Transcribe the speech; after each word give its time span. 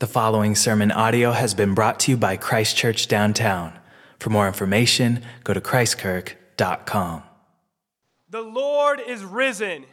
The 0.00 0.06
following 0.06 0.54
sermon 0.54 0.92
audio 0.92 1.32
has 1.32 1.54
been 1.54 1.74
brought 1.74 1.98
to 2.00 2.12
you 2.12 2.16
by 2.16 2.36
Christchurch 2.36 3.08
Downtown. 3.08 3.76
For 4.20 4.30
more 4.30 4.46
information, 4.46 5.24
go 5.42 5.52
to 5.52 5.60
christkirk.com. 5.60 7.24
The 8.30 8.40
Lord 8.40 9.00
is 9.04 9.24
risen. 9.24 9.86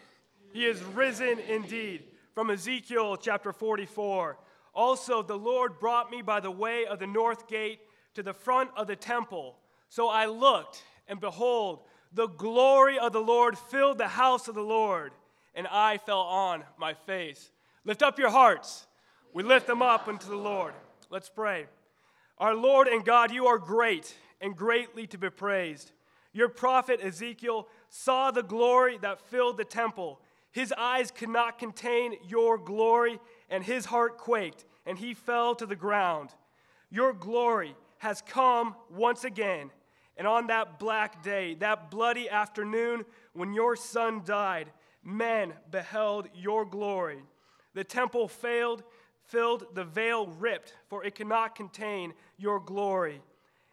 He 0.53 0.67
is 0.67 0.83
risen 0.83 1.39
indeed. 1.39 2.03
From 2.35 2.51
Ezekiel 2.51 3.17
chapter 3.17 3.51
44. 3.51 4.37
Also, 4.75 5.23
the 5.23 5.39
Lord 5.39 5.79
brought 5.79 6.11
me 6.11 6.21
by 6.21 6.39
the 6.39 6.51
way 6.51 6.85
of 6.85 6.99
the 6.99 7.07
north 7.07 7.47
gate 7.47 7.79
to 8.13 8.21
the 8.21 8.33
front 8.33 8.69
of 8.77 8.85
the 8.85 8.95
temple. 8.95 9.57
So 9.89 10.07
I 10.07 10.27
looked, 10.27 10.83
and 11.07 11.19
behold, 11.19 11.79
the 12.13 12.27
glory 12.27 12.99
of 12.99 13.11
the 13.11 13.21
Lord 13.21 13.57
filled 13.57 13.97
the 13.97 14.09
house 14.09 14.47
of 14.47 14.53
the 14.53 14.61
Lord, 14.61 15.13
and 15.55 15.65
I 15.65 15.97
fell 15.97 16.19
on 16.19 16.63
my 16.77 16.93
face. 16.93 17.49
Lift 17.85 18.03
up 18.03 18.19
your 18.19 18.29
hearts. 18.29 18.85
We 19.35 19.43
lift 19.43 19.67
them 19.67 19.81
up 19.81 20.07
unto 20.07 20.29
the 20.29 20.37
Lord. 20.37 20.73
Let's 21.09 21.27
pray. 21.27 21.65
Our 22.37 22.55
Lord 22.55 22.87
and 22.87 23.03
God, 23.03 23.33
you 23.33 23.47
are 23.47 23.57
great 23.57 24.15
and 24.39 24.55
greatly 24.55 25.07
to 25.07 25.17
be 25.17 25.29
praised. 25.29 25.91
Your 26.31 26.47
prophet 26.47 27.01
Ezekiel 27.03 27.67
saw 27.89 28.31
the 28.31 28.43
glory 28.43 28.97
that 29.01 29.19
filled 29.19 29.57
the 29.57 29.65
temple. 29.65 30.21
His 30.53 30.73
eyes 30.77 31.11
could 31.11 31.27
not 31.27 31.59
contain 31.59 32.15
your 32.25 32.57
glory, 32.57 33.19
and 33.49 33.61
his 33.61 33.83
heart 33.83 34.17
quaked, 34.17 34.63
and 34.85 34.97
he 34.97 35.13
fell 35.13 35.53
to 35.55 35.65
the 35.65 35.75
ground. 35.75 36.29
Your 36.89 37.11
glory 37.11 37.75
has 37.97 38.21
come 38.21 38.73
once 38.89 39.25
again. 39.25 39.69
And 40.15 40.27
on 40.27 40.47
that 40.47 40.79
black 40.79 41.21
day, 41.21 41.55
that 41.55 41.91
bloody 41.91 42.29
afternoon 42.29 43.03
when 43.33 43.53
your 43.53 43.75
son 43.75 44.21
died, 44.23 44.71
men 45.03 45.51
beheld 45.71 46.29
your 46.33 46.63
glory. 46.63 47.19
The 47.73 47.83
temple 47.83 48.29
failed 48.29 48.83
filled, 49.27 49.65
the 49.73 49.83
veil 49.83 50.27
ripped, 50.27 50.73
for 50.87 51.03
it 51.03 51.15
cannot 51.15 51.55
contain 51.55 52.13
your 52.37 52.59
glory. 52.59 53.21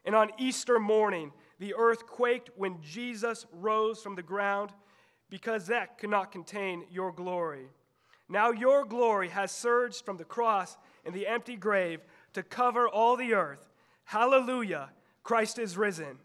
And 0.05 0.14
on 0.14 0.31
Easter 0.39 0.78
morning, 0.78 1.33
the 1.59 1.75
earth 1.75 2.06
quaked 2.06 2.50
when 2.56 2.81
Jesus 2.83 3.47
rose 3.53 4.03
from 4.03 4.17
the 4.17 4.22
ground, 4.22 4.70
because 5.31 5.67
that 5.69 5.98
could 5.98 6.11
not 6.11 6.33
contain 6.33 6.84
your 6.91 7.12
glory. 7.12 7.67
Now 8.28 8.50
your 8.50 8.84
glory 8.84 9.28
has 9.28 9.53
surged 9.53 10.05
from 10.05 10.17
the 10.17 10.25
cross 10.25 10.77
and 11.05 11.14
the 11.14 11.27
empty 11.27 11.56
grave 11.56 12.00
to 12.33 12.42
cover 12.42 12.89
all 12.89 13.16
the 13.16 13.34
earth. 13.34 13.70
Hallelujah! 14.05 14.91
Christ 15.22 15.59
is 15.59 15.77
risen. 15.77 16.19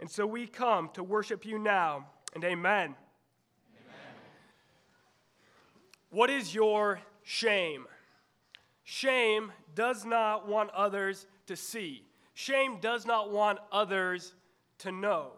And 0.00 0.10
so 0.10 0.26
we 0.26 0.46
come 0.46 0.90
to 0.94 1.02
worship 1.02 1.44
you 1.44 1.58
now, 1.58 2.06
and 2.34 2.44
amen. 2.44 2.94
amen. 2.94 2.96
What 6.10 6.30
is 6.30 6.54
your 6.54 7.00
shame? 7.22 7.86
Shame 8.90 9.52
does 9.74 10.06
not 10.06 10.48
want 10.48 10.70
others 10.70 11.26
to 11.44 11.56
see. 11.56 12.06
Shame 12.32 12.80
does 12.80 13.04
not 13.04 13.30
want 13.30 13.58
others 13.70 14.32
to 14.78 14.90
know. 14.90 15.32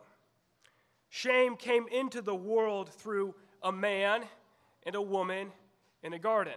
Shame 1.09 1.57
came 1.57 1.89
into 1.89 2.23
the 2.23 2.33
world 2.33 2.91
through 2.91 3.35
a 3.61 3.73
man 3.73 4.23
and 4.87 4.95
a 4.95 5.03
woman 5.03 5.49
in 6.05 6.13
a 6.13 6.19
garden. 6.21 6.55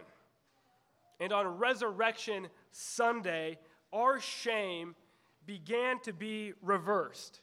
And 1.19 1.33
on 1.33 1.58
Resurrection 1.58 2.45
Sunday, 2.69 3.57
our 3.91 4.19
shame 4.19 4.94
began 5.47 6.00
to 6.02 6.13
be 6.13 6.53
reversed 6.61 7.41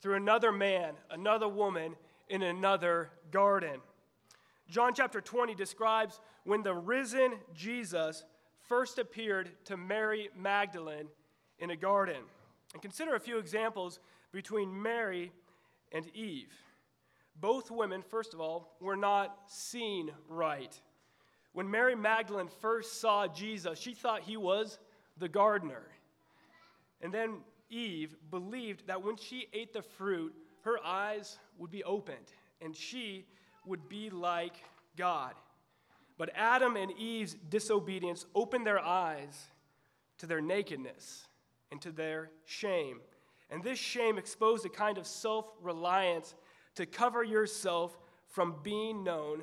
through 0.00 0.14
another 0.14 0.52
man, 0.52 0.94
another 1.10 1.48
woman 1.48 1.96
in 2.28 2.44
another 2.44 3.10
garden. 3.32 3.80
John 4.68 4.94
chapter 4.94 5.20
20 5.20 5.56
describes 5.56 6.20
when 6.44 6.62
the 6.62 6.74
risen 6.74 7.32
Jesus 7.52 8.22
first 8.72 8.98
appeared 8.98 9.50
to 9.66 9.76
Mary 9.76 10.30
Magdalene 10.34 11.06
in 11.58 11.68
a 11.68 11.76
garden. 11.76 12.22
And 12.72 12.80
consider 12.80 13.14
a 13.14 13.20
few 13.20 13.36
examples 13.36 14.00
between 14.32 14.80
Mary 14.80 15.30
and 15.92 16.06
Eve. 16.14 16.54
Both 17.38 17.70
women, 17.70 18.00
first 18.00 18.32
of 18.32 18.40
all, 18.40 18.74
were 18.80 18.96
not 18.96 19.40
seen 19.46 20.10
right. 20.26 20.74
When 21.52 21.70
Mary 21.70 21.94
Magdalene 21.94 22.48
first 22.62 22.98
saw 22.98 23.26
Jesus, 23.26 23.78
she 23.78 23.92
thought 23.92 24.22
he 24.22 24.38
was 24.38 24.78
the 25.18 25.28
gardener. 25.28 25.82
And 27.02 27.12
then 27.12 27.40
Eve 27.68 28.16
believed 28.30 28.86
that 28.86 29.02
when 29.02 29.18
she 29.18 29.48
ate 29.52 29.74
the 29.74 29.82
fruit, 29.82 30.32
her 30.62 30.78
eyes 30.82 31.38
would 31.58 31.70
be 31.70 31.84
opened 31.84 32.32
and 32.62 32.74
she 32.74 33.26
would 33.66 33.86
be 33.90 34.08
like 34.08 34.56
God. 34.96 35.34
But 36.18 36.30
Adam 36.34 36.76
and 36.76 36.92
Eve's 36.92 37.34
disobedience 37.34 38.26
opened 38.34 38.66
their 38.66 38.80
eyes 38.80 39.48
to 40.18 40.26
their 40.26 40.40
nakedness 40.40 41.26
and 41.70 41.80
to 41.82 41.90
their 41.90 42.30
shame. 42.44 43.00
And 43.50 43.62
this 43.62 43.78
shame 43.78 44.18
exposed 44.18 44.64
a 44.64 44.68
kind 44.68 44.98
of 44.98 45.06
self 45.06 45.46
reliance 45.60 46.34
to 46.76 46.86
cover 46.86 47.22
yourself 47.22 47.98
from 48.28 48.56
being 48.62 49.04
known 49.04 49.42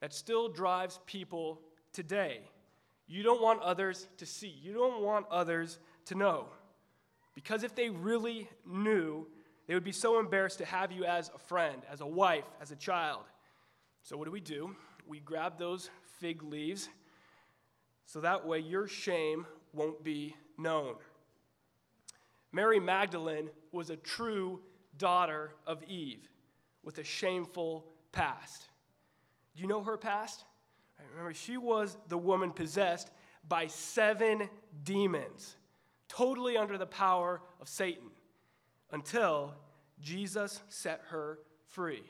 that 0.00 0.12
still 0.12 0.48
drives 0.48 1.00
people 1.06 1.60
today. 1.92 2.40
You 3.06 3.22
don't 3.22 3.42
want 3.42 3.60
others 3.62 4.08
to 4.18 4.26
see, 4.26 4.48
you 4.62 4.72
don't 4.72 5.02
want 5.02 5.26
others 5.30 5.78
to 6.06 6.14
know. 6.14 6.46
Because 7.34 7.62
if 7.62 7.74
they 7.74 7.90
really 7.90 8.48
knew, 8.66 9.26
they 9.66 9.74
would 9.74 9.84
be 9.84 9.92
so 9.92 10.18
embarrassed 10.20 10.58
to 10.58 10.64
have 10.64 10.92
you 10.92 11.04
as 11.04 11.30
a 11.34 11.38
friend, 11.38 11.82
as 11.90 12.00
a 12.00 12.06
wife, 12.06 12.44
as 12.60 12.70
a 12.70 12.76
child. 12.76 13.22
So, 14.02 14.16
what 14.16 14.26
do 14.26 14.30
we 14.30 14.40
do? 14.40 14.76
We 15.06 15.20
grab 15.20 15.58
those 15.58 15.90
fig 16.24 16.42
leaves 16.42 16.88
so 18.06 18.18
that 18.18 18.46
way 18.46 18.58
your 18.58 18.88
shame 18.88 19.44
won't 19.74 20.02
be 20.02 20.34
known. 20.56 20.94
Mary 22.50 22.80
Magdalene 22.80 23.50
was 23.72 23.90
a 23.90 23.96
true 23.96 24.58
daughter 24.96 25.50
of 25.66 25.82
Eve 25.82 26.26
with 26.82 26.96
a 26.96 27.04
shameful 27.04 27.84
past. 28.10 28.68
Do 29.54 29.60
you 29.60 29.68
know 29.68 29.82
her 29.82 29.98
past? 29.98 30.46
Remember, 31.10 31.34
she 31.34 31.58
was 31.58 31.98
the 32.08 32.16
woman 32.16 32.52
possessed 32.52 33.10
by 33.46 33.66
seven 33.66 34.48
demons, 34.82 35.56
totally 36.08 36.56
under 36.56 36.78
the 36.78 36.86
power 36.86 37.42
of 37.60 37.68
Satan, 37.68 38.08
until 38.92 39.52
Jesus 40.00 40.62
set 40.70 41.02
her 41.08 41.40
free. 41.66 42.04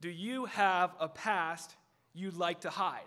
Do 0.00 0.08
you 0.08 0.46
have 0.46 0.94
a 0.98 1.08
past 1.10 1.76
you'd 2.14 2.36
like 2.36 2.60
to 2.60 2.70
hide? 2.70 3.00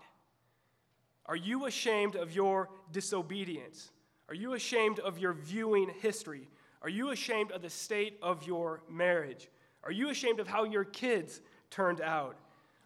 Are 1.25 1.35
you 1.35 1.65
ashamed 1.65 2.15
of 2.15 2.35
your 2.35 2.69
disobedience? 2.91 3.91
Are 4.29 4.35
you 4.35 4.53
ashamed 4.53 4.99
of 4.99 5.17
your 5.17 5.33
viewing 5.33 5.91
history? 6.01 6.47
Are 6.81 6.89
you 6.89 7.09
ashamed 7.09 7.51
of 7.51 7.61
the 7.61 7.69
state 7.69 8.17
of 8.21 8.45
your 8.45 8.81
marriage? 8.89 9.49
Are 9.83 9.91
you 9.91 10.09
ashamed 10.09 10.39
of 10.39 10.47
how 10.47 10.63
your 10.63 10.83
kids 10.83 11.41
turned 11.69 12.01
out? 12.01 12.37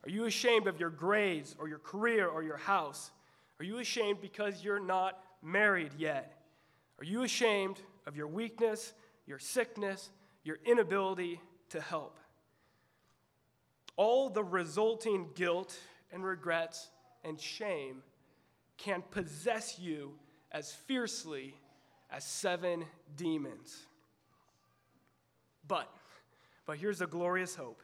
Are 0.05 0.09
you 0.09 0.25
ashamed 0.25 0.67
of 0.67 0.79
your 0.79 0.89
grades 0.89 1.55
or 1.59 1.67
your 1.67 1.79
career 1.79 2.27
or 2.27 2.43
your 2.43 2.57
house? 2.57 3.11
Are 3.59 3.65
you 3.65 3.79
ashamed 3.79 4.21
because 4.21 4.63
you're 4.63 4.79
not 4.79 5.21
married 5.41 5.91
yet? 5.97 6.41
Are 6.99 7.05
you 7.05 7.23
ashamed 7.23 7.79
of 8.07 8.15
your 8.15 8.27
weakness, 8.27 8.93
your 9.25 9.39
sickness, 9.39 10.09
your 10.43 10.59
inability 10.65 11.41
to 11.69 11.81
help? 11.81 12.17
All 13.97 14.29
the 14.29 14.43
resulting 14.43 15.27
guilt 15.35 15.77
and 16.11 16.23
regrets 16.23 16.89
and 17.23 17.39
shame 17.39 18.03
can 18.77 19.03
possess 19.11 19.77
you 19.79 20.13
as 20.51 20.71
fiercely 20.71 21.53
as 22.11 22.23
seven 22.23 22.85
demons. 23.15 23.85
But, 25.67 25.89
but 26.65 26.77
here's 26.77 27.01
a 27.01 27.07
glorious 27.07 27.55
hope. 27.55 27.81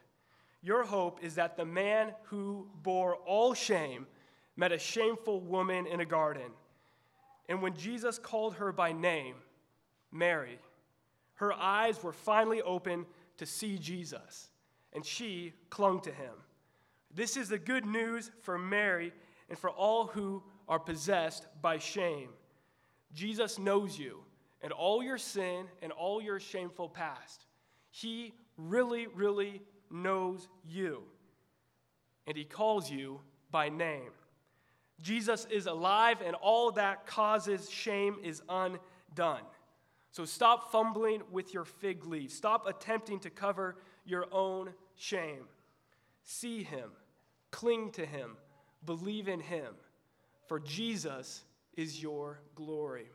Your 0.63 0.83
hope 0.83 1.23
is 1.23 1.35
that 1.35 1.57
the 1.57 1.65
man 1.65 2.13
who 2.23 2.67
bore 2.81 3.17
all 3.17 3.53
shame 3.53 4.07
met 4.55 4.71
a 4.71 4.79
shameful 4.79 5.41
woman 5.41 5.85
in 5.85 5.99
a 5.99 6.05
garden. 6.05 6.51
And 7.47 7.61
when 7.61 7.75
Jesus 7.75 8.17
called 8.17 8.55
her 8.55 8.71
by 8.71 8.91
name, 8.91 9.35
Mary, 10.11 10.57
her 11.35 11.53
eyes 11.53 12.01
were 12.01 12.13
finally 12.13 12.61
open 12.61 13.05
to 13.37 13.45
see 13.45 13.77
Jesus, 13.77 14.47
and 14.93 15.05
she 15.05 15.53
clung 15.69 15.99
to 16.01 16.11
him. 16.11 16.33
This 17.15 17.37
is 17.37 17.47
the 17.47 17.57
good 17.57 17.85
news 17.85 18.29
for 18.41 18.57
Mary 18.57 19.13
and 19.49 19.57
for 19.57 19.69
all 19.69 20.07
who 20.07 20.43
are 20.67 20.79
possessed 20.79 21.47
by 21.61 21.77
shame. 21.77 22.29
Jesus 23.13 23.57
knows 23.57 23.97
you 23.97 24.19
and 24.61 24.73
all 24.73 25.01
your 25.01 25.17
sin 25.17 25.67
and 25.81 25.93
all 25.93 26.21
your 26.21 26.41
shameful 26.41 26.89
past. 26.89 27.45
He 27.89 28.33
really, 28.57 29.07
really 29.07 29.61
knows 29.89 30.49
you. 30.67 31.03
And 32.27 32.35
he 32.35 32.43
calls 32.43 32.91
you 32.91 33.21
by 33.49 33.69
name. 33.69 34.11
Jesus 35.01 35.45
is 35.49 35.67
alive, 35.67 36.21
and 36.25 36.35
all 36.35 36.71
that 36.71 37.05
causes 37.05 37.69
shame 37.69 38.17
is 38.23 38.41
undone. 38.49 39.43
So 40.11 40.25
stop 40.25 40.71
fumbling 40.71 41.21
with 41.31 41.53
your 41.53 41.65
fig 41.65 42.05
leaves. 42.05 42.33
Stop 42.33 42.65
attempting 42.67 43.19
to 43.19 43.29
cover 43.29 43.77
your 44.05 44.25
own 44.33 44.73
shame. 44.95 45.47
See 46.23 46.63
him 46.63 46.91
Cling 47.55 47.91
to 47.91 48.05
him, 48.05 48.35
believe 48.85 49.29
in 49.29 49.39
him, 49.39 49.75
for 50.45 50.59
Jesus 50.59 51.45
is 51.77 52.03
your 52.03 52.41
glory. 52.53 53.05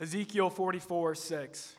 Ezekiel 0.00 0.48
44 0.48 1.14
6. 1.14 1.76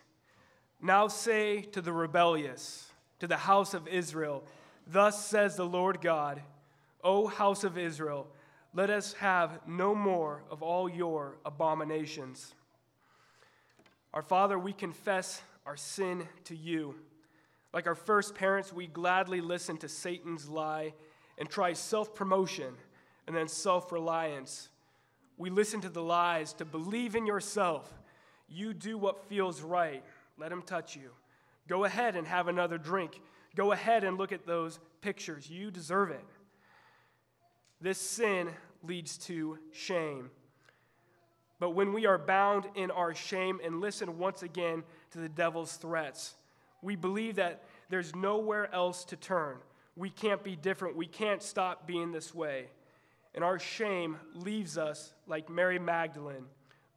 Now 0.84 1.08
say 1.08 1.62
to 1.72 1.82
the 1.82 1.92
rebellious, 1.92 2.92
to 3.22 3.26
the 3.26 3.38
house 3.38 3.74
of 3.74 3.88
Israel, 3.88 4.44
Thus 4.86 5.26
says 5.26 5.56
the 5.56 5.66
Lord 5.66 6.00
God, 6.00 6.44
O 7.04 7.26
house 7.26 7.64
of 7.64 7.76
Israel, 7.76 8.28
let 8.76 8.92
us 8.92 9.14
have 9.14 9.62
no 9.66 9.96
more 9.96 10.44
of 10.52 10.62
all 10.62 10.88
your 10.88 11.40
abominations. 11.44 12.54
Our 14.14 14.22
Father, 14.22 14.60
we 14.60 14.74
confess 14.74 15.42
our 15.66 15.76
sin 15.76 16.28
to 16.44 16.56
you. 16.56 16.94
Like 17.78 17.86
our 17.86 17.94
first 17.94 18.34
parents, 18.34 18.74
we 18.74 18.88
gladly 18.88 19.40
listen 19.40 19.78
to 19.78 19.88
Satan's 19.88 20.50
lie 20.50 20.96
and 21.38 21.48
try 21.48 21.74
self 21.74 22.16
promotion 22.16 22.74
and 23.28 23.36
then 23.36 23.48
self 23.48 23.92
reliance. 23.92 24.70
We 25.38 25.52
listen 25.52 25.82
to 25.82 25.90
the 25.90 26.02
lies 26.02 26.54
to 26.54 26.66
believe 26.66 27.16
in 27.16 27.28
yourself. 27.28 27.94
You 28.50 28.74
do 28.74 28.98
what 28.98 29.30
feels 29.30 29.62
right. 29.62 30.04
Let 30.40 30.52
him 30.52 30.64
touch 30.64 30.96
you. 30.96 31.12
Go 31.68 31.84
ahead 31.84 32.16
and 32.16 32.26
have 32.26 32.48
another 32.48 32.80
drink. 32.80 33.22
Go 33.54 33.74
ahead 33.74 34.04
and 34.04 34.18
look 34.18 34.32
at 34.32 34.48
those 34.48 34.80
pictures. 35.02 35.48
You 35.48 35.70
deserve 35.70 36.10
it. 36.10 36.26
This 37.80 38.00
sin 38.00 38.50
leads 38.82 39.20
to 39.28 39.60
shame. 39.72 40.32
But 41.60 41.76
when 41.76 41.94
we 41.94 42.08
are 42.08 42.18
bound 42.18 42.66
in 42.74 42.90
our 42.90 43.14
shame 43.14 43.60
and 43.64 43.82
listen 43.82 44.18
once 44.18 44.42
again 44.42 44.84
to 45.12 45.20
the 45.20 45.30
devil's 45.30 45.74
threats, 45.74 46.34
we 46.82 46.96
believe 46.96 47.36
that 47.36 47.64
there's 47.90 48.16
nowhere 48.16 48.74
else 48.74 49.06
to 49.06 49.16
turn. 49.16 49.58
We 49.96 50.10
can't 50.10 50.44
be 50.44 50.56
different. 50.56 50.96
We 50.96 51.08
can't 51.08 51.42
stop 51.42 51.88
being 51.88 52.12
this 52.12 52.34
way. 52.34 52.68
And 53.34 53.44
our 53.44 53.60
shame 53.60 54.18
leaves 54.34 54.78
us 54.78 55.14
like 55.28 55.50
Mary 55.50 55.80
Magdalene, 55.80 56.46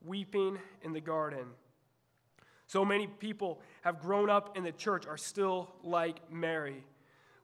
weeping 0.04 0.58
in 0.82 0.92
the 0.92 1.00
garden. 1.00 1.46
So 2.66 2.84
many 2.84 3.06
people 3.06 3.60
have 3.82 4.00
grown 4.00 4.30
up 4.30 4.56
in 4.56 4.62
the 4.62 4.72
church 4.72 5.06
are 5.06 5.16
still 5.16 5.74
like 5.82 6.30
Mary. 6.30 6.84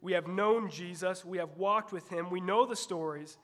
We 0.01 0.13
have 0.13 0.29
known 0.29 0.71
Jesus, 0.71 1.25
we 1.25 1.39
have 1.39 1.57
walked 1.57 1.93
with 1.93 2.09
him, 2.09 2.31
we 2.31 2.41
know 2.41 2.65
the 2.65 2.77
stories, 2.77 3.39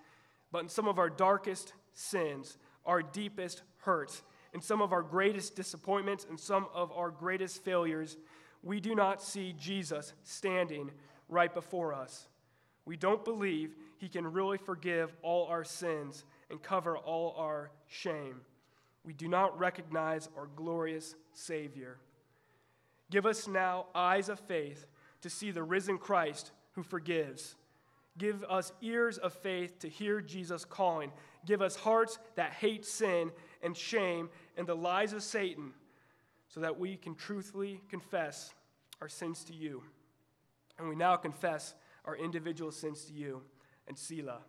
but 0.52 0.62
in 0.62 0.68
some 0.68 0.86
of 0.86 0.98
our 0.98 1.10
darkest 1.10 1.72
sins, 1.92 2.56
our 2.86 3.02
deepest 3.02 3.62
hurts, 3.78 4.22
in 4.54 4.60
some 4.60 4.80
of 4.80 4.92
our 4.92 5.02
greatest 5.02 5.56
disappointments, 5.56 6.26
and 6.28 6.38
some 6.38 6.66
of 6.72 6.92
our 6.92 7.10
greatest 7.10 7.64
failures, 7.64 8.16
we 8.62 8.80
do 8.80 8.94
not 8.94 9.22
see 9.22 9.54
Jesus 9.58 10.12
standing 10.22 10.90
right 11.28 11.52
before 11.52 11.92
us. 11.92 12.28
We 12.84 12.96
don't 12.96 13.24
believe 13.24 13.74
he 13.98 14.08
can 14.08 14.26
really 14.26 14.58
forgive 14.58 15.14
all 15.22 15.46
our 15.46 15.64
sins 15.64 16.24
and 16.50 16.62
cover 16.62 16.96
all 16.96 17.34
our 17.38 17.70
shame 17.86 18.40
we 19.04 19.12
do 19.12 19.28
not 19.28 19.58
recognize 19.58 20.28
our 20.36 20.48
glorious 20.54 21.14
Savior. 21.32 21.98
Give 23.10 23.26
us 23.26 23.48
now 23.48 23.86
eyes 23.94 24.28
of 24.28 24.40
faith 24.40 24.86
to 25.22 25.30
see 25.30 25.50
the 25.50 25.62
risen 25.62 25.98
Christ 25.98 26.52
who 26.72 26.82
forgives. 26.82 27.56
Give 28.16 28.44
us 28.44 28.72
ears 28.80 29.18
of 29.18 29.32
faith 29.32 29.78
to 29.80 29.88
hear 29.88 30.20
Jesus 30.20 30.64
calling. 30.64 31.12
Give 31.46 31.62
us 31.62 31.76
hearts 31.76 32.18
that 32.36 32.52
hate 32.52 32.84
sin 32.84 33.32
and 33.62 33.76
shame 33.76 34.28
and 34.56 34.66
the 34.66 34.76
lies 34.76 35.12
of 35.12 35.22
Satan 35.22 35.72
so 36.52 36.60
that 36.60 36.78
we 36.78 36.96
can 36.96 37.14
truthfully 37.14 37.80
confess 37.88 38.52
our 39.00 39.08
sins 39.08 39.42
to 39.44 39.54
you. 39.54 39.82
And 40.78 40.86
we 40.86 40.94
now 40.94 41.16
confess 41.16 41.74
our 42.04 42.14
individual 42.14 42.70
sins 42.70 43.04
to 43.06 43.14
you 43.14 43.40
and 43.88 43.96
Selah. 43.96 44.40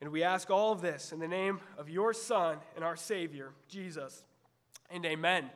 And 0.00 0.10
we 0.10 0.22
ask 0.22 0.50
all 0.50 0.72
of 0.72 0.80
this 0.80 1.12
in 1.12 1.18
the 1.18 1.28
name 1.28 1.60
of 1.76 1.90
your 1.90 2.14
Son 2.14 2.58
and 2.76 2.84
our 2.84 2.96
Savior, 2.96 3.52
Jesus. 3.68 4.24
And 4.90 5.04
amen. 5.04 5.50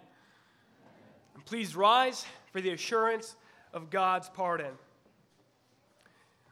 And 1.34 1.44
please 1.46 1.74
rise 1.74 2.26
for 2.52 2.60
the 2.60 2.70
assurance 2.70 3.36
of 3.72 3.90
God's 3.90 4.28
pardon. 4.28 4.72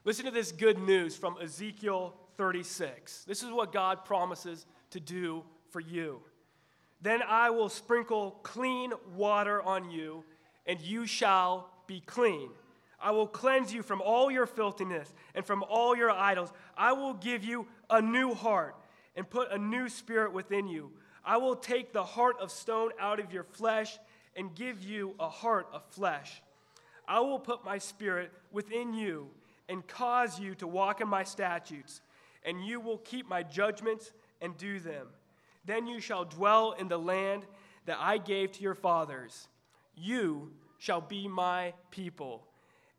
Listen 0.05 0.25
to 0.25 0.31
this 0.31 0.53
good 0.53 0.79
news 0.79 1.17
from 1.17 1.37
Ezekiel 1.43 2.15
36. 2.37 3.25
This 3.25 3.43
is 3.43 3.50
what 3.50 3.73
God 3.73 4.05
promises 4.05 4.67
to 4.91 5.00
do 5.00 5.44
for 5.70 5.81
you. 5.81 6.20
Then 7.00 7.20
I 7.23 7.50
will 7.50 7.69
sprinkle 7.69 8.38
clean 8.43 8.93
water 9.15 9.62
on 9.62 9.91
you, 9.91 10.25
and 10.67 10.81
you 10.81 11.06
shall 11.06 11.70
be 11.87 12.00
clean. 12.00 12.50
I 13.00 13.12
will 13.12 13.26
cleanse 13.26 13.73
you 13.73 13.82
from 13.82 14.00
all 14.00 14.31
your 14.31 14.47
filthiness 14.47 15.12
and 15.35 15.44
from 15.44 15.62
all 15.62 15.97
your 15.97 16.11
idols. 16.11 16.53
I 16.76 16.93
will 16.93 17.15
give 17.15 17.44
you 17.44 17.67
a 17.88 18.03
new 18.03 18.35
heart 18.35 18.75
and 19.15 19.29
put 19.29 19.53
a 19.53 19.59
new 19.59 19.88
spirit 19.88 20.32
within 20.32 20.67
you. 20.67 20.91
I 21.25 21.37
will 21.37 21.55
take 21.55 21.93
the 21.93 22.05
heart 22.05 22.37
of 22.41 22.50
stone 22.50 22.91
out 22.99 23.20
of 23.20 23.32
your 23.32 23.44
flesh 23.44 23.99
and 24.35 24.55
give 24.55 24.82
you 24.82 25.15
a 25.20 25.29
heart 25.29 25.69
of 25.73 25.85
flesh. 25.91 26.43
I 27.08 27.20
will 27.20 27.38
put 27.38 27.64
my 27.64 27.78
spirit 27.78 28.31
within 28.52 28.93
you 28.93 29.28
and 29.69 29.87
cause 29.87 30.38
you 30.38 30.55
to 30.56 30.66
walk 30.66 31.00
in 31.00 31.08
my 31.08 31.25
statutes, 31.25 32.02
and 32.44 32.64
you 32.64 32.81
will 32.81 32.99
keep 32.99 33.28
my 33.28 33.43
judgments 33.43 34.12
and 34.40 34.56
do 34.56 34.78
them. 34.78 35.08
Then 35.64 35.87
you 35.87 36.00
shall 36.00 36.25
dwell 36.25 36.72
in 36.72 36.88
the 36.88 36.99
land 36.99 37.46
that 37.87 37.99
I 37.99 38.19
gave 38.19 38.52
to 38.52 38.62
your 38.62 38.75
fathers. 38.75 39.49
You 39.96 40.52
shall 40.78 41.00
be 41.00 41.26
my 41.26 41.75
people, 41.90 42.46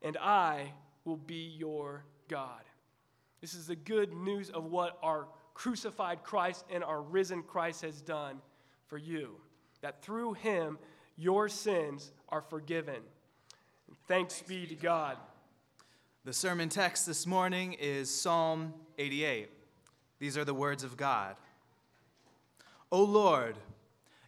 and 0.02 0.16
I 0.18 0.72
will 1.04 1.16
be 1.16 1.54
your 1.56 2.04
God. 2.28 2.62
This 3.40 3.54
is 3.54 3.66
the 3.66 3.76
good 3.76 4.12
news 4.12 4.50
of 4.50 4.66
what 4.66 4.98
our 5.02 5.28
crucified 5.54 6.22
Christ 6.22 6.64
and 6.70 6.84
our 6.84 7.00
risen 7.00 7.42
Christ 7.42 7.82
has 7.82 8.02
done 8.02 8.40
for 8.86 8.98
you. 8.98 9.36
That 9.82 10.02
through 10.02 10.34
him, 10.34 10.78
your 11.16 11.48
sins 11.48 12.12
are 12.28 12.42
forgiven. 12.42 13.02
Thanks 14.10 14.42
be 14.42 14.66
to 14.66 14.74
God. 14.74 15.16
The 16.24 16.32
sermon 16.32 16.68
text 16.68 17.06
this 17.06 17.28
morning 17.28 17.74
is 17.74 18.12
Psalm 18.12 18.74
88. 18.98 19.48
These 20.18 20.36
are 20.36 20.44
the 20.44 20.52
words 20.52 20.82
of 20.82 20.96
God 20.96 21.36
O 22.90 23.04
Lord, 23.04 23.54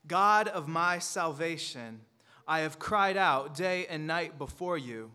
God 0.07 0.47
of 0.47 0.69
my 0.69 1.01
salvation, 1.01 2.03
I 2.47 2.61
have 2.61 2.79
cried 2.79 3.17
out 3.17 3.57
day 3.57 3.87
and 3.91 4.07
night 4.07 4.39
before 4.39 4.79
you. 4.79 5.11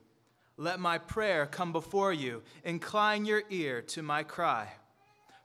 Let 0.57 0.81
my 0.81 0.97
prayer 0.97 1.45
come 1.45 1.71
before 1.71 2.11
you. 2.11 2.43
Incline 2.65 3.23
your 3.23 3.43
ear 3.49 3.81
to 3.83 4.01
my 4.01 4.23
cry. 4.23 4.67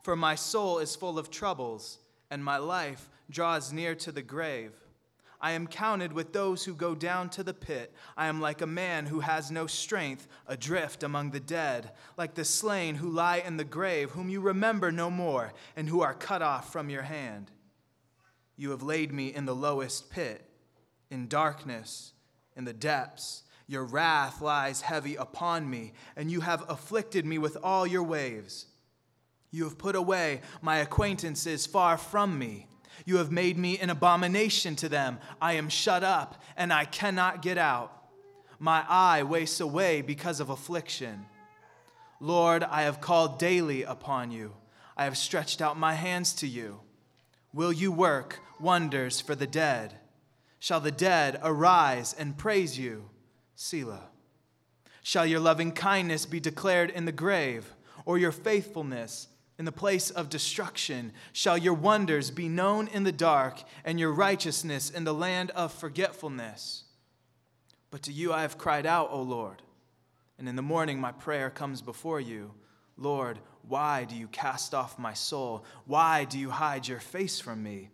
For 0.03 0.17
my 0.17 0.35
soul 0.35 0.81
is 0.81 0.97
full 0.97 1.17
of 1.17 1.31
troubles, 1.31 1.99
and 2.29 2.45
my 2.45 2.57
life 2.57 3.09
draws 3.31 3.73
near 3.73 3.95
to 3.95 4.11
the 4.11 4.23
grave. 4.23 4.73
I 5.43 5.53
am 5.53 5.67
counted 5.67 6.13
with 6.13 6.33
those 6.33 6.65
who 6.65 6.73
go 6.73 6.95
down 6.95 7.29
to 7.31 7.43
the 7.43 7.53
pit. 7.53 7.93
I 8.17 8.29
am 8.29 8.41
like 8.41 8.63
a 8.63 8.67
man 8.67 9.07
who 9.07 9.19
has 9.19 9.51
no 9.51 9.67
strength, 9.67 10.29
adrift 10.47 11.03
among 11.03 11.33
the 11.33 11.41
dead, 11.41 11.91
like 12.17 12.35
the 12.35 12.45
slain 12.45 12.95
who 12.95 13.11
lie 13.11 13.39
in 13.39 13.57
the 13.57 13.65
grave, 13.65 14.13
whom 14.13 14.29
you 14.29 14.41
remember 14.41 14.93
no 14.93 15.11
more, 15.11 15.53
and 15.75 15.89
who 15.89 16.01
are 16.01 16.15
cut 16.15 16.43
off 16.43 16.73
from 16.73 16.91
your 16.91 17.03
hand. 17.03 17.51
You 18.57 18.71
have 18.71 18.85
laid 18.85 19.13
me 19.13 19.35
in 19.35 19.45
the 19.45 19.55
lowest 19.55 20.11
pit, 20.11 20.49
in 21.11 21.27
darkness, 21.27 22.13
in 22.57 22.65
the 22.65 22.73
depths. 22.73 23.43
Your 23.67 23.85
wrath 23.85 24.41
lies 24.41 24.83
heavy 24.83 25.17
upon 25.17 25.69
me, 25.69 25.93
and 26.15 26.31
you 26.31 26.43
have 26.43 26.65
afflicted 26.69 27.27
me 27.27 27.39
with 27.39 27.57
all 27.65 27.85
your 27.85 28.05
waves. 28.05 28.67
You 29.51 29.65
have 29.65 29.77
put 29.77 29.97
away 29.97 30.43
my 30.61 30.79
acquaintances 30.79 31.67
far 31.67 31.99
from 31.99 32.39
me. 32.39 32.69
You 33.05 33.17
have 33.17 33.33
made 33.33 33.59
me 33.59 33.79
an 33.79 33.91
abomination 33.91 34.77
to 34.77 34.89
them. 34.89 35.19
I 35.41 35.55
am 35.55 35.69
shut 35.69 36.05
up, 36.05 36.43
and 36.57 36.73
I 36.73 36.85
cannot 36.85 37.43
get 37.43 37.59
out. 37.59 37.93
My 38.59 38.85
eye 38.89 39.23
wastes 39.23 39.61
away 39.61 40.03
because 40.03 40.41
of 40.41 40.51
affliction. 40.51 41.27
Lord, 42.21 42.63
I 42.63 42.83
have 42.83 43.01
called 43.01 43.39
daily 43.39 43.83
upon 43.83 44.31
you. 44.31 44.53
I 44.97 45.05
have 45.05 45.19
stretched 45.19 45.61
out 45.61 45.77
my 45.77 45.95
hands 45.95 46.33
to 46.35 46.47
you. 46.47 46.81
Will 47.53 47.73
you 47.73 47.91
work 47.91 48.41
wonders 48.61 49.21
for 49.21 49.35
the 49.35 49.47
dead? 49.47 49.95
Shall 50.61 50.81
the 50.81 50.93
dead 50.93 51.41
arise 51.43 52.15
and 52.17 52.39
praise 52.39 52.79
you? 52.79 53.11
Selah. 53.57 54.11
Shall 55.03 55.27
your 55.27 55.41
loving 55.41 55.73
kindness 55.73 56.25
be 56.27 56.39
declared 56.39 56.91
in 56.91 57.05
the 57.05 57.13
grave, 57.13 57.75
or 58.05 58.19
your 58.19 58.31
faithfulness 58.31 59.27
in 59.59 59.65
the 59.65 59.73
place 59.73 60.11
of 60.11 60.29
destruction? 60.29 61.13
Shall 61.33 61.59
your 61.59 61.75
wonders 61.75 62.31
be 62.31 62.49
known 62.49 62.89
in 62.89 63.05
the 63.05 63.13
dark, 63.13 63.63
and 63.85 63.99
your 64.01 64.13
righteousness 64.13 64.91
in 64.91 65.05
the 65.05 65.15
land 65.15 65.51
of 65.53 65.73
forgetfulness? 65.73 66.85
But 67.91 68.03
to 68.03 68.13
you 68.13 68.33
I 68.33 68.43
have 68.43 68.59
cried 68.59 68.87
out, 68.87 69.09
O 69.11 69.21
Lord, 69.23 69.63
and 70.39 70.49
in 70.49 70.57
the 70.57 70.63
morning 70.63 71.01
my 71.01 71.13
prayer 71.13 71.51
comes 71.51 71.83
before 71.83 72.21
you. 72.21 72.53
Lord, 72.97 73.39
why 73.69 74.05
do 74.05 74.17
you 74.17 74.29
cast 74.29 74.75
off 74.75 74.99
my 74.99 75.15
soul? 75.15 75.65
Why 75.87 76.25
do 76.25 76.39
you 76.39 76.51
hide 76.51 76.89
your 76.89 77.01
face 77.01 77.39
from 77.39 77.63
me? 77.63 77.91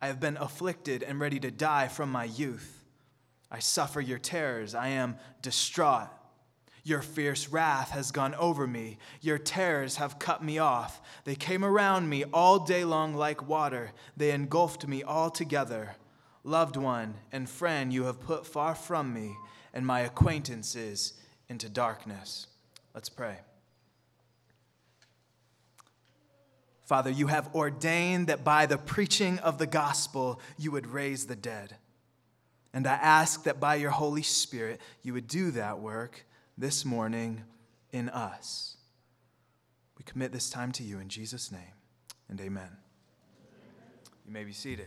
I 0.00 0.08
have 0.08 0.20
been 0.20 0.36
afflicted 0.36 1.02
and 1.02 1.20
ready 1.20 1.38
to 1.40 1.50
die 1.50 1.88
from 1.88 2.10
my 2.10 2.24
youth. 2.24 2.84
I 3.50 3.60
suffer 3.60 4.00
your 4.00 4.18
terrors. 4.18 4.74
I 4.74 4.88
am 4.88 5.16
distraught. 5.42 6.08
Your 6.84 7.00
fierce 7.00 7.48
wrath 7.48 7.90
has 7.90 8.10
gone 8.10 8.34
over 8.34 8.66
me. 8.66 8.98
Your 9.20 9.38
terrors 9.38 9.96
have 9.96 10.18
cut 10.18 10.42
me 10.42 10.58
off. 10.58 11.00
They 11.24 11.36
came 11.36 11.64
around 11.64 12.08
me 12.08 12.24
all 12.32 12.58
day 12.58 12.84
long 12.84 13.14
like 13.14 13.48
water. 13.48 13.92
They 14.16 14.32
engulfed 14.32 14.86
me 14.86 15.04
altogether. 15.04 15.96
Loved 16.42 16.76
one 16.76 17.14
and 17.30 17.48
friend, 17.48 17.92
you 17.92 18.04
have 18.04 18.20
put 18.20 18.46
far 18.46 18.74
from 18.74 19.14
me, 19.14 19.36
and 19.72 19.86
my 19.86 20.00
acquaintances 20.00 21.14
into 21.48 21.68
darkness. 21.68 22.48
Let's 22.94 23.08
pray. 23.08 23.36
Father, 26.84 27.10
you 27.10 27.28
have 27.28 27.54
ordained 27.54 28.26
that 28.26 28.42
by 28.42 28.66
the 28.66 28.76
preaching 28.76 29.38
of 29.38 29.58
the 29.58 29.68
gospel 29.68 30.40
you 30.58 30.72
would 30.72 30.88
raise 30.88 31.26
the 31.26 31.36
dead. 31.36 31.76
And 32.74 32.88
I 32.88 32.94
ask 32.94 33.44
that 33.44 33.60
by 33.60 33.76
your 33.76 33.92
Holy 33.92 34.22
Spirit 34.22 34.80
you 35.02 35.12
would 35.14 35.28
do 35.28 35.52
that 35.52 35.78
work 35.78 36.24
this 36.62 36.84
morning 36.84 37.42
in 37.90 38.08
us. 38.10 38.76
We 39.98 40.04
commit 40.04 40.30
this 40.30 40.48
time 40.48 40.70
to 40.70 40.84
you 40.84 41.00
in 41.00 41.08
Jesus' 41.08 41.50
name, 41.50 41.74
and 42.28 42.40
amen. 42.40 42.68
You 44.24 44.32
may 44.32 44.44
be 44.44 44.52
seated. 44.52 44.86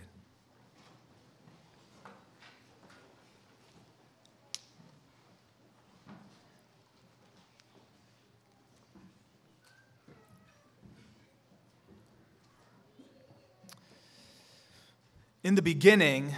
In 15.43 15.55
the 15.55 15.61
beginning, 15.61 16.33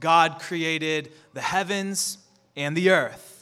God 0.00 0.40
created 0.40 1.12
the 1.32 1.42
heavens 1.42 2.18
and 2.56 2.76
the 2.76 2.90
earth. 2.90 3.35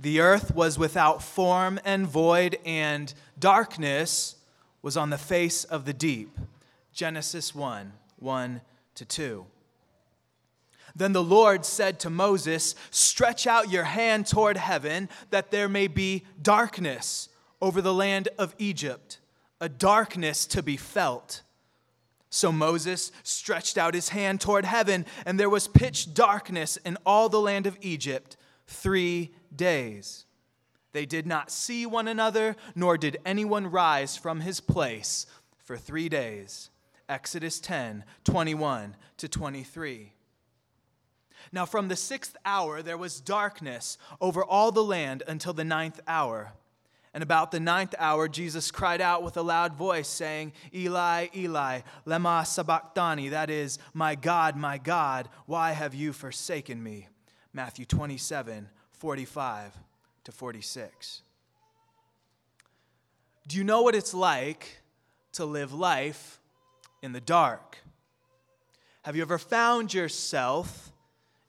The 0.00 0.20
earth 0.20 0.54
was 0.54 0.78
without 0.78 1.22
form 1.22 1.78
and 1.84 2.06
void, 2.06 2.56
and 2.64 3.12
darkness 3.38 4.36
was 4.80 4.96
on 4.96 5.10
the 5.10 5.18
face 5.18 5.64
of 5.64 5.84
the 5.84 5.92
deep. 5.92 6.38
Genesis 6.92 7.54
1 7.54 7.92
1 8.18 8.60
to 8.94 9.04
2. 9.04 9.46
Then 10.96 11.12
the 11.12 11.22
Lord 11.22 11.66
said 11.66 12.00
to 12.00 12.10
Moses, 12.10 12.74
Stretch 12.90 13.46
out 13.46 13.70
your 13.70 13.84
hand 13.84 14.26
toward 14.26 14.56
heaven, 14.56 15.10
that 15.28 15.50
there 15.50 15.68
may 15.68 15.86
be 15.86 16.24
darkness 16.40 17.28
over 17.60 17.82
the 17.82 17.94
land 17.94 18.30
of 18.38 18.54
Egypt, 18.58 19.18
a 19.60 19.68
darkness 19.68 20.46
to 20.46 20.62
be 20.62 20.78
felt 20.78 21.42
so 22.30 22.52
Moses 22.52 23.10
stretched 23.24 23.76
out 23.76 23.92
his 23.92 24.10
hand 24.10 24.40
toward 24.40 24.64
heaven, 24.64 25.04
and 25.26 25.38
there 25.38 25.50
was 25.50 25.66
pitch 25.66 26.14
darkness 26.14 26.76
in 26.78 26.96
all 27.04 27.28
the 27.28 27.40
land 27.40 27.66
of 27.66 27.76
Egypt 27.80 28.36
three 28.70 29.32
days. 29.54 30.24
They 30.92 31.06
did 31.06 31.26
not 31.26 31.50
see 31.50 31.86
one 31.86 32.08
another, 32.08 32.56
nor 32.74 32.96
did 32.96 33.18
anyone 33.24 33.66
rise 33.66 34.16
from 34.16 34.40
his 34.40 34.60
place 34.60 35.26
for 35.58 35.76
three 35.76 36.08
days. 36.08 36.70
Exodus 37.08 37.60
10 37.60 38.04
21 38.24 38.96
to 39.18 39.28
23. 39.28 40.12
Now, 41.52 41.66
from 41.66 41.88
the 41.88 41.96
sixth 41.96 42.36
hour, 42.44 42.82
there 42.82 42.98
was 42.98 43.20
darkness 43.20 43.98
over 44.20 44.44
all 44.44 44.70
the 44.70 44.84
land 44.84 45.22
until 45.26 45.52
the 45.52 45.64
ninth 45.64 46.00
hour. 46.06 46.52
And 47.12 47.24
about 47.24 47.50
the 47.50 47.58
ninth 47.58 47.94
hour, 47.98 48.28
Jesus 48.28 48.70
cried 48.70 49.00
out 49.00 49.24
with 49.24 49.36
a 49.36 49.42
loud 49.42 49.74
voice, 49.74 50.06
saying, 50.06 50.52
Eli, 50.72 51.26
Eli, 51.34 51.80
lema 52.06 52.46
sabachthani, 52.46 53.30
that 53.30 53.50
is, 53.50 53.80
My 53.94 54.14
God, 54.14 54.54
my 54.54 54.78
God, 54.78 55.28
why 55.46 55.72
have 55.72 55.94
you 55.94 56.12
forsaken 56.12 56.80
me? 56.80 57.08
Matthew 57.52 57.84
27, 57.84 58.68
45 58.92 59.72
to 60.24 60.32
46. 60.32 61.22
Do 63.48 63.56
you 63.56 63.64
know 63.64 63.82
what 63.82 63.94
it's 63.94 64.14
like 64.14 64.80
to 65.32 65.44
live 65.44 65.72
life 65.72 66.40
in 67.02 67.12
the 67.12 67.20
dark? 67.20 67.78
Have 69.02 69.16
you 69.16 69.22
ever 69.22 69.38
found 69.38 69.92
yourself 69.94 70.90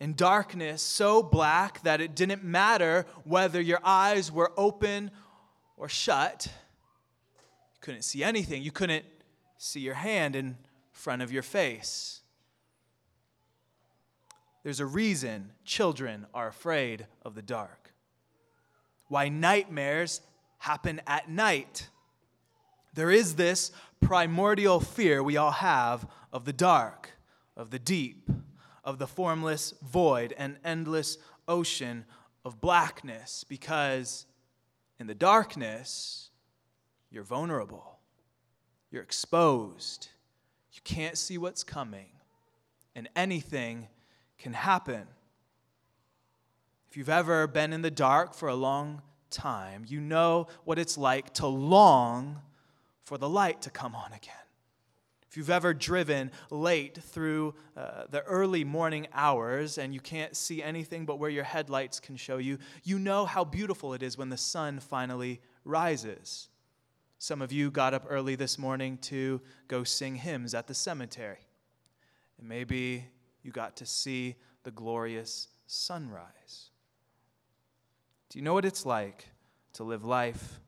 in 0.01 0.15
darkness 0.15 0.81
so 0.81 1.21
black 1.21 1.79
that 1.83 2.01
it 2.01 2.15
didn't 2.15 2.43
matter 2.43 3.05
whether 3.23 3.61
your 3.61 3.79
eyes 3.83 4.31
were 4.31 4.51
open 4.57 5.11
or 5.77 5.87
shut. 5.87 6.47
You 6.47 7.79
couldn't 7.81 8.01
see 8.01 8.23
anything. 8.23 8.63
You 8.63 8.71
couldn't 8.71 9.05
see 9.59 9.79
your 9.79 9.93
hand 9.93 10.35
in 10.35 10.57
front 10.91 11.21
of 11.21 11.31
your 11.31 11.43
face. 11.43 12.20
There's 14.63 14.79
a 14.79 14.85
reason 14.85 15.51
children 15.65 16.27
are 16.33 16.47
afraid 16.47 17.07
of 17.23 17.35
the 17.35 17.41
dark. 17.41 17.93
Why 19.07 19.29
nightmares 19.29 20.21
happen 20.61 21.01
at 21.07 21.27
night. 21.27 21.89
There 22.93 23.09
is 23.09 23.35
this 23.35 23.71
primordial 23.99 24.79
fear 24.79 25.23
we 25.23 25.35
all 25.35 25.51
have 25.51 26.07
of 26.31 26.45
the 26.45 26.53
dark, 26.53 27.09
of 27.57 27.71
the 27.71 27.79
deep, 27.79 28.29
of 28.83 28.99
the 28.99 29.07
formless 29.07 29.73
void 29.81 30.35
and 30.37 30.57
endless 30.63 31.17
ocean 31.47 32.05
of 32.45 32.61
blackness 32.61 33.43
because 33.43 34.27
in 34.99 35.07
the 35.07 35.15
darkness, 35.15 36.29
you're 37.09 37.23
vulnerable, 37.23 37.97
you're 38.91 39.01
exposed, 39.01 40.09
you 40.73 40.81
can't 40.83 41.17
see 41.17 41.39
what's 41.39 41.63
coming, 41.63 42.11
and 42.95 43.09
anything 43.15 43.87
can 44.41 44.53
happen. 44.53 45.07
If 46.89 46.97
you've 46.97 47.09
ever 47.09 47.47
been 47.47 47.71
in 47.71 47.81
the 47.81 47.91
dark 47.91 48.33
for 48.33 48.49
a 48.49 48.55
long 48.55 49.01
time, 49.29 49.85
you 49.87 50.01
know 50.01 50.47
what 50.65 50.77
it's 50.77 50.97
like 50.97 51.33
to 51.35 51.47
long 51.47 52.41
for 53.03 53.17
the 53.17 53.29
light 53.29 53.61
to 53.61 53.69
come 53.69 53.95
on 53.95 54.11
again. 54.11 54.35
If 55.29 55.37
you've 55.37 55.49
ever 55.49 55.73
driven 55.73 56.29
late 56.49 56.97
through 57.01 57.55
uh, 57.77 58.03
the 58.09 58.21
early 58.23 58.65
morning 58.65 59.07
hours 59.13 59.77
and 59.77 59.93
you 59.93 60.01
can't 60.01 60.35
see 60.35 60.61
anything 60.61 61.05
but 61.05 61.19
where 61.19 61.29
your 61.29 61.45
headlights 61.45 62.01
can 62.01 62.17
show 62.17 62.35
you, 62.35 62.57
you 62.83 62.99
know 62.99 63.25
how 63.25 63.45
beautiful 63.45 63.93
it 63.93 64.03
is 64.03 64.17
when 64.17 64.27
the 64.27 64.35
sun 64.35 64.81
finally 64.81 65.39
rises. 65.63 66.49
Some 67.17 67.41
of 67.41 67.53
you 67.53 67.71
got 67.71 67.93
up 67.93 68.05
early 68.09 68.35
this 68.35 68.57
morning 68.57 68.97
to 69.03 69.39
go 69.69 69.85
sing 69.85 70.15
hymns 70.15 70.53
at 70.53 70.67
the 70.67 70.73
cemetery. 70.73 71.47
And 72.37 72.49
maybe 72.49 73.05
you 73.43 73.51
got 73.51 73.75
to 73.77 73.85
see 73.85 74.35
the 74.63 74.71
glorious 74.71 75.47
sunrise. 75.67 76.69
Do 78.29 78.39
you 78.39 78.45
know 78.45 78.53
what 78.53 78.65
it's 78.65 78.85
like 78.85 79.25
to 79.73 79.83
live 79.83 80.05
life 80.05 80.59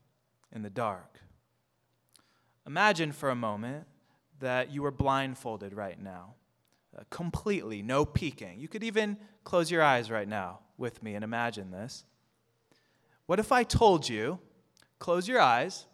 in 0.52 0.62
the 0.62 0.70
dark? 0.70 1.20
Imagine 2.66 3.12
for 3.12 3.30
a 3.30 3.36
moment 3.36 3.86
that 4.40 4.72
you 4.72 4.84
are 4.86 4.92
blindfolded 4.92 5.74
right 5.74 6.02
now, 6.02 6.36
uh, 6.98 7.04
completely, 7.10 7.82
no 7.82 8.06
peeking. 8.06 8.60
You 8.60 8.68
could 8.68 8.84
even 8.84 9.18
close 9.44 9.72
your 9.72 9.82
eyes 9.82 10.12
right 10.12 10.28
now 10.28 10.60
with 10.78 11.04
me 11.04 11.16
and 11.16 11.24
imagine 11.24 11.72
this. 11.72 12.06
What 13.26 13.40
if 13.40 13.52
I 13.52 13.64
told 13.64 14.08
you, 14.08 14.40
close 15.00 15.28
your 15.28 15.40
eyes, 15.40 15.86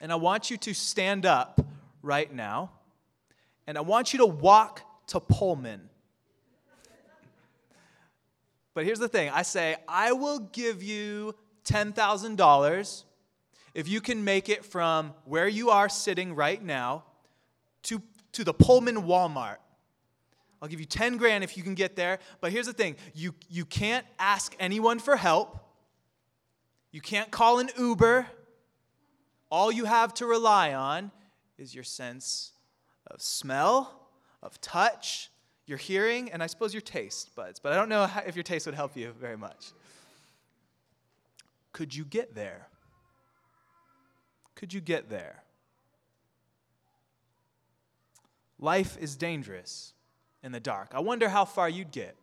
and 0.00 0.12
I 0.12 0.16
want 0.16 0.50
you 0.50 0.56
to 0.58 0.74
stand 0.74 1.24
up 1.24 1.60
right 2.02 2.32
now, 2.32 2.72
and 3.66 3.78
I 3.78 3.80
want 3.80 4.12
you 4.12 4.18
to 4.18 4.26
walk 4.26 4.82
to 5.08 5.20
Pullman. 5.20 5.88
But 8.74 8.84
here's 8.84 8.98
the 8.98 9.08
thing 9.08 9.30
I 9.30 9.42
say, 9.42 9.76
I 9.86 10.12
will 10.12 10.38
give 10.38 10.82
you 10.82 11.34
$10,000 11.64 13.04
if 13.74 13.88
you 13.88 14.00
can 14.00 14.24
make 14.24 14.48
it 14.48 14.64
from 14.64 15.14
where 15.24 15.48
you 15.48 15.70
are 15.70 15.88
sitting 15.88 16.34
right 16.34 16.62
now 16.62 17.04
to, 17.84 18.02
to 18.32 18.44
the 18.44 18.54
Pullman 18.54 19.02
Walmart. 19.02 19.56
I'll 20.60 20.68
give 20.68 20.80
you 20.80 20.86
10 20.86 21.16
grand 21.16 21.42
if 21.42 21.56
you 21.56 21.62
can 21.64 21.74
get 21.74 21.96
there. 21.96 22.20
But 22.40 22.52
here's 22.52 22.66
the 22.66 22.72
thing 22.72 22.96
you, 23.14 23.34
you 23.48 23.64
can't 23.64 24.06
ask 24.18 24.54
anyone 24.60 25.00
for 25.00 25.16
help, 25.16 25.58
you 26.92 27.00
can't 27.00 27.30
call 27.30 27.58
an 27.58 27.70
Uber. 27.78 28.26
All 29.50 29.70
you 29.70 29.84
have 29.84 30.14
to 30.14 30.26
rely 30.26 30.72
on 30.72 31.10
is 31.58 31.74
your 31.74 31.84
sense 31.84 32.52
of 33.06 33.20
smell, 33.20 34.08
of 34.42 34.58
touch, 34.62 35.30
your 35.66 35.78
hearing, 35.78 36.30
and 36.30 36.42
I 36.42 36.46
suppose 36.46 36.74
your 36.74 36.80
taste 36.80 37.34
buds. 37.34 37.60
But 37.60 37.72
I 37.72 37.76
don't 37.76 37.88
know 37.88 38.08
if 38.26 38.36
your 38.36 38.42
taste 38.42 38.66
would 38.66 38.74
help 38.74 38.96
you 38.96 39.12
very 39.20 39.36
much. 39.36 39.72
Could 41.72 41.94
you 41.94 42.04
get 42.04 42.34
there? 42.34 42.68
Could 44.54 44.72
you 44.72 44.80
get 44.80 45.08
there? 45.08 45.42
Life 48.58 48.96
is 49.00 49.16
dangerous 49.16 49.92
in 50.42 50.52
the 50.52 50.60
dark. 50.60 50.92
I 50.94 51.00
wonder 51.00 51.28
how 51.28 51.44
far 51.44 51.68
you'd 51.68 51.90
get 51.90 52.16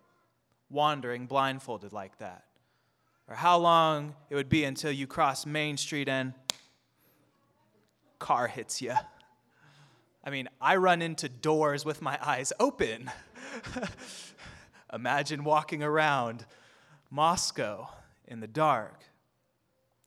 wandering 0.70 1.26
blindfolded 1.26 1.92
like 1.92 2.18
that. 2.20 2.46
Or 3.28 3.36
how 3.36 3.58
long 3.58 4.16
it 4.30 4.36
would 4.36 4.50
be 4.50 4.64
until 4.64 4.92
you 4.92 5.06
cross 5.06 5.46
Main 5.46 5.78
Street 5.78 6.08
and 6.08 6.34
car 8.20 8.48
hits 8.48 8.82
you. 8.82 8.94
I 10.24 10.30
mean, 10.30 10.50
I 10.62 10.76
run 10.76 11.02
into 11.02 11.30
doors 11.30 11.86
with 11.86 12.02
my 12.02 12.18
eyes 12.22 12.52
open. 12.60 13.10
Imagine 14.94 15.44
walking 15.44 15.84
around 15.84 16.46
Moscow 17.10 17.90
in 18.28 18.40
the 18.40 18.48
dark. 18.48 19.04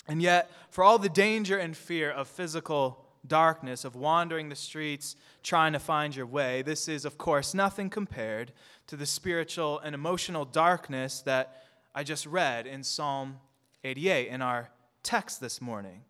And 0.09 0.21
yet, 0.21 0.51
for 0.71 0.83
all 0.83 0.99
the 0.99 1.09
danger 1.09 1.59
and 1.59 1.77
fear 1.77 2.11
of 2.11 2.29
physical 2.29 3.05
darkness, 3.27 3.85
of 3.85 3.95
wandering 3.95 4.49
the 4.49 4.57
streets 4.57 5.15
trying 5.43 5.73
to 5.73 5.79
find 5.79 6.15
your 6.15 6.27
way, 6.27 6.63
this 6.63 6.89
is, 6.89 7.05
of 7.05 7.19
course, 7.19 7.55
nothing 7.55 7.89
compared 7.89 8.53
to 8.89 8.97
the 8.97 9.07
spiritual 9.07 9.79
and 9.81 9.95
emotional 9.95 10.45
darkness 10.45 11.23
that 11.23 11.65
I 11.95 12.03
just 12.03 12.27
read 12.27 12.67
in 12.67 12.83
Psalm 12.83 13.39
88 13.85 14.29
in 14.29 14.43
our 14.43 14.71
text 15.03 15.41
this 15.41 15.61
morning. 15.61 16.03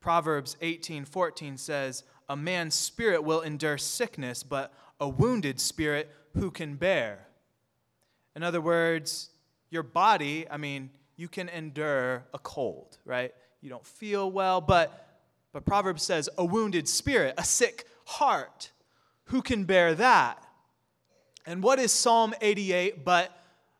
Proverbs 0.00 0.56
18:14 0.60 1.56
says, 1.56 2.04
"A 2.28 2.36
man's 2.36 2.74
spirit 2.74 3.24
will 3.24 3.40
endure 3.40 3.78
sickness, 3.78 4.42
but 4.42 4.72
a 5.04 5.08
wounded 5.08 5.60
spirit 5.60 6.10
who 6.34 6.50
can 6.50 6.76
bear?" 6.76 7.28
In 8.34 8.42
other 8.42 8.60
words, 8.60 9.30
your 9.70 9.82
body, 9.82 10.48
I 10.50 10.56
mean, 10.56 10.90
you 11.16 11.28
can 11.28 11.48
endure 11.48 12.24
a 12.32 12.38
cold, 12.38 12.98
right? 13.04 13.32
You 13.60 13.70
don't 13.70 13.86
feel 13.86 14.30
well, 14.30 14.60
but 14.60 15.00
but 15.52 15.64
Proverbs 15.64 16.02
says 16.02 16.28
a 16.36 16.44
wounded 16.44 16.88
spirit, 16.88 17.34
a 17.38 17.44
sick 17.44 17.86
heart, 18.06 18.72
who 19.26 19.40
can 19.40 19.64
bear 19.64 19.94
that? 19.94 20.42
And 21.46 21.62
what 21.62 21.78
is 21.78 21.92
Psalm 21.92 22.34
88 22.40 23.04
but 23.04 23.30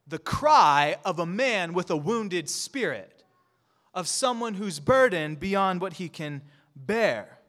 the 0.07 0.21
cry 0.21 0.97
of 1.05 1.19
a 1.19 1.27
man 1.27 1.75
with 1.75 1.91
a 1.91 1.97
wounded 1.97 2.49
spirit, 2.49 3.25
of 3.93 4.07
someone 4.07 4.55
who's 4.55 4.79
burdened 4.79 5.41
beyond 5.41 5.81
what 5.81 5.95
he 5.95 6.09
can 6.09 6.43
bear? 6.77 7.41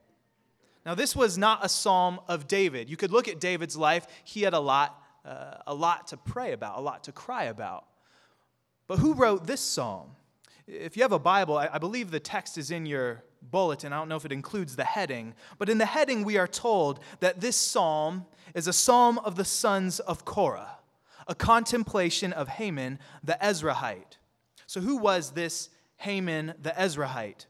Now, 0.86 0.94
this 0.94 1.16
was 1.16 1.38
not 1.38 1.66
a 1.66 1.70
psalm 1.70 2.20
of 2.28 2.48
David. 2.48 2.90
You 2.90 2.98
could 2.98 3.12
look 3.12 3.28
at 3.28 3.40
David's 3.40 3.76
life, 3.76 4.06
he 4.24 4.44
had 4.44 4.54
a 4.54 4.60
lot, 4.60 5.02
uh, 5.26 5.56
a 5.66 5.74
lot 5.74 6.08
to 6.08 6.18
pray 6.18 6.52
about, 6.52 6.78
a 6.78 6.82
lot 6.82 7.04
to 7.06 7.12
cry 7.12 7.46
about. 7.46 7.86
But 8.88 9.00
who 9.00 9.14
wrote 9.14 9.48
this 9.48 9.62
psalm? 9.62 10.12
If 10.68 10.96
you 10.96 11.04
have 11.04 11.12
a 11.12 11.20
Bible, 11.20 11.58
I, 11.58 11.70
I 11.74 11.78
believe 11.80 12.12
the 12.12 12.20
text 12.20 12.58
is 12.58 12.70
in 12.70 12.86
your 12.86 13.24
bulletin. 13.42 13.94
I 13.94 13.98
don't 13.98 14.10
know 14.10 14.16
if 14.16 14.26
it 14.26 14.32
includes 14.32 14.76
the 14.76 14.84
heading, 14.84 15.34
but 15.58 15.70
in 15.70 15.78
the 15.80 15.86
heading, 15.86 16.24
we 16.24 16.38
are 16.38 16.48
told 16.48 17.00
that 17.20 17.42
this 17.42 17.56
psalm 17.56 18.26
is 18.54 18.68
a 18.68 18.74
psalm 18.74 19.20
of 19.20 19.36
the 19.36 19.46
sons 19.46 20.00
of 20.00 20.26
Korah, 20.26 20.78
a 21.28 21.36
contemplation 21.36 22.32
of 22.32 22.48
Heman 22.48 23.00
the 23.24 23.38
Ezrahite. 23.42 24.18
So, 24.68 24.82
who 24.82 24.98
was 24.98 25.32
this 25.32 25.70
Heman 25.98 26.54
the 26.62 26.72
Ezrahite? 26.72 27.46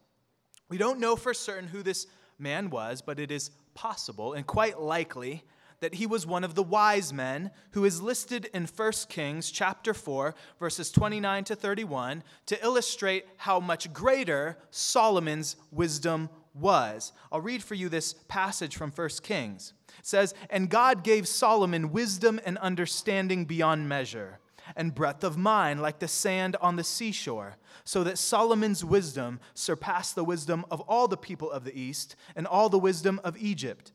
We 0.67 0.77
don't 0.77 0.99
know 0.99 1.15
for 1.15 1.33
certain 1.33 1.67
who 1.67 1.83
this 1.83 2.07
man 2.37 2.69
was, 2.69 3.01
but 3.01 3.19
it 3.19 3.31
is 3.31 3.51
possible 3.73 4.33
and 4.33 4.45
quite 4.47 4.79
likely 4.79 5.43
that 5.81 5.95
he 5.95 6.07
was 6.07 6.25
one 6.25 6.43
of 6.43 6.55
the 6.55 6.63
wise 6.63 7.11
men 7.11 7.51
who 7.71 7.83
is 7.85 8.01
listed 8.01 8.49
in 8.53 8.65
1 8.65 8.91
Kings 9.09 9.51
chapter 9.51 9.93
4 9.93 10.33
verses 10.59 10.89
29 10.91 11.43
to 11.43 11.55
31 11.55 12.23
to 12.45 12.63
illustrate 12.63 13.25
how 13.37 13.59
much 13.59 13.91
greater 13.93 14.57
Solomon's 14.71 15.57
wisdom 15.71 16.29
was. 16.53 17.11
I'll 17.31 17.41
read 17.41 17.61
for 17.61 17.75
you 17.75 17.89
this 17.89 18.13
passage 18.13 18.77
from 18.77 18.91
1 18.91 19.21
Kings. 19.21 19.73
It 19.99 20.07
says, 20.07 20.33
"And 20.49 20.69
God 20.69 21.03
gave 21.03 21.27
Solomon 21.27 21.91
wisdom 21.91 22.39
and 22.45 22.57
understanding 22.59 23.45
beyond 23.45 23.89
measure." 23.89 24.39
And 24.75 24.95
breadth 24.95 25.23
of 25.23 25.37
mind 25.37 25.81
like 25.81 25.99
the 25.99 26.07
sand 26.07 26.55
on 26.61 26.75
the 26.75 26.83
seashore, 26.83 27.57
so 27.83 28.03
that 28.03 28.17
Solomon's 28.17 28.83
wisdom 28.83 29.39
surpassed 29.53 30.15
the 30.15 30.23
wisdom 30.23 30.65
of 30.71 30.81
all 30.81 31.07
the 31.07 31.17
people 31.17 31.51
of 31.51 31.63
the 31.65 31.79
East 31.79 32.15
and 32.35 32.47
all 32.47 32.69
the 32.69 32.79
wisdom 32.79 33.19
of 33.23 33.37
Egypt. 33.37 33.91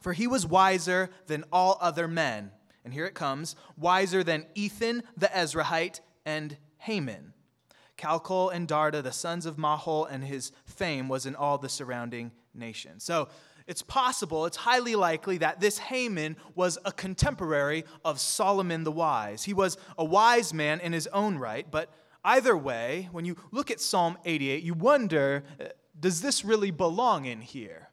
For 0.00 0.12
he 0.12 0.26
was 0.26 0.46
wiser 0.46 1.10
than 1.26 1.44
all 1.52 1.78
other 1.80 2.08
men. 2.08 2.50
And 2.84 2.92
here 2.92 3.06
it 3.06 3.14
comes 3.14 3.54
wiser 3.76 4.24
than 4.24 4.46
Ethan 4.54 5.04
the 5.16 5.28
Ezrahite 5.28 6.00
and 6.26 6.56
Heman. 6.78 7.32
Calcol 7.96 8.52
and 8.52 8.66
Darda, 8.66 9.02
the 9.02 9.12
sons 9.12 9.46
of 9.46 9.56
Mahol, 9.56 10.06
and 10.10 10.24
his 10.24 10.50
fame 10.64 11.08
was 11.08 11.24
in 11.26 11.36
all 11.36 11.58
the 11.58 11.68
surrounding 11.68 12.32
nations. 12.54 13.04
So 13.04 13.28
it's 13.66 13.82
possible, 13.82 14.46
it's 14.46 14.56
highly 14.56 14.94
likely 14.96 15.38
that 15.38 15.60
this 15.60 15.78
Heman 15.78 16.36
was 16.54 16.78
a 16.84 16.92
contemporary 16.92 17.84
of 18.04 18.20
Solomon 18.20 18.84
the 18.84 18.92
Wise. 18.92 19.44
He 19.44 19.54
was 19.54 19.76
a 19.96 20.04
wise 20.04 20.52
man 20.52 20.80
in 20.80 20.92
his 20.92 21.06
own 21.08 21.38
right, 21.38 21.66
but 21.70 21.90
either 22.24 22.56
way, 22.56 23.08
when 23.12 23.24
you 23.24 23.36
look 23.50 23.70
at 23.70 23.80
Psalm 23.80 24.18
88, 24.24 24.62
you 24.62 24.74
wonder 24.74 25.44
uh, 25.60 25.66
does 25.98 26.20
this 26.20 26.44
really 26.44 26.70
belong 26.70 27.26
in 27.26 27.40
here? 27.40 27.90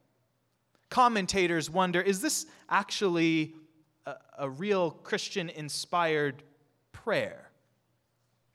commentators 0.89 1.69
wonder 1.69 2.01
is 2.01 2.21
this 2.21 2.45
actually 2.69 3.53
a, 4.05 4.15
a 4.39 4.49
real 4.49 4.91
Christian 4.91 5.49
inspired 5.49 6.43
prayer? 6.91 7.49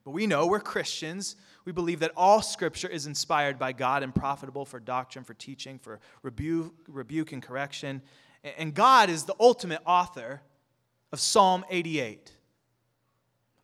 But 0.04 0.10
we 0.10 0.26
know 0.26 0.46
we're 0.46 0.60
Christians. 0.60 1.36
We 1.64 1.72
believe 1.72 2.00
that 2.00 2.12
all 2.16 2.42
scripture 2.42 2.88
is 2.88 3.06
inspired 3.06 3.58
by 3.58 3.72
God 3.72 4.02
and 4.02 4.14
profitable 4.14 4.64
for 4.64 4.78
doctrine, 4.78 5.24
for 5.24 5.34
teaching, 5.34 5.78
for 5.78 6.00
rebuke, 6.22 6.74
rebuke 6.88 7.32
and 7.32 7.42
correction. 7.42 8.02
And 8.58 8.74
God 8.74 9.08
is 9.08 9.24
the 9.24 9.34
ultimate 9.40 9.80
author 9.86 10.42
of 11.12 11.20
Psalm 11.20 11.64
88. 11.70 12.32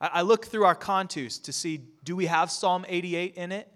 I 0.00 0.22
look 0.22 0.46
through 0.46 0.64
our 0.64 0.74
Cantus 0.74 1.38
to 1.40 1.52
see 1.52 1.82
do 2.04 2.16
we 2.16 2.26
have 2.26 2.50
Psalm 2.50 2.86
88 2.88 3.34
in 3.34 3.52
it? 3.52 3.70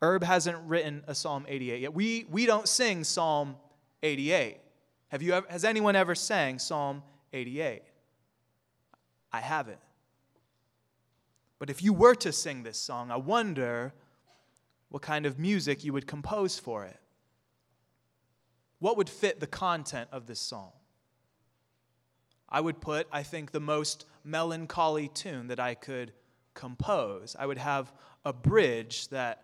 Herb 0.00 0.22
hasn't 0.22 0.58
written 0.66 1.04
a 1.06 1.14
Psalm 1.14 1.44
88 1.48 1.80
yet. 1.80 1.94
We, 1.94 2.26
we 2.30 2.46
don't 2.46 2.66
sing 2.68 3.04
Psalm 3.04 3.56
88. 4.02 4.58
Have 5.08 5.22
you 5.22 5.32
ever, 5.34 5.46
has 5.50 5.64
anyone 5.64 5.96
ever 5.96 6.14
sang 6.14 6.58
Psalm 6.58 7.02
88? 7.32 7.82
I 9.32 9.40
haven't. 9.40 9.78
But 11.58 11.70
if 11.70 11.82
you 11.82 11.92
were 11.92 12.14
to 12.16 12.32
sing 12.32 12.62
this 12.62 12.78
song, 12.78 13.10
I 13.10 13.16
wonder 13.16 13.94
what 14.88 15.02
kind 15.02 15.26
of 15.26 15.38
music 15.38 15.84
you 15.84 15.92
would 15.92 16.06
compose 16.06 16.58
for 16.58 16.84
it. 16.84 17.00
What 18.78 18.96
would 18.96 19.08
fit 19.08 19.40
the 19.40 19.46
content 19.46 20.08
of 20.12 20.26
this 20.26 20.40
song? 20.40 20.72
I 22.48 22.60
would 22.60 22.80
put, 22.80 23.08
I 23.10 23.22
think, 23.22 23.50
the 23.50 23.60
most 23.60 24.04
melancholy 24.22 25.08
tune 25.08 25.48
that 25.48 25.58
I 25.58 25.74
could 25.74 26.12
compose. 26.54 27.34
I 27.38 27.46
would 27.46 27.58
have 27.58 27.92
a 28.24 28.32
bridge 28.32 29.08
that 29.08 29.42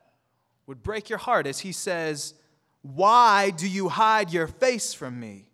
would 0.66 0.82
break 0.82 1.08
your 1.08 1.18
heart 1.18 1.46
as 1.46 1.60
he 1.60 1.72
says, 1.72 2.34
why 2.82 3.50
do 3.50 3.68
you 3.68 3.88
hide 3.88 4.32
your 4.32 4.46
face 4.46 4.92
from 4.92 5.18
me? 5.18 5.50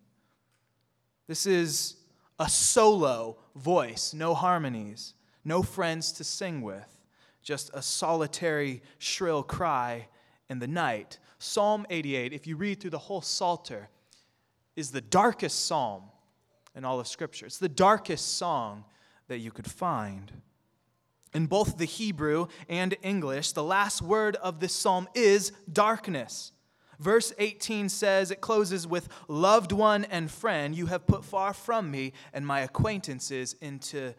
This 1.27 1.45
is 1.45 1.95
a 2.39 2.49
solo 2.49 3.37
voice, 3.55 4.13
no 4.13 4.33
harmonies, 4.33 5.13
no 5.43 5.63
friends 5.63 6.11
to 6.13 6.23
sing 6.23 6.61
with, 6.61 6.99
just 7.41 7.71
a 7.73 7.81
solitary, 7.81 8.81
shrill 8.97 9.43
cry 9.43 10.07
in 10.49 10.59
the 10.59 10.67
night. 10.67 11.19
Psalm 11.39 11.85
88, 11.89 12.33
if 12.33 12.45
you 12.47 12.55
read 12.55 12.79
through 12.79 12.89
the 12.89 12.97
whole 12.97 13.21
Psalter, 13.21 13.89
is 14.75 14.91
the 14.91 15.01
darkest 15.01 15.65
psalm 15.65 16.03
in 16.75 16.85
all 16.85 16.99
of 16.99 17.07
Scripture. 17.07 17.45
It's 17.45 17.57
the 17.57 17.69
darkest 17.69 18.37
song 18.37 18.85
that 19.27 19.39
you 19.39 19.51
could 19.51 19.69
find. 19.69 20.31
In 21.33 21.45
both 21.45 21.77
the 21.77 21.85
Hebrew 21.85 22.47
and 22.67 22.95
English, 23.01 23.51
the 23.51 23.63
last 23.63 24.01
word 24.01 24.35
of 24.37 24.59
this 24.59 24.73
psalm 24.73 25.07
is 25.13 25.51
darkness. 25.71 26.51
Verse 26.99 27.31
18 27.37 27.87
says, 27.87 28.31
it 28.31 28.41
closes 28.41 28.85
with, 28.85 29.07
Loved 29.27 29.71
one 29.71 30.03
and 30.05 30.29
friend, 30.29 30.75
you 30.75 30.87
have 30.87 31.07
put 31.07 31.23
far 31.23 31.53
from 31.53 31.89
me 31.89 32.13
and 32.33 32.45
my 32.45 32.61
acquaintances 32.61 33.55
into 33.61 34.13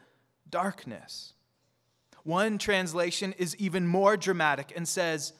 darkness. 0.51 1.35
One 2.25 2.59
translation 2.59 3.35
is 3.39 3.57
even 3.57 3.87
more 3.87 4.17
dramatic 4.17 4.73
and 4.75 4.87
says, 4.87 5.33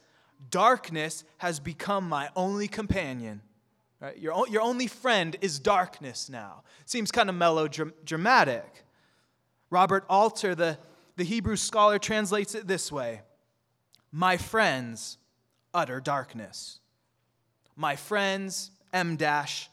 Darkness 0.51 1.25
has 1.39 1.61
become 1.61 2.09
my 2.09 2.31
only 2.35 2.67
companion. 2.67 3.43
Right? 4.01 4.17
Your, 4.17 4.49
your 4.49 4.63
only 4.63 4.87
friend 4.87 5.37
is 5.43 5.59
darkness 5.59 6.31
now. 6.31 6.63
Seems 6.87 7.11
kind 7.11 7.29
of 7.29 7.35
melodramatic. 7.35 8.85
Robert 9.69 10.05
Alter, 10.09 10.55
the, 10.55 10.79
the 11.17 11.25
Hebrew 11.25 11.57
scholar, 11.57 11.99
translates 11.99 12.55
it 12.55 12.67
this 12.67 12.91
way 12.91 13.21
My 14.11 14.39
friends, 14.39 15.19
utter 15.75 16.01
darkness 16.01 16.81
my 17.81 17.97
friends, 17.97 18.71
M 18.93 19.17
dash, 19.17 19.71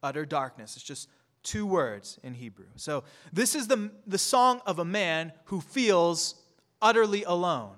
utter 0.00 0.24
darkness. 0.24 0.76
It's 0.76 0.84
just 0.84 1.08
two 1.42 1.66
words 1.66 2.18
in 2.22 2.34
Hebrew. 2.34 2.66
So 2.76 3.04
this 3.32 3.54
is 3.54 3.68
the, 3.68 3.90
the 4.06 4.18
song 4.18 4.60
of 4.66 4.78
a 4.78 4.84
man 4.84 5.32
who 5.44 5.60
feels 5.60 6.34
utterly 6.80 7.24
alone, 7.24 7.76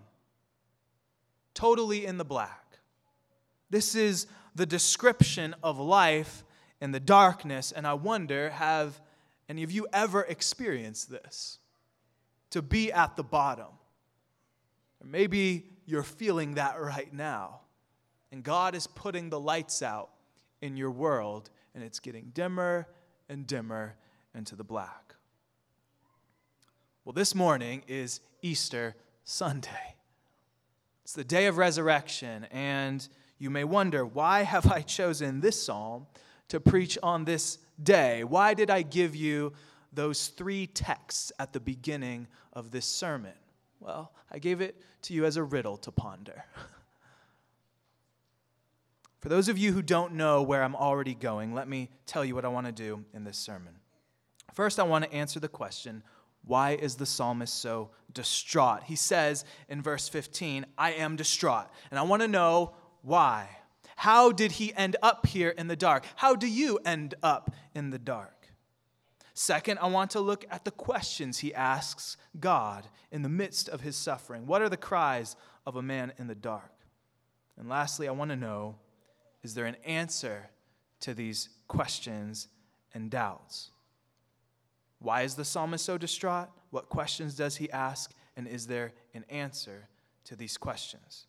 totally 1.55 2.07
in 2.07 2.18
the 2.18 2.25
black. 2.25 2.79
This 3.70 3.94
is 3.94 4.27
the 4.55 4.66
description 4.66 5.55
of 5.62 5.79
life 5.79 6.44
in 6.81 6.92
the 6.92 7.01
darkness, 7.01 7.73
and 7.73 7.87
I 7.87 7.94
wonder 7.94 8.51
have 8.51 9.01
any 9.49 9.62
of 9.62 9.70
you 9.70 9.87
ever 9.92 10.23
experienced 10.23 11.11
this? 11.11 11.59
To 12.51 12.62
be 12.62 12.92
at 12.92 13.16
the 13.16 13.23
bottom. 13.23 13.66
Maybe 15.05 15.66
you're 15.87 16.03
feeling 16.03 16.55
that 16.55 16.81
right 16.81 17.12
now 17.12 17.61
and 18.33 18.44
God 18.44 18.75
is 18.75 18.87
putting 18.87 19.31
the 19.31 19.40
lights 19.40 19.83
out 19.83 20.11
in 20.61 20.77
your 20.77 20.90
world, 20.90 21.51
and 21.75 21.83
it's 21.83 22.01
getting 22.01 22.31
dimmer 22.35 22.87
and 23.31 23.47
dimmer 23.47 23.95
into 24.35 24.57
the 24.57 24.64
black. 24.64 25.14
Well, 27.05 27.12
this 27.12 27.35
morning 27.35 27.83
is 27.87 28.21
Easter 28.43 28.97
Sunday. 29.25 29.95
It's 31.05 31.14
the 31.14 31.25
day 31.25 31.47
of 31.47 31.57
resurrection, 31.57 32.47
and 32.51 33.07
you 33.38 33.49
may 33.49 33.64
wonder 33.64 34.05
why 34.05 34.43
have 34.43 34.71
I 34.71 34.83
chosen 34.83 35.40
this 35.40 35.62
psalm 35.62 36.07
to 36.49 36.61
preach 36.61 36.99
on 37.03 37.25
this 37.25 37.59
day? 37.83 38.25
Why 38.25 38.53
did 38.53 38.69
I 38.69 38.83
give 38.83 39.14
you 39.14 39.53
those 39.93 40.29
three 40.29 40.66
texts 40.66 41.33
at 41.38 41.53
the 41.53 41.61
beginning 41.61 42.27
of 42.53 42.71
this 42.71 42.87
sermon? 42.87 43.33
Well, 43.79 44.12
I 44.31 44.40
gave 44.40 44.61
it 44.61 44.77
to 45.03 45.14
you 45.14 45.25
as 45.25 45.37
a 45.37 45.43
riddle 45.43 45.77
to 45.79 45.93
ponder. 45.93 46.45
For 49.21 49.29
those 49.29 49.49
of 49.49 49.59
you 49.59 49.73
who 49.73 49.83
don't 49.83 50.15
know 50.15 50.43
where 50.43 50.63
I'm 50.63 50.75
already 50.75 51.15
going, 51.15 51.55
let 51.55 51.69
me 51.69 51.91
tell 52.07 52.25
you 52.25 52.35
what 52.35 52.45
I 52.45 52.49
want 52.49 52.67
to 52.67 52.73
do 52.73 53.05
in 53.13 53.25
this 53.25 53.37
sermon. 53.37 53.75
First, 54.55 54.81
I 54.81 54.83
want 54.83 55.05
to 55.05 55.13
answer 55.13 55.39
the 55.39 55.49
question 55.49 56.03
why 56.45 56.71
is 56.73 56.97
the 56.97 57.07
psalmist 57.07 57.55
so 57.61 57.91
distraught? 58.13 58.85
He 58.85 58.97
says 58.97 59.45
in 59.69 59.83
verse 59.83 60.09
15, 60.09 60.65
I 60.79 60.93
am 60.93 61.17
distraught. 61.17 61.69
And 61.91 61.99
I 61.99 62.03
want 62.03 62.23
to 62.23 62.29
know 62.29 62.73
why. 63.03 63.49
How 63.97 64.33
did 64.33 64.53
he 64.53 64.75
end 64.75 64.97
up 65.03 65.27
here 65.27 65.51
in 65.51 65.69
the 65.69 65.77
dark? 65.77 66.07
How 66.17 66.35
do 66.35 66.47
you 66.47 66.79
end 66.87 67.15
up 67.23 67.55
in 67.75 67.91
the 67.91 67.99
dark? 67.99 68.41
Second, 69.35 69.79
I 69.81 69.89
want 69.89 70.13
to 70.13 70.21
look 70.21 70.47
at 70.51 70.65
the 70.65 70.71
questions 70.71 71.39
he 71.39 71.55
asks 71.55 72.17
God 72.39 72.89
in 73.13 73.21
the 73.21 73.29
midst 73.29 73.69
of 73.69 73.83
his 73.83 73.97
suffering. 73.97 74.47
What 74.47 74.63
are 74.63 74.71
the 74.71 74.79
cries 74.79 75.37
of 75.67 75.77
a 75.77 75.83
man 75.83 76.15
in 76.19 76.27
the 76.27 76.35
dark? 76.35 76.73
And 77.59 77.69
lastly, 77.69 78.09
I 78.09 78.13
want 78.13 78.31
to 78.31 78.37
know 78.37 78.77
is 79.42 79.55
there 79.55 79.66
an 79.66 79.76
answer 79.85 80.50
to 81.00 81.14
these 81.14 81.48
questions 81.68 82.48
and 82.94 83.11
doubts? 83.11 83.70
Why 84.98 85.22
is 85.22 85.35
the 85.35 85.44
psalmist 85.44 85.85
so 85.85 85.96
distraught? 85.96 86.48
What 86.70 86.88
questions 86.88 87.35
does 87.35 87.57
he 87.57 87.70
ask? 87.70 88.12
And 88.37 88.46
is 88.46 88.66
there 88.66 88.92
an 89.14 89.24
answer 89.29 89.88
to 90.24 90.37
these 90.37 90.57
questions? 90.57 91.26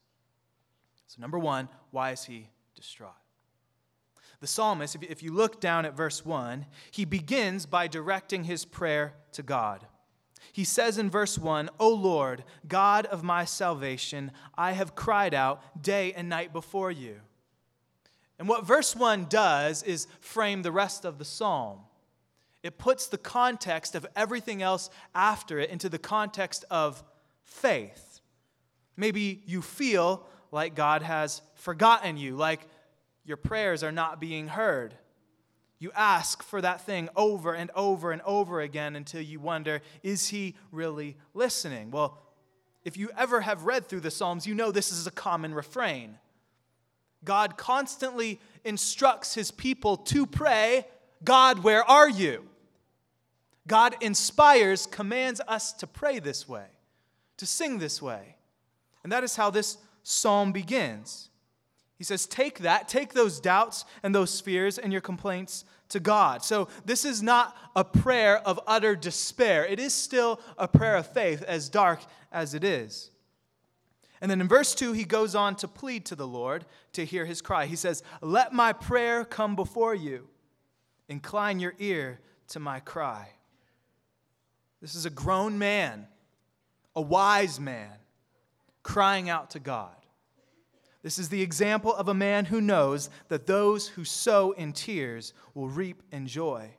So, 1.08 1.22
number 1.22 1.40
one, 1.40 1.70
why 1.92 2.12
is 2.12 2.26
he 2.26 2.50
distraught? 2.76 3.14
The 4.40 4.48
psalmist, 4.48 4.98
if 5.02 5.22
you 5.22 5.32
look 5.32 5.62
down 5.62 5.86
at 5.86 5.96
verse 5.96 6.26
1, 6.26 6.66
he 6.90 7.06
begins 7.06 7.66
by 7.66 7.88
directing 7.88 8.46
his 8.46 8.66
prayer 8.66 9.14
to 9.34 9.44
God. 9.44 9.86
He 10.52 10.64
says 10.64 10.98
in 10.98 11.10
verse 11.10 11.38
1, 11.38 11.70
O 11.80 11.90
Lord, 11.90 12.44
God 12.68 13.06
of 13.06 13.24
my 13.24 13.46
salvation, 13.46 14.32
I 14.58 14.72
have 14.72 14.96
cried 14.96 15.34
out 15.34 15.82
day 15.82 16.12
and 16.14 16.28
night 16.28 16.52
before 16.52 16.92
you. 16.92 17.20
And 18.42 18.50
what 18.50 18.66
verse 18.66 18.96
1 18.96 19.28
does 19.30 19.84
is 19.84 20.08
frame 20.20 20.64
the 20.64 20.72
rest 20.72 21.06
of 21.06 21.20
the 21.20 21.26
psalm. 21.26 21.78
It 22.64 22.80
puts 22.80 23.06
the 23.06 23.20
context 23.20 23.94
of 23.94 24.08
everything 24.16 24.64
else 24.64 24.90
after 25.14 25.60
it 25.60 25.70
into 25.70 25.90
the 25.90 26.00
context 26.00 26.66
of 26.72 27.04
faith. 27.44 28.20
Maybe 28.98 29.44
you 29.46 29.62
feel 29.62 30.26
like 30.52 30.74
God 30.74 31.04
has 31.04 31.44
forgotten 31.54 32.18
you, 32.18 32.36
like 32.36 32.62
your 33.26 33.38
prayers 33.38 33.84
are 33.84 33.92
not 33.92 34.20
being 34.20 34.48
heard. 34.48 34.96
You 35.78 35.92
ask 35.96 36.42
for 36.42 36.62
that 36.62 36.82
thing 36.82 37.10
over 37.16 37.54
and 37.54 37.70
over 37.76 38.12
and 38.12 38.24
over 38.24 38.60
again 38.60 38.96
until 38.96 39.22
you 39.22 39.40
wonder, 39.40 39.84
is 40.02 40.30
he 40.30 40.56
really 40.72 41.16
listening? 41.36 41.92
Well, 41.92 42.18
if 42.84 42.98
you 42.98 43.12
ever 43.16 43.42
have 43.42 43.68
read 43.68 43.88
through 43.88 44.00
the 44.00 44.10
Psalms, 44.10 44.48
you 44.48 44.56
know 44.56 44.72
this 44.72 44.92
is 44.92 45.06
a 45.06 45.12
common 45.12 45.54
refrain. 45.54 46.18
God 47.24 47.58
constantly 47.58 48.40
instructs 48.64 49.36
his 49.36 49.52
people 49.52 49.98
to 49.98 50.26
pray, 50.26 50.86
God, 51.24 51.64
where 51.64 51.84
are 51.84 52.10
you? 52.10 52.48
God 53.68 53.96
inspires, 54.02 54.86
commands 54.86 55.40
us 55.48 55.72
to 55.74 55.88
pray 55.88 56.20
this 56.20 56.48
way, 56.48 56.66
to 57.38 57.46
sing 57.46 57.78
this 57.78 58.02
way. 58.02 58.36
And 59.04 59.12
that 59.12 59.24
is 59.24 59.36
how 59.36 59.50
this 59.50 59.78
psalm 60.04 60.52
begins. 60.52 61.30
He 61.98 62.04
says, 62.04 62.26
Take 62.26 62.60
that, 62.60 62.88
take 62.88 63.14
those 63.14 63.40
doubts 63.40 63.86
and 64.02 64.14
those 64.14 64.40
fears 64.40 64.80
and 64.80 64.92
your 64.92 65.02
complaints 65.02 65.66
to 65.90 66.00
God. 66.00 66.44
So, 66.44 66.68
this 66.86 67.06
is 67.06 67.22
not 67.22 67.56
a 67.76 67.84
prayer 67.84 68.40
of 68.40 68.60
utter 68.66 68.96
despair. 68.96 69.66
It 69.66 69.80
is 69.80 69.94
still 69.94 70.40
a 70.58 70.68
prayer 70.68 70.96
of 70.96 71.06
faith, 71.06 71.44
as 71.44 71.70
dark 71.70 72.00
as 72.32 72.54
it 72.54 72.64
is. 72.64 73.12
And 74.22 74.30
then 74.30 74.40
in 74.40 74.48
verse 74.48 74.76
2, 74.76 74.94
he 74.94 75.04
goes 75.04 75.34
on 75.34 75.56
to 75.58 75.68
plead 75.68 76.06
to 76.06 76.16
the 76.16 76.28
Lord 76.28 76.66
to 76.94 77.04
hear 77.04 77.26
his 77.26 77.42
cry. 77.42 77.66
He 77.66 77.76
says, 77.76 78.04
Let 78.22 78.54
my 78.54 78.72
prayer 78.72 79.26
come 79.26 79.56
before 79.56 79.96
you, 79.96 80.28
incline 81.10 81.60
your 81.60 81.74
ear 81.80 82.20
to 82.50 82.60
my 82.60 82.80
cry. 82.80 83.30
This 84.80 84.94
is 84.94 85.06
a 85.06 85.10
grown 85.10 85.58
man, 85.58 86.08
a 86.96 87.02
wise 87.02 87.60
man, 87.60 87.94
crying 88.84 89.30
out 89.30 89.52
to 89.52 89.60
God. 89.60 89.96
This 91.04 91.18
is 91.18 91.30
the 91.30 91.42
example 91.42 91.94
of 91.94 92.08
a 92.08 92.14
man 92.14 92.46
who 92.46 92.62
knows 92.62 93.10
that 93.30 93.48
those 93.48 93.88
who 93.88 94.06
sow 94.06 94.52
in 94.52 94.72
tears 94.72 95.34
will 95.56 95.68
reap 95.68 96.04
in 96.12 96.28
joy, 96.28 96.70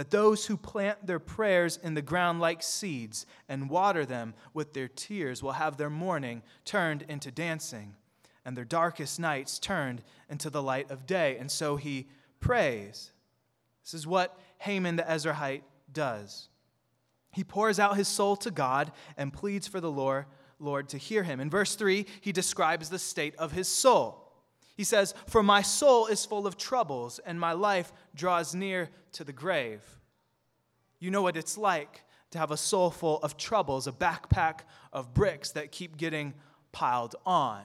that 0.00 0.10
those 0.10 0.46
who 0.46 0.56
plant 0.56 1.06
their 1.06 1.18
prayers 1.18 1.76
in 1.82 1.92
the 1.92 2.00
ground 2.00 2.40
like 2.40 2.62
seeds 2.62 3.26
and 3.50 3.68
water 3.68 4.06
them 4.06 4.32
with 4.54 4.72
their 4.72 4.88
tears 4.88 5.42
will 5.42 5.52
have 5.52 5.76
their 5.76 5.90
mourning 5.90 6.40
turned 6.64 7.02
into 7.02 7.30
dancing, 7.30 7.94
and 8.42 8.56
their 8.56 8.64
darkest 8.64 9.20
nights 9.20 9.58
turned 9.58 10.00
into 10.30 10.48
the 10.48 10.62
light 10.62 10.90
of 10.90 11.04
day. 11.04 11.36
And 11.36 11.50
so 11.50 11.76
he 11.76 12.08
prays. 12.40 13.12
This 13.84 13.92
is 13.92 14.06
what 14.06 14.40
Heman 14.60 14.96
the 14.96 15.02
Ezrahite 15.02 15.64
does. 15.92 16.48
He 17.30 17.44
pours 17.44 17.78
out 17.78 17.98
his 17.98 18.08
soul 18.08 18.36
to 18.36 18.50
God 18.50 18.92
and 19.18 19.34
pleads 19.34 19.68
for 19.68 19.82
the 19.82 19.92
Lord, 19.92 20.24
Lord 20.58 20.88
to 20.88 20.96
hear 20.96 21.24
him. 21.24 21.40
In 21.40 21.50
verse 21.50 21.74
3, 21.74 22.06
he 22.22 22.32
describes 22.32 22.88
the 22.88 22.98
state 22.98 23.34
of 23.36 23.52
his 23.52 23.68
soul. 23.68 24.29
He 24.76 24.84
says, 24.84 25.14
For 25.26 25.42
my 25.42 25.62
soul 25.62 26.06
is 26.06 26.24
full 26.24 26.46
of 26.46 26.56
troubles, 26.56 27.18
and 27.20 27.38
my 27.38 27.52
life 27.52 27.92
draws 28.14 28.54
near 28.54 28.90
to 29.12 29.24
the 29.24 29.32
grave. 29.32 29.82
You 30.98 31.10
know 31.10 31.22
what 31.22 31.36
it's 31.36 31.58
like 31.58 32.02
to 32.30 32.38
have 32.38 32.50
a 32.50 32.56
soul 32.56 32.90
full 32.90 33.18
of 33.22 33.36
troubles, 33.36 33.86
a 33.86 33.92
backpack 33.92 34.60
of 34.92 35.14
bricks 35.14 35.50
that 35.52 35.72
keep 35.72 35.96
getting 35.96 36.34
piled 36.72 37.16
on. 37.26 37.62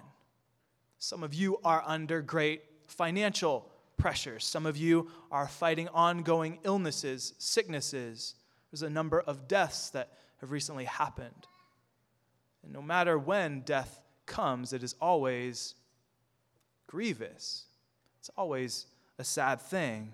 Some 0.98 1.24
of 1.24 1.34
you 1.34 1.60
are 1.64 1.84
under 1.86 2.22
great 2.22 2.64
financial 2.88 3.70
pressures. 3.98 4.44
Some 4.46 4.66
of 4.66 4.78
you 4.78 5.10
are 5.32 5.48
fighting 5.48 5.88
ongoing 5.90 6.60
illnesses, 6.64 7.34
sicknesses. 7.38 8.36
There's 8.72 8.82
a 8.82 8.90
number 8.90 9.22
of 9.22 9.48
deaths 9.48 9.90
that 9.92 10.14
have 10.42 10.52
recently 10.52 10.86
happened. 10.86 11.48
And 12.64 12.74
no 12.74 12.82
matter 12.82 13.18
when 13.18 13.62
death 13.62 14.02
comes, 14.26 14.74
it 14.74 14.84
is 14.84 14.96
always 15.00 15.76
grievous. 16.88 17.66
It's 18.20 18.30
always 18.38 18.88
a 19.18 19.24
sad 19.24 19.62
thing. 19.62 20.14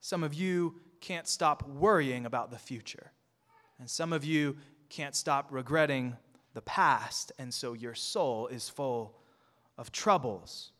Some 0.00 0.22
of 0.22 0.34
you 0.34 0.76
can't 1.00 1.26
stop 1.26 1.66
worrying 1.68 2.26
about 2.26 2.50
the 2.50 2.58
future. 2.58 3.12
And 3.78 3.88
some 3.88 4.12
of 4.12 4.24
you 4.24 4.56
can't 4.88 5.14
stop 5.14 5.48
regretting 5.50 6.16
the 6.52 6.62
past. 6.62 7.32
And 7.38 7.52
so 7.52 7.72
your 7.72 7.94
soul 7.94 8.48
is 8.48 8.68
full 8.68 9.18
of 9.76 9.92
troubles. 9.92 10.72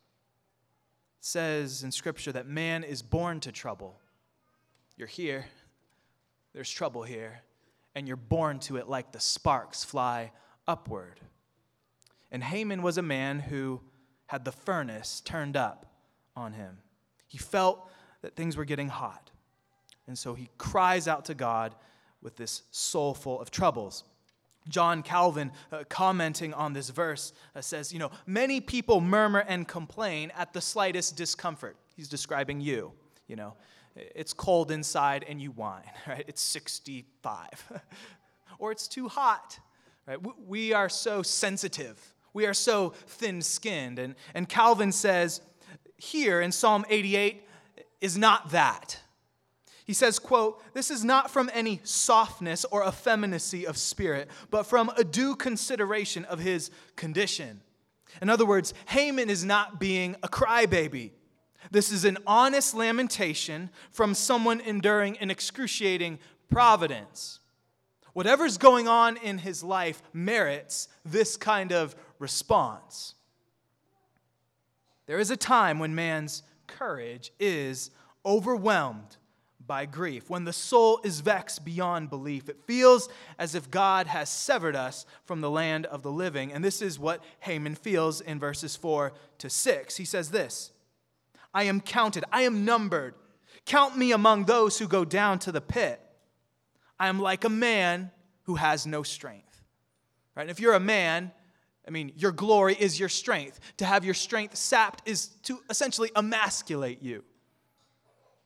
It 1.18 1.24
says 1.24 1.83
in 1.83 1.90
Scripture 1.90 2.33
that 2.33 2.46
man 2.46 2.85
is 2.85 3.03
born 3.03 3.40
to 3.40 3.53
trouble. 3.53 3.98
You're 4.96 5.09
here 5.09 5.46
there's 6.55 6.70
trouble 6.70 7.03
here, 7.03 7.42
and 7.96 8.07
you're 8.07 8.16
born 8.16 8.61
to 8.61 8.77
it 8.77 8.88
like 8.88 9.11
the 9.11 9.20
sparks 9.20 9.85
fly 9.85 10.31
upward. 10.68 11.20
And 12.31 12.42
Heman 12.42 12.81
was 12.81 12.96
a 12.96 13.03
man 13.03 13.40
who 13.40 13.81
had 14.35 14.44
the 14.44 14.51
furnace 14.51 15.20
turned 15.20 15.57
up 15.57 15.87
on 16.35 16.55
him. 16.55 16.79
He 17.29 17.38
felt 17.38 17.88
that 18.23 18.35
things 18.35 18.57
were 18.57 18.64
getting 18.64 18.88
hot. 18.88 19.31
And 20.09 20.18
so 20.18 20.35
he 20.35 20.49
cries 20.59 21.07
out 21.07 21.27
to 21.27 21.35
God 21.35 21.77
with 22.20 22.35
this 22.35 22.62
soul 22.73 23.14
full 23.14 23.40
of 23.40 23.53
troubles. 23.53 24.03
John 24.68 25.05
Calvin, 25.05 25.53
uh, 25.70 25.85
commenting 25.88 26.53
on 26.53 26.73
this 26.73 26.90
verse, 26.90 27.33
uh, 27.55 27.61
says, 27.61 27.92
You 27.92 28.01
know, 28.01 28.11
many 28.27 28.61
people 28.61 29.01
murmur 29.01 29.44
and 29.47 29.68
complain 29.68 30.33
at 30.37 30.53
the 30.53 30.61
slightest 30.61 31.16
discomfort. 31.16 31.77
He's 31.94 32.09
describing 32.09 32.61
you, 32.61 32.90
you 33.29 33.37
know. 33.37 33.55
It's 33.94 34.33
cold 34.33 34.73
inside 34.73 35.25
and 35.29 35.40
you 35.40 35.53
whine, 35.53 35.88
right? 36.09 36.25
It's 36.27 36.42
65. 36.42 37.47
or 38.59 38.73
it's 38.73 38.88
too 38.88 39.07
hot, 39.07 39.61
right? 40.09 40.18
We 40.44 40.73
are 40.73 40.88
so 40.88 41.23
sensitive. 41.23 42.13
We 42.35 42.47
are 42.47 42.53
so 42.53 42.90
thin 43.07 43.40
skinned. 43.40 43.99
And, 43.99 44.14
and 44.35 44.47
Calvin 44.49 44.92
says 44.92 45.40
here 45.97 46.42
in 46.42 46.53
Psalm 46.53 46.85
88 46.90 47.42
is 48.03 48.18
not 48.18 48.51
that. 48.51 49.01
He 49.85 49.92
says, 49.92 50.18
quote, 50.18 50.62
This 50.75 50.90
is 50.90 51.05
not 51.05 51.31
from 51.31 51.51
any 51.55 51.81
softness 51.85 52.64
or 52.66 52.87
effeminacy 52.87 53.66
of 53.66 53.77
spirit, 53.77 54.29
but 54.51 54.64
from 54.64 54.90
a 54.97 55.05
due 55.05 55.37
consideration 55.37 56.25
of 56.25 56.40
his 56.40 56.70
condition. 56.97 57.61
In 58.20 58.29
other 58.29 58.47
words, 58.47 58.75
Heman 58.88 59.31
is 59.31 59.44
not 59.44 59.79
being 59.79 60.16
a 60.23 60.29
crybaby. 60.29 61.12
This 61.70 61.90
is 61.90 62.05
an 62.05 62.18
honest 62.27 62.75
lamentation 62.75 63.70
from 63.90 64.14
someone 64.14 64.61
enduring 64.61 65.18
an 65.18 65.31
excruciating 65.31 66.18
providence. 66.51 67.40
Whatever's 68.12 68.59
going 68.59 68.87
on 68.87 69.16
in 69.16 69.38
his 69.38 69.64
life 69.64 70.03
merits 70.12 70.88
this 71.05 71.37
kind 71.37 71.73
of 71.73 71.97
response. 72.18 73.14
There 75.07 75.18
is 75.18 75.31
a 75.31 75.37
time 75.37 75.79
when 75.79 75.94
man's 75.94 76.42
courage 76.66 77.33
is 77.38 77.90
overwhelmed 78.24 79.16
by 79.66 79.87
grief, 79.87 80.29
when 80.29 80.44
the 80.44 80.53
soul 80.53 81.00
is 81.05 81.20
vexed 81.20 81.64
beyond 81.64 82.11
belief. 82.11 82.48
It 82.48 82.62
feels 82.66 83.09
as 83.38 83.55
if 83.55 83.70
God 83.70 84.07
has 84.07 84.29
severed 84.29 84.77
us 84.77 85.07
from 85.24 85.40
the 85.40 85.50
land 85.50 85.87
of 85.87 86.03
the 86.03 86.12
living. 86.12 86.53
And 86.53 86.62
this 86.62 86.83
is 86.83 86.98
what 86.98 87.22
Heman 87.40 87.74
feels 87.74 88.20
in 88.20 88.38
verses 88.38 88.77
4 88.77 89.12
to 89.38 89.50
6. 89.50 89.96
He 89.96 90.05
says 90.05 90.31
this 90.31 90.72
I 91.53 91.64
am 91.64 91.81
counted, 91.81 92.24
I 92.33 92.42
am 92.42 92.64
numbered. 92.64 93.14
Count 93.66 93.96
me 93.96 94.12
among 94.12 94.44
those 94.44 94.79
who 94.79 94.87
go 94.87 95.05
down 95.05 95.38
to 95.40 95.53
the 95.53 95.61
pit. 95.61 96.00
I 96.98 97.09
am 97.09 97.18
like 97.18 97.44
a 97.44 97.48
man 97.48 98.11
who 98.42 98.57
has 98.57 98.87
no 98.87 99.03
strength. 99.03 99.62
Right? 100.35 100.42
And 100.42 100.50
if 100.50 100.61
you're 100.61 100.74
a 100.74 100.81
man, 100.81 101.33
I 101.87 101.90
mean, 101.90 102.12
your 102.16 102.33
glory 102.33 102.75
is 102.79 102.99
your 102.99 103.09
strength. 103.09 103.61
To 103.79 103.85
have 103.85 104.05
your 104.05 104.14
strength 104.14 104.57
sapped 104.57 105.07
is 105.07 105.29
to 105.44 105.61
essentially 105.68 106.11
emasculate 106.16 107.03
you, 107.03 107.25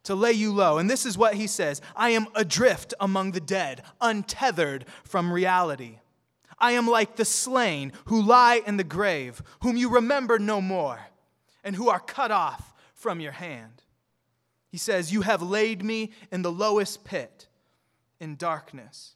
to 0.05 0.15
lay 0.15 0.33
you 0.33 0.53
low. 0.53 0.79
And 0.79 0.91
this 0.91 1.07
is 1.07 1.17
what 1.17 1.35
he 1.35 1.47
says 1.47 1.81
I 1.95 2.11
am 2.11 2.27
adrift 2.35 2.95
among 2.99 3.33
the 3.33 3.41
dead, 3.41 3.83
untethered 4.01 4.87
from 5.05 5.33
reality. 5.33 5.99
I 6.59 6.73
am 6.73 6.89
like 6.89 7.17
the 7.17 7.25
slain 7.25 7.93
who 8.07 8.21
lie 8.21 8.63
in 8.67 8.77
the 8.77 8.85
grave, 8.85 9.43
whom 9.63 9.77
you 9.77 9.91
remember 9.91 10.41
no 10.41 10.61
more, 10.61 10.99
and 11.63 11.77
who 11.77 11.89
are 11.89 12.01
cut 12.01 12.33
off 12.33 12.73
from 12.95 13.21
your 13.21 13.33
hand. 13.33 13.83
He 14.69 14.79
says, 14.79 15.13
You 15.13 15.23
have 15.23 15.41
laid 15.41 15.85
me 15.85 16.11
in 16.33 16.43
the 16.43 16.53
lowest 16.53 17.05
pit, 17.05 17.47
in 18.19 18.35
darkness, 18.35 19.15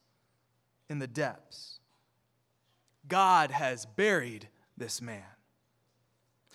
in 0.88 1.00
the 1.00 1.08
depths. 1.08 1.80
God 3.12 3.50
has 3.50 3.84
buried 3.84 4.48
this 4.78 5.02
man. 5.02 5.22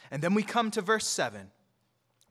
And 0.10 0.24
then 0.24 0.34
we 0.34 0.42
come 0.42 0.72
to 0.72 0.82
verse 0.82 1.06
7, 1.06 1.52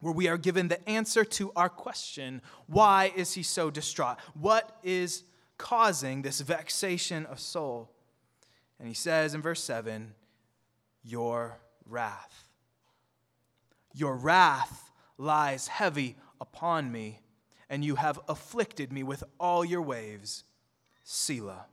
where 0.01 0.13
we 0.13 0.27
are 0.27 0.37
given 0.37 0.67
the 0.67 0.89
answer 0.89 1.25
to 1.25 1.53
our 1.55 1.69
question 1.69 2.43
why 2.67 3.13
is 3.15 3.35
he 3.35 3.45
so 3.45 3.71
distraught? 3.71 4.17
What 4.35 4.81
is 4.83 5.23
causing 5.59 6.23
this 6.23 6.41
vexation 6.41 7.25
of 7.27 7.39
soul? 7.39 7.93
And 8.81 8.89
he 8.89 8.95
says 8.95 9.33
in 9.33 9.43
verse 9.43 9.63
7, 9.63 10.13
Your 11.05 11.61
wrath. 11.89 12.49
Your 13.95 14.17
wrath 14.17 14.91
lies 15.19 15.69
heavy 15.69 16.17
upon 16.41 16.91
me, 16.91 17.21
and 17.71 17.85
you 17.85 17.95
have 17.95 18.19
afflicted 18.29 18.93
me 18.93 19.05
with 19.05 19.23
all 19.39 19.65
your 19.65 19.83
waves. 19.83 20.43
Selah. 21.05 21.67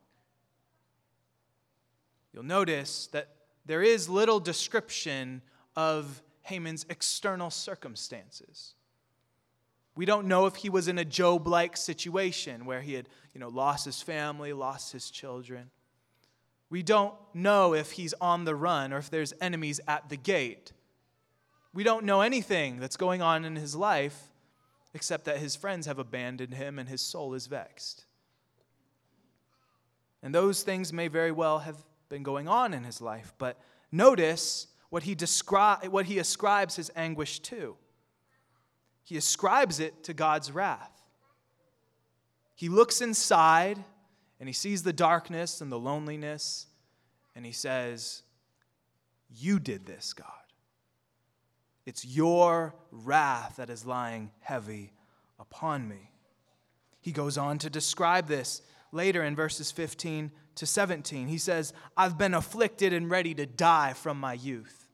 You'll 2.34 2.44
notice 2.44 3.08
that 3.12 3.30
there 3.66 3.84
is 3.84 4.10
little 4.10 4.40
description 4.40 5.42
of 5.76 6.22
Heman's 6.42 6.86
external 6.90 7.50
circumstances. 7.50 8.74
We 9.96 10.06
don't 10.06 10.28
know 10.28 10.48
if 10.48 10.56
he 10.56 10.70
was 10.70 10.88
in 10.88 10.98
a 10.98 11.06
Job 11.06 11.48
like 11.48 11.78
situation 11.78 12.66
where 12.66 12.82
he 12.82 12.94
had 12.94 13.08
you 13.34 13.40
know, 13.40 13.50
lost 13.50 13.86
his 13.86 14.02
family, 14.02 14.52
lost 14.52 14.92
his 14.92 15.12
children. 15.12 15.70
We 16.70 16.82
don't 16.82 17.14
know 17.36 17.76
if 17.76 17.92
he's 17.92 18.16
on 18.20 18.46
the 18.46 18.56
run 18.56 18.92
or 18.92 18.98
if 18.98 19.12
there's 19.12 19.34
enemies 19.40 19.80
at 19.88 20.10
the 20.10 20.18
gate. 20.18 20.74
We 21.72 21.84
don't 21.84 22.06
know 22.06 22.22
anything 22.22 22.80
that's 22.80 22.98
going 22.98 23.22
on 23.22 23.46
in 23.46 23.56
his 23.56 23.76
life 23.76 24.32
except 24.96 25.26
that 25.26 25.38
his 25.38 25.56
friends 25.56 25.86
have 25.86 26.00
abandoned 26.00 26.56
him 26.56 26.80
and 26.80 26.90
his 26.90 27.02
soul 27.02 27.36
is 27.36 27.46
vexed. 27.46 28.06
And 30.24 30.34
those 30.34 30.64
things 30.64 30.92
may 30.92 31.08
very 31.08 31.32
well 31.32 31.60
have 31.60 31.84
been 32.14 32.22
going 32.22 32.48
on 32.48 32.76
in 32.76 32.84
his 32.84 33.02
life. 33.02 33.34
But 33.40 33.60
notice 33.92 34.68
what 34.92 35.02
he, 35.02 35.16
descri- 35.16 35.88
what 35.88 36.06
he 36.06 36.20
ascribes 36.20 36.76
his 36.76 36.92
anguish 36.96 37.40
to. 37.40 37.76
He 39.04 39.18
ascribes 39.18 39.80
it 39.80 40.04
to 40.04 40.14
God's 40.14 40.52
wrath. 40.52 40.92
He 42.54 42.70
looks 42.70 43.02
inside 43.02 43.84
and 44.40 44.48
he 44.48 44.54
sees 44.54 44.84
the 44.84 44.94
darkness 44.94 45.60
and 45.60 45.72
the 45.72 45.80
loneliness 45.80 46.68
and 47.36 47.48
he 47.48 47.52
says, 47.52 48.22
You 49.32 49.58
did 49.58 49.88
this, 49.88 50.14
God. 50.14 50.28
It's 51.88 52.06
your 52.06 52.76
wrath 52.92 53.56
that 53.58 53.72
is 53.72 53.88
lying 53.88 54.30
heavy 54.40 54.94
upon 55.40 55.90
me. 55.90 56.12
He 57.02 57.12
goes 57.12 57.40
on 57.40 57.58
to 57.58 57.72
describe 57.72 58.28
this 58.28 58.62
later 58.92 59.24
in 59.24 59.36
verses 59.36 59.72
15 59.72 60.32
to 60.56 60.66
17. 60.66 61.28
He 61.28 61.38
says, 61.38 61.74
I've 61.98 62.18
been 62.18 62.34
afflicted 62.34 62.94
and 62.94 63.10
ready 63.10 63.34
to 63.36 63.46
die 63.46 63.94
from 63.94 64.20
my 64.20 64.34
youth. 64.34 64.88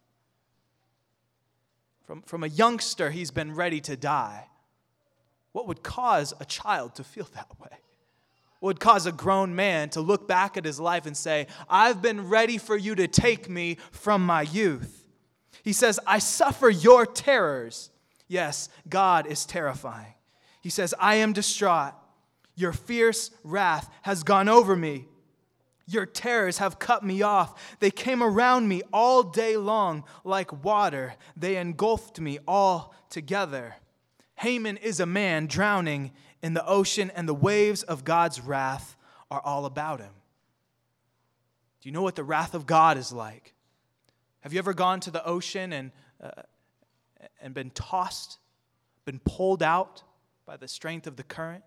From, 2.05 2.21
from 2.23 2.43
a 2.43 2.47
youngster, 2.47 3.11
he's 3.11 3.31
been 3.31 3.53
ready 3.53 3.81
to 3.81 3.95
die. 3.95 4.47
What 5.51 5.67
would 5.67 5.83
cause 5.83 6.33
a 6.39 6.45
child 6.45 6.95
to 6.95 7.03
feel 7.03 7.27
that 7.35 7.47
way? 7.59 7.77
What 8.59 8.67
would 8.67 8.79
cause 8.79 9.05
a 9.05 9.11
grown 9.11 9.55
man 9.55 9.89
to 9.89 10.01
look 10.01 10.27
back 10.27 10.57
at 10.57 10.65
his 10.65 10.79
life 10.79 11.05
and 11.05 11.15
say, 11.15 11.47
I've 11.69 12.01
been 12.01 12.27
ready 12.27 12.57
for 12.57 12.75
you 12.75 12.95
to 12.95 13.07
take 13.07 13.49
me 13.49 13.77
from 13.91 14.25
my 14.25 14.41
youth? 14.41 15.05
He 15.63 15.73
says, 15.73 15.99
I 16.05 16.19
suffer 16.19 16.69
your 16.69 17.05
terrors. 17.05 17.89
Yes, 18.27 18.69
God 18.87 19.27
is 19.27 19.45
terrifying. 19.45 20.13
He 20.61 20.69
says, 20.69 20.93
I 20.99 21.15
am 21.15 21.31
distraught. 21.31 21.93
Your 22.55 22.73
fierce 22.73 23.31
wrath 23.43 23.89
has 24.01 24.23
gone 24.23 24.49
over 24.49 24.75
me. 24.75 25.05
Your 25.89 26.05
terrors 26.05 26.59
have 26.59 26.77
cut 26.77 27.03
me 27.03 27.23
off. 27.23 27.77
They 27.79 27.89
came 27.89 28.21
around 28.21 28.67
me 28.67 28.83
all 28.93 29.23
day 29.23 29.57
long 29.57 30.03
like 30.23 30.63
water. 30.63 31.15
They 31.35 31.57
engulfed 31.57 32.19
me 32.19 32.37
all 32.47 32.93
together. 33.09 33.75
Heman 34.35 34.77
is 34.77 34.99
a 34.99 35.07
man 35.07 35.47
drowning 35.47 36.11
in 36.43 36.53
the 36.53 36.65
ocean, 36.65 37.11
and 37.15 37.27
the 37.27 37.33
waves 37.33 37.81
of 37.83 38.03
God's 38.03 38.39
wrath 38.39 38.95
are 39.31 39.41
all 39.41 39.65
about 39.65 39.99
him. 39.99 40.13
Do 41.81 41.89
you 41.89 41.93
know 41.93 42.03
what 42.03 42.15
the 42.15 42.23
wrath 42.23 42.53
of 42.53 42.67
God 42.67 42.97
is 42.97 43.11
like? 43.11 43.53
Have 44.41 44.53
you 44.53 44.59
ever 44.59 44.73
gone 44.73 44.99
to 45.01 45.11
the 45.11 45.25
ocean 45.25 45.73
and, 45.73 45.91
uh, 46.21 46.43
and 47.41 47.53
been 47.53 47.71
tossed, 47.71 48.37
been 49.05 49.19
pulled 49.19 49.63
out 49.63 50.03
by 50.45 50.55
the 50.55 50.67
strength 50.67 51.07
of 51.07 51.15
the 51.15 51.23
current? 51.23 51.63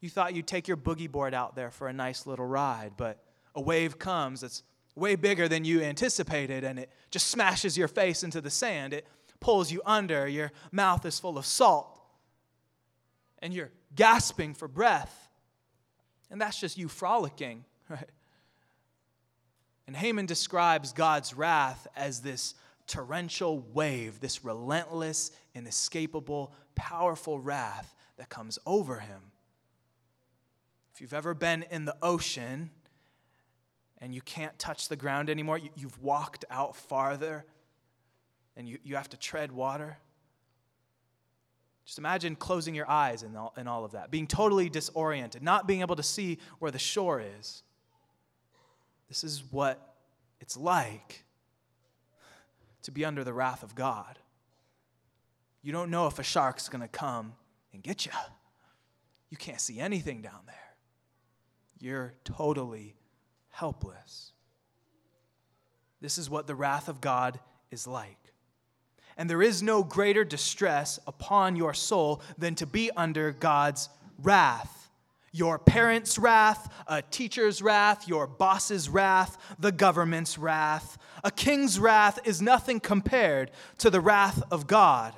You 0.00 0.08
thought 0.08 0.34
you'd 0.34 0.46
take 0.46 0.66
your 0.66 0.76
boogie 0.76 1.10
board 1.10 1.34
out 1.34 1.54
there 1.54 1.70
for 1.70 1.88
a 1.88 1.92
nice 1.92 2.26
little 2.26 2.46
ride, 2.46 2.92
but 2.96 3.22
a 3.54 3.60
wave 3.60 3.98
comes 3.98 4.40
that's 4.40 4.62
way 4.94 5.14
bigger 5.14 5.48
than 5.48 5.64
you 5.64 5.80
anticipated 5.82 6.64
and 6.64 6.78
it 6.78 6.90
just 7.10 7.28
smashes 7.28 7.76
your 7.76 7.88
face 7.88 8.22
into 8.22 8.40
the 8.40 8.50
sand. 8.50 8.92
It 8.92 9.06
pulls 9.40 9.70
you 9.70 9.82
under. 9.84 10.26
Your 10.26 10.52
mouth 10.72 11.04
is 11.04 11.18
full 11.18 11.38
of 11.38 11.46
salt 11.46 12.00
and 13.40 13.52
you're 13.52 13.70
gasping 13.94 14.54
for 14.54 14.68
breath. 14.68 15.28
And 16.30 16.40
that's 16.40 16.60
just 16.60 16.78
you 16.78 16.88
frolicking, 16.88 17.64
right? 17.88 18.08
And 19.86 19.96
Heman 19.96 20.26
describes 20.26 20.92
God's 20.92 21.34
wrath 21.34 21.88
as 21.96 22.20
this 22.20 22.54
torrential 22.86 23.60
wave, 23.72 24.20
this 24.20 24.44
relentless, 24.44 25.32
inescapable, 25.54 26.52
powerful 26.74 27.40
wrath 27.40 27.94
that 28.16 28.28
comes 28.28 28.58
over 28.66 29.00
him. 29.00 29.29
If 31.00 31.04
you've 31.04 31.14
ever 31.14 31.32
been 31.32 31.64
in 31.70 31.86
the 31.86 31.96
ocean 32.02 32.68
and 34.02 34.14
you 34.14 34.20
can't 34.20 34.58
touch 34.58 34.90
the 34.90 34.96
ground 34.96 35.30
anymore, 35.30 35.56
you, 35.56 35.70
have 35.80 35.98
walked 36.02 36.44
out 36.50 36.76
farther 36.76 37.46
and 38.54 38.68
you, 38.68 38.76
you 38.84 38.96
have 38.96 39.08
to 39.08 39.16
tread 39.16 39.50
water. 39.50 39.96
Just 41.86 41.96
imagine 41.96 42.36
closing 42.36 42.74
your 42.74 42.86
eyes 42.86 43.22
and 43.22 43.34
all, 43.34 43.54
and 43.56 43.66
all 43.66 43.86
of 43.86 43.92
that, 43.92 44.10
being 44.10 44.26
totally 44.26 44.68
disoriented, 44.68 45.42
not 45.42 45.66
being 45.66 45.80
able 45.80 45.96
to 45.96 46.02
see 46.02 46.36
where 46.58 46.70
the 46.70 46.78
shore 46.78 47.22
is. 47.38 47.62
This 49.08 49.24
is 49.24 49.42
what 49.50 49.94
it's 50.38 50.58
like 50.58 51.24
to 52.82 52.90
be 52.90 53.06
under 53.06 53.24
the 53.24 53.32
wrath 53.32 53.62
of 53.62 53.74
God. 53.74 54.18
You 55.62 55.72
don't 55.72 55.90
know 55.90 56.08
if 56.08 56.18
a 56.18 56.22
shark's 56.22 56.68
going 56.68 56.82
to 56.82 56.88
come 56.88 57.32
and 57.72 57.82
get 57.82 58.04
you. 58.04 58.12
You 59.30 59.38
can't 59.38 59.62
see 59.62 59.80
anything 59.80 60.20
down 60.20 60.40
there 60.44 60.69
you're 61.80 62.14
totally 62.24 62.94
helpless. 63.48 64.32
This 66.00 66.18
is 66.18 66.30
what 66.30 66.46
the 66.46 66.54
wrath 66.54 66.88
of 66.88 67.00
God 67.00 67.40
is 67.70 67.86
like. 67.86 68.16
And 69.16 69.28
there 69.28 69.42
is 69.42 69.62
no 69.62 69.82
greater 69.82 70.24
distress 70.24 70.98
upon 71.06 71.56
your 71.56 71.74
soul 71.74 72.22
than 72.38 72.54
to 72.56 72.66
be 72.66 72.90
under 72.96 73.32
God's 73.32 73.88
wrath. 74.18 74.88
Your 75.32 75.58
parents' 75.58 76.18
wrath, 76.18 76.72
a 76.86 77.02
teacher's 77.02 77.62
wrath, 77.62 78.08
your 78.08 78.26
boss's 78.26 78.88
wrath, 78.88 79.36
the 79.58 79.72
government's 79.72 80.38
wrath. 80.38 80.98
A 81.22 81.30
king's 81.30 81.78
wrath 81.78 82.18
is 82.24 82.42
nothing 82.42 82.80
compared 82.80 83.50
to 83.78 83.90
the 83.90 84.00
wrath 84.00 84.42
of 84.50 84.66
God. 84.66 85.14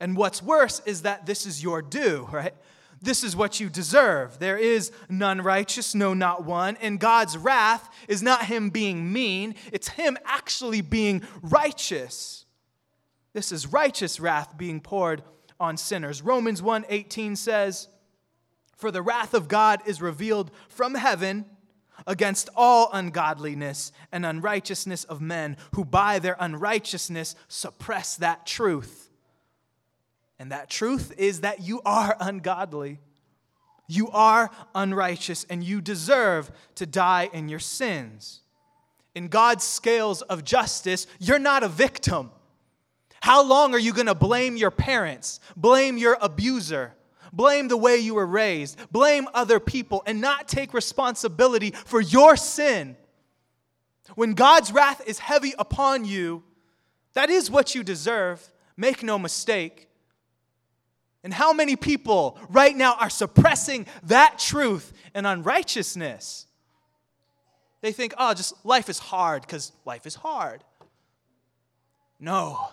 And 0.00 0.16
what's 0.16 0.42
worse 0.42 0.82
is 0.84 1.02
that 1.02 1.24
this 1.24 1.46
is 1.46 1.62
your 1.62 1.82
due, 1.82 2.28
right? 2.32 2.54
This 3.00 3.22
is 3.22 3.36
what 3.36 3.60
you 3.60 3.68
deserve. 3.68 4.38
There 4.38 4.58
is 4.58 4.90
none 5.08 5.40
righteous, 5.40 5.94
no, 5.94 6.14
not 6.14 6.44
one. 6.44 6.76
And 6.80 6.98
God's 6.98 7.36
wrath 7.36 7.88
is 8.08 8.22
not 8.22 8.46
Him 8.46 8.70
being 8.70 9.12
mean, 9.12 9.54
it's 9.72 9.88
Him 9.88 10.18
actually 10.24 10.80
being 10.80 11.22
righteous. 11.42 12.44
This 13.32 13.52
is 13.52 13.66
righteous 13.66 14.18
wrath 14.18 14.56
being 14.56 14.80
poured 14.80 15.22
on 15.60 15.76
sinners. 15.76 16.22
Romans 16.22 16.62
1 16.62 16.86
18 16.88 17.36
says, 17.36 17.88
For 18.76 18.90
the 18.90 19.02
wrath 19.02 19.34
of 19.34 19.48
God 19.48 19.80
is 19.86 20.02
revealed 20.02 20.50
from 20.68 20.94
heaven 20.94 21.44
against 22.06 22.48
all 22.56 22.90
ungodliness 22.92 23.92
and 24.12 24.24
unrighteousness 24.24 25.04
of 25.04 25.20
men 25.20 25.56
who 25.74 25.84
by 25.84 26.18
their 26.18 26.36
unrighteousness 26.38 27.34
suppress 27.48 28.16
that 28.16 28.46
truth. 28.46 29.07
And 30.38 30.52
that 30.52 30.70
truth 30.70 31.12
is 31.18 31.40
that 31.40 31.60
you 31.60 31.80
are 31.84 32.16
ungodly. 32.20 33.00
You 33.86 34.10
are 34.10 34.50
unrighteous 34.74 35.44
and 35.48 35.64
you 35.64 35.80
deserve 35.80 36.50
to 36.76 36.86
die 36.86 37.30
in 37.32 37.48
your 37.48 37.58
sins. 37.58 38.40
In 39.14 39.28
God's 39.28 39.64
scales 39.64 40.22
of 40.22 40.44
justice, 40.44 41.06
you're 41.18 41.38
not 41.38 41.62
a 41.62 41.68
victim. 41.68 42.30
How 43.20 43.42
long 43.42 43.74
are 43.74 43.78
you 43.78 43.92
going 43.92 44.06
to 44.06 44.14
blame 44.14 44.56
your 44.56 44.70
parents, 44.70 45.40
blame 45.56 45.98
your 45.98 46.16
abuser, 46.20 46.94
blame 47.32 47.68
the 47.68 47.76
way 47.76 47.96
you 47.96 48.14
were 48.14 48.26
raised, 48.26 48.78
blame 48.92 49.26
other 49.34 49.58
people, 49.58 50.02
and 50.06 50.20
not 50.20 50.46
take 50.46 50.72
responsibility 50.72 51.72
for 51.72 52.00
your 52.00 52.36
sin? 52.36 52.96
When 54.14 54.34
God's 54.34 54.70
wrath 54.70 55.02
is 55.06 55.18
heavy 55.18 55.54
upon 55.58 56.04
you, 56.04 56.44
that 57.14 57.30
is 57.30 57.50
what 57.50 57.74
you 57.74 57.82
deserve. 57.82 58.46
Make 58.76 59.02
no 59.02 59.18
mistake. 59.18 59.87
And 61.24 61.34
how 61.34 61.52
many 61.52 61.76
people 61.76 62.38
right 62.48 62.76
now 62.76 62.94
are 62.94 63.10
suppressing 63.10 63.86
that 64.04 64.38
truth 64.38 64.92
and 65.14 65.26
unrighteousness? 65.26 66.46
They 67.80 67.92
think, 67.92 68.14
oh, 68.18 68.34
just 68.34 68.54
life 68.64 68.88
is 68.88 68.98
hard 68.98 69.42
because 69.42 69.72
life 69.84 70.06
is 70.06 70.14
hard. 70.14 70.64
No. 72.18 72.68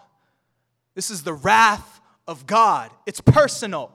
This 0.95 1.09
is 1.09 1.23
the 1.23 1.33
wrath 1.33 2.01
of 2.27 2.47
God. 2.47 2.91
It's 3.05 3.21
personal 3.21 3.91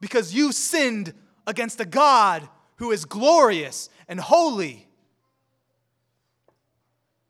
because 0.00 0.34
you 0.34 0.52
sinned 0.52 1.14
against 1.46 1.80
a 1.80 1.84
God 1.84 2.48
who 2.76 2.90
is 2.90 3.04
glorious 3.04 3.88
and 4.08 4.20
holy. 4.20 4.88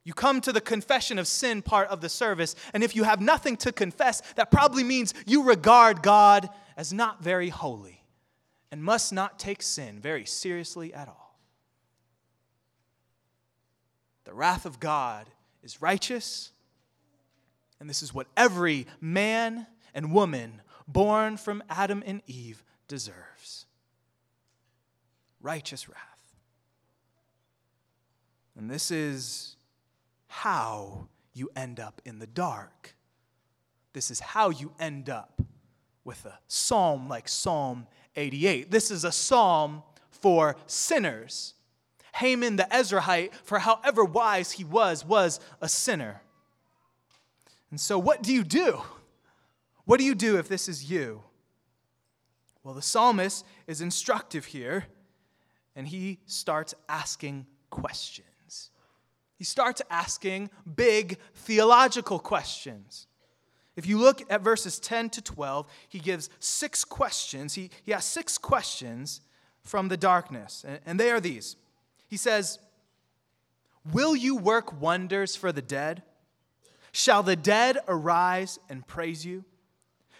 You 0.04 0.12
come 0.12 0.40
to 0.42 0.52
the 0.52 0.60
confession 0.60 1.18
of 1.18 1.26
sin 1.26 1.62
part 1.62 1.88
of 1.88 2.00
the 2.00 2.08
service, 2.08 2.54
and 2.72 2.84
if 2.84 2.94
you 2.94 3.04
have 3.04 3.20
nothing 3.20 3.56
to 3.58 3.72
confess, 3.72 4.20
that 4.36 4.50
probably 4.50 4.84
means 4.84 5.14
you 5.26 5.44
regard 5.44 6.02
God 6.02 6.48
as 6.76 6.92
not 6.92 7.22
very 7.22 7.48
holy 7.48 8.04
and 8.70 8.82
must 8.82 9.12
not 9.12 9.38
take 9.38 9.62
sin 9.62 9.98
very 10.00 10.26
seriously 10.26 10.92
at 10.92 11.08
all. 11.08 11.38
The 14.24 14.34
wrath 14.34 14.66
of 14.66 14.80
God 14.80 15.28
is 15.62 15.80
righteous 15.80 16.52
and 17.84 17.90
this 17.90 18.02
is 18.02 18.14
what 18.14 18.28
every 18.34 18.86
man 18.98 19.66
and 19.92 20.10
woman 20.10 20.62
born 20.88 21.36
from 21.36 21.62
Adam 21.68 22.02
and 22.06 22.22
Eve 22.26 22.64
deserves 22.88 23.66
righteous 25.42 25.86
wrath. 25.86 25.98
And 28.56 28.70
this 28.70 28.90
is 28.90 29.53
how 30.38 31.06
you 31.32 31.48
end 31.54 31.78
up 31.78 32.02
in 32.04 32.18
the 32.18 32.26
dark. 32.26 32.96
This 33.92 34.10
is 34.10 34.18
how 34.18 34.50
you 34.50 34.72
end 34.80 35.08
up 35.08 35.40
with 36.04 36.26
a 36.26 36.38
psalm 36.48 37.08
like 37.08 37.28
Psalm 37.28 37.86
88. 38.16 38.68
This 38.68 38.90
is 38.90 39.04
a 39.04 39.12
psalm 39.12 39.84
for 40.10 40.56
sinners. 40.66 41.54
Heman 42.18 42.56
the 42.56 42.64
Ezrahite, 42.64 43.32
for 43.44 43.60
however 43.60 44.04
wise 44.04 44.50
he 44.50 44.64
was, 44.64 45.04
was 45.04 45.38
a 45.60 45.68
sinner. 45.68 46.20
And 47.70 47.80
so, 47.80 47.96
what 47.96 48.20
do 48.20 48.32
you 48.32 48.42
do? 48.42 48.82
What 49.84 49.98
do 49.98 50.04
you 50.04 50.16
do 50.16 50.36
if 50.38 50.48
this 50.48 50.68
is 50.68 50.90
you? 50.90 51.22
Well, 52.64 52.74
the 52.74 52.82
psalmist 52.82 53.46
is 53.68 53.80
instructive 53.80 54.46
here, 54.46 54.86
and 55.76 55.86
he 55.86 56.18
starts 56.26 56.74
asking 56.88 57.46
questions. 57.70 58.33
He 59.36 59.44
starts 59.44 59.82
asking 59.90 60.50
big 60.76 61.18
theological 61.34 62.18
questions. 62.18 63.06
If 63.76 63.86
you 63.86 63.98
look 63.98 64.22
at 64.30 64.42
verses 64.42 64.78
10 64.78 65.10
to 65.10 65.22
12, 65.22 65.66
he 65.88 65.98
gives 65.98 66.30
six 66.38 66.84
questions. 66.84 67.54
He, 67.54 67.70
he 67.82 67.92
has 67.92 68.04
six 68.04 68.38
questions 68.38 69.20
from 69.64 69.88
the 69.88 69.96
darkness, 69.96 70.64
and, 70.66 70.78
and 70.86 71.00
they 71.00 71.10
are 71.10 71.20
these. 71.20 71.56
He 72.08 72.16
says, 72.16 72.58
Will 73.92 74.14
you 74.14 74.36
work 74.36 74.80
wonders 74.80 75.36
for 75.36 75.52
the 75.52 75.62
dead? 75.62 76.02
Shall 76.92 77.22
the 77.22 77.36
dead 77.36 77.78
arise 77.88 78.58
and 78.68 78.86
praise 78.86 79.26
you? 79.26 79.44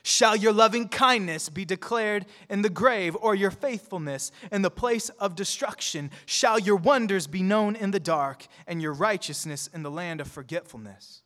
Shall 0.07 0.37
your 0.37 0.53
loving 0.53 0.89
kindness 0.89 1.49
be 1.49 1.65
declared 1.65 2.27
in 2.51 2.61
the 2.61 2.69
grave, 2.69 3.17
or 3.23 3.35
your 3.35 3.51
faithfulness 3.51 4.31
in 4.53 4.61
the 4.61 4.71
place 4.71 5.09
of 5.09 5.35
destruction? 5.35 6.11
Shall 6.27 6.59
your 6.59 6.77
wonders 6.77 7.27
be 7.27 7.43
known 7.43 7.75
in 7.75 7.91
the 7.91 7.99
dark, 7.99 8.47
and 8.67 8.83
your 8.83 8.93
righteousness 8.93 9.67
in 9.73 9.83
the 9.83 9.91
land 9.91 10.21
of 10.21 10.29
forgetfulness? 10.29 11.23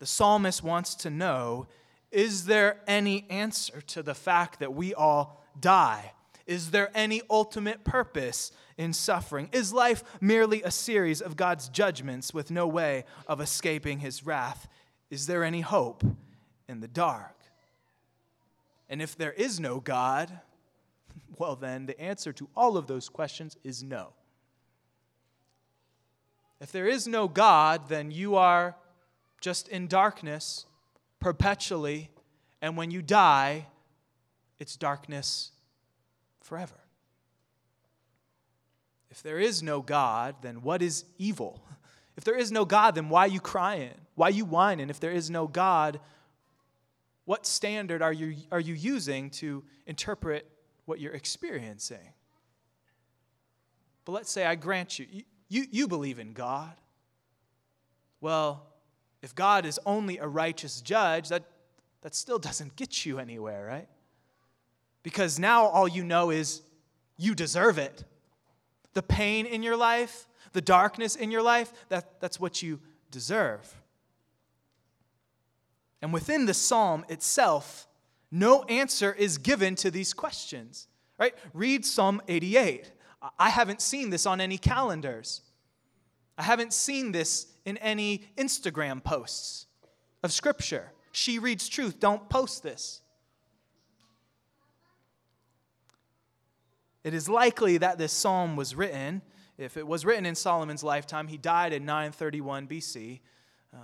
The 0.00 0.06
psalmist 0.06 0.62
wants 0.62 0.94
to 0.96 1.08
know 1.08 1.66
is 2.12 2.44
there 2.44 2.82
any 2.86 3.24
answer 3.30 3.80
to 3.80 4.02
the 4.02 4.14
fact 4.14 4.60
that 4.60 4.74
we 4.74 4.92
all 4.92 5.42
die? 5.58 6.12
Is 6.46 6.72
there 6.72 6.90
any 6.94 7.22
ultimate 7.30 7.84
purpose 7.84 8.52
in 8.76 8.92
suffering? 8.92 9.48
Is 9.52 9.72
life 9.72 10.04
merely 10.20 10.62
a 10.62 10.70
series 10.70 11.22
of 11.22 11.36
God's 11.36 11.70
judgments 11.70 12.34
with 12.34 12.50
no 12.50 12.66
way 12.66 13.06
of 13.26 13.40
escaping 13.40 14.00
his 14.00 14.26
wrath? 14.26 14.68
Is 15.08 15.26
there 15.26 15.42
any 15.42 15.62
hope 15.62 16.04
in 16.68 16.80
the 16.80 16.88
dark? 16.88 17.35
And 18.88 19.02
if 19.02 19.16
there 19.16 19.32
is 19.32 19.58
no 19.58 19.80
God, 19.80 20.40
well, 21.38 21.56
then 21.56 21.86
the 21.86 22.00
answer 22.00 22.32
to 22.34 22.48
all 22.56 22.76
of 22.76 22.86
those 22.86 23.08
questions 23.08 23.56
is 23.64 23.82
no. 23.82 24.12
If 26.60 26.72
there 26.72 26.86
is 26.86 27.06
no 27.06 27.28
God, 27.28 27.88
then 27.88 28.10
you 28.10 28.36
are 28.36 28.76
just 29.40 29.68
in 29.68 29.88
darkness 29.88 30.64
perpetually, 31.20 32.10
and 32.62 32.76
when 32.76 32.90
you 32.90 33.02
die, 33.02 33.66
it's 34.58 34.76
darkness 34.76 35.50
forever. 36.40 36.80
If 39.10 39.22
there 39.22 39.38
is 39.38 39.62
no 39.62 39.82
God, 39.82 40.36
then 40.42 40.62
what 40.62 40.82
is 40.82 41.04
evil? 41.18 41.62
If 42.16 42.24
there 42.24 42.38
is 42.38 42.50
no 42.50 42.64
God, 42.64 42.94
then 42.94 43.10
why 43.10 43.26
are 43.26 43.28
you 43.28 43.40
crying? 43.40 43.92
Why 44.14 44.28
are 44.28 44.30
you 44.30 44.46
whining? 44.46 44.88
If 44.88 45.00
there 45.00 45.12
is 45.12 45.28
no 45.28 45.46
God, 45.46 46.00
what 47.26 47.44
standard 47.44 48.00
are 48.00 48.12
you, 48.12 48.36
are 48.50 48.60
you 48.60 48.72
using 48.72 49.30
to 49.30 49.62
interpret 49.86 50.48
what 50.86 51.00
you're 51.00 51.12
experiencing? 51.12 52.14
But 54.04 54.12
let's 54.12 54.30
say 54.30 54.46
I 54.46 54.54
grant 54.54 54.98
you, 54.98 55.06
you, 55.48 55.66
you 55.70 55.88
believe 55.88 56.18
in 56.18 56.32
God. 56.32 56.72
Well, 58.20 58.64
if 59.22 59.34
God 59.34 59.66
is 59.66 59.78
only 59.84 60.18
a 60.18 60.26
righteous 60.26 60.80
judge, 60.80 61.28
that, 61.28 61.42
that 62.02 62.14
still 62.14 62.38
doesn't 62.48 62.76
get 62.76 63.04
you 63.04 63.18
anywhere, 63.18 63.66
right? 63.66 63.88
Because 65.02 65.38
now 65.38 65.66
all 65.66 65.88
you 65.88 66.04
know 66.04 66.30
is 66.30 66.62
you 67.16 67.34
deserve 67.34 67.76
it. 67.76 68.04
The 68.94 69.02
pain 69.02 69.46
in 69.46 69.64
your 69.64 69.76
life, 69.76 70.28
the 70.52 70.60
darkness 70.60 71.16
in 71.16 71.32
your 71.32 71.42
life, 71.42 71.72
that, 71.88 72.20
that's 72.20 72.38
what 72.38 72.62
you 72.62 72.80
deserve. 73.10 73.74
And 76.02 76.12
within 76.12 76.46
the 76.46 76.54
psalm 76.54 77.04
itself, 77.08 77.86
no 78.30 78.62
answer 78.64 79.12
is 79.12 79.38
given 79.38 79.74
to 79.76 79.90
these 79.90 80.12
questions. 80.12 80.88
Right? 81.18 81.34
Read 81.54 81.84
Psalm 81.84 82.20
88. 82.28 82.92
I 83.38 83.50
haven't 83.50 83.80
seen 83.80 84.10
this 84.10 84.26
on 84.26 84.40
any 84.40 84.58
calendars. 84.58 85.42
I 86.38 86.42
haven't 86.42 86.72
seen 86.72 87.12
this 87.12 87.46
in 87.64 87.78
any 87.78 88.26
Instagram 88.36 89.02
posts 89.02 89.66
of 90.22 90.32
scripture. 90.32 90.92
She 91.12 91.38
reads 91.38 91.68
truth. 91.68 91.98
Don't 91.98 92.28
post 92.28 92.62
this. 92.62 93.00
It 97.02 97.14
is 97.14 97.28
likely 97.28 97.78
that 97.78 97.98
this 97.98 98.12
psalm 98.12 98.56
was 98.56 98.74
written, 98.74 99.22
if 99.58 99.76
it 99.76 99.86
was 99.86 100.04
written 100.04 100.26
in 100.26 100.34
Solomon's 100.34 100.84
lifetime, 100.84 101.28
he 101.28 101.38
died 101.38 101.72
in 101.72 101.84
931 101.84 102.66
BC. 102.66 103.20
Um, 103.72 103.80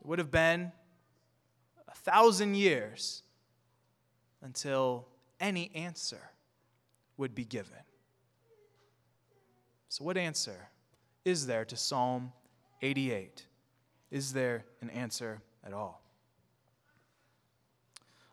it 0.00 0.06
would 0.06 0.18
have 0.18 0.30
been 0.30 0.70
thousand 1.98 2.54
years 2.56 3.22
until 4.42 5.06
any 5.40 5.70
answer 5.74 6.30
would 7.16 7.34
be 7.34 7.44
given. 7.44 7.76
So, 9.88 10.04
what 10.04 10.16
answer 10.16 10.68
is 11.24 11.46
there 11.46 11.64
to 11.64 11.76
Psalm 11.76 12.32
88? 12.82 13.44
Is 14.10 14.32
there 14.32 14.64
an 14.80 14.90
answer 14.90 15.40
at 15.64 15.72
all? 15.72 16.02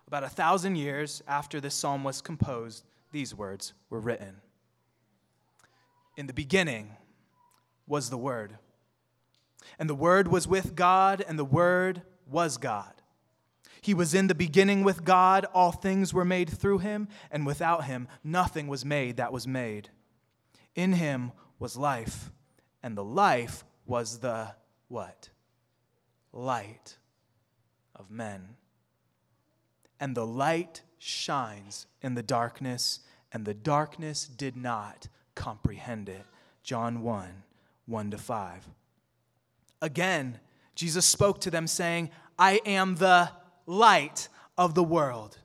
About 0.07 0.23
a 0.23 0.29
thousand 0.29 0.75
years 0.75 1.23
after 1.27 1.59
this 1.59 1.73
psalm 1.73 2.03
was 2.03 2.21
composed, 2.21 2.85
these 3.11 3.33
words 3.33 3.73
were 3.89 3.99
written 3.99 4.35
In 6.17 6.27
the 6.27 6.33
beginning 6.33 6.91
was 7.87 8.09
the 8.09 8.17
Word, 8.17 8.57
and 9.79 9.89
the 9.89 9.95
Word 9.95 10.27
was 10.27 10.47
with 10.47 10.75
God, 10.75 11.23
and 11.27 11.39
the 11.39 11.45
Word 11.45 12.01
was 12.29 12.57
God. 12.57 12.93
He 13.85 13.93
was 13.93 14.15
in 14.15 14.25
the 14.25 14.33
beginning 14.33 14.83
with 14.83 15.03
God. 15.03 15.45
All 15.53 15.71
things 15.71 16.11
were 16.11 16.25
made 16.25 16.49
through 16.49 16.79
him, 16.79 17.07
and 17.29 17.45
without 17.45 17.83
him, 17.83 18.07
nothing 18.23 18.65
was 18.65 18.83
made 18.83 19.17
that 19.17 19.31
was 19.31 19.45
made. 19.45 19.89
In 20.73 20.93
him 20.93 21.33
was 21.59 21.77
life, 21.77 22.31
and 22.81 22.97
the 22.97 23.03
life 23.03 23.63
was 23.85 24.21
the 24.21 24.55
what? 24.87 25.29
Light 26.33 26.97
of 27.95 28.09
men. 28.09 28.55
And 29.99 30.17
the 30.17 30.25
light 30.25 30.81
shines 30.97 31.85
in 32.01 32.15
the 32.15 32.23
darkness, 32.23 33.01
and 33.31 33.45
the 33.45 33.53
darkness 33.53 34.25
did 34.25 34.57
not 34.57 35.09
comprehend 35.35 36.09
it. 36.09 36.25
John 36.63 37.03
1 37.03 37.43
1 37.85 38.11
to 38.11 38.17
5. 38.17 38.67
Again, 39.79 40.39
Jesus 40.73 41.05
spoke 41.05 41.39
to 41.41 41.51
them, 41.51 41.67
saying, 41.67 42.09
I 42.39 42.61
am 42.65 42.95
the 42.95 43.29
light 43.65 44.29
of 44.57 44.75
the 44.75 44.83
world. 44.83 45.37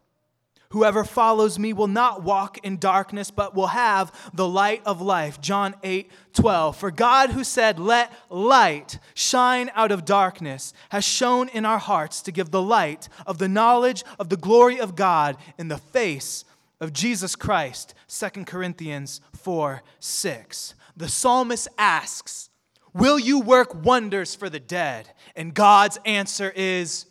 Whoever 0.71 1.03
follows 1.03 1.59
me 1.59 1.73
will 1.73 1.89
not 1.89 2.23
walk 2.23 2.59
in 2.65 2.79
darkness, 2.79 3.33
but 3.33 3.57
will 3.57 3.69
have 3.69 4.13
the 4.33 4.47
light 4.47 4.83
of 4.87 5.01
life. 5.01 5.41
John 5.41 5.75
8, 5.83 6.09
12. 6.33 6.77
For 6.77 6.93
God, 6.93 7.31
who 7.31 7.43
said, 7.43 7.81
Let 7.81 8.13
light 8.29 9.01
shine 9.15 9.73
out 9.75 9.91
of 9.91 10.05
darkness, 10.05 10.73
has 10.91 11.05
shone 11.05 11.49
in 11.49 11.67
our 11.67 11.79
hearts 11.79 12.23
to 12.23 12.33
give 12.33 12.53
the 12.53 12.63
light 12.63 13.09
of 13.27 13.39
the 13.39 13.49
knowledge 13.49 14.05
of 14.21 14.29
the 14.29 14.37
glory 14.37 14.79
of 14.79 14.95
God 14.95 15.37
in 15.59 15.67
the 15.67 15.79
face 15.79 16.45
of 16.81 16.93
Jesus 16.93 17.35
Christ. 17.35 17.93
2 18.07 18.45
Corinthians 18.45 19.21
4, 19.35 19.83
6. 19.99 20.75
The 20.97 21.09
psalmist 21.09 21.67
asks, 21.79 22.49
Will 22.95 23.19
you 23.19 23.41
work 23.41 23.75
wonders 23.75 24.37
for 24.37 24.49
the 24.49 24.61
dead? 24.61 25.09
And 25.35 25.53
God's 25.53 25.99
answer 26.05 26.53
is, 26.55 27.07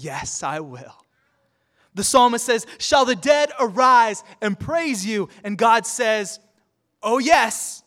Yes, 0.00 0.42
I 0.42 0.60
will. 0.60 1.04
The 1.94 2.04
psalmist 2.04 2.46
says, 2.46 2.66
Shall 2.78 3.04
the 3.04 3.14
dead 3.14 3.50
arise 3.60 4.24
and 4.40 4.58
praise 4.58 5.04
you? 5.04 5.28
And 5.44 5.58
God 5.58 5.86
says, 5.86 6.40
Oh, 7.02 7.18
yes. 7.18 7.82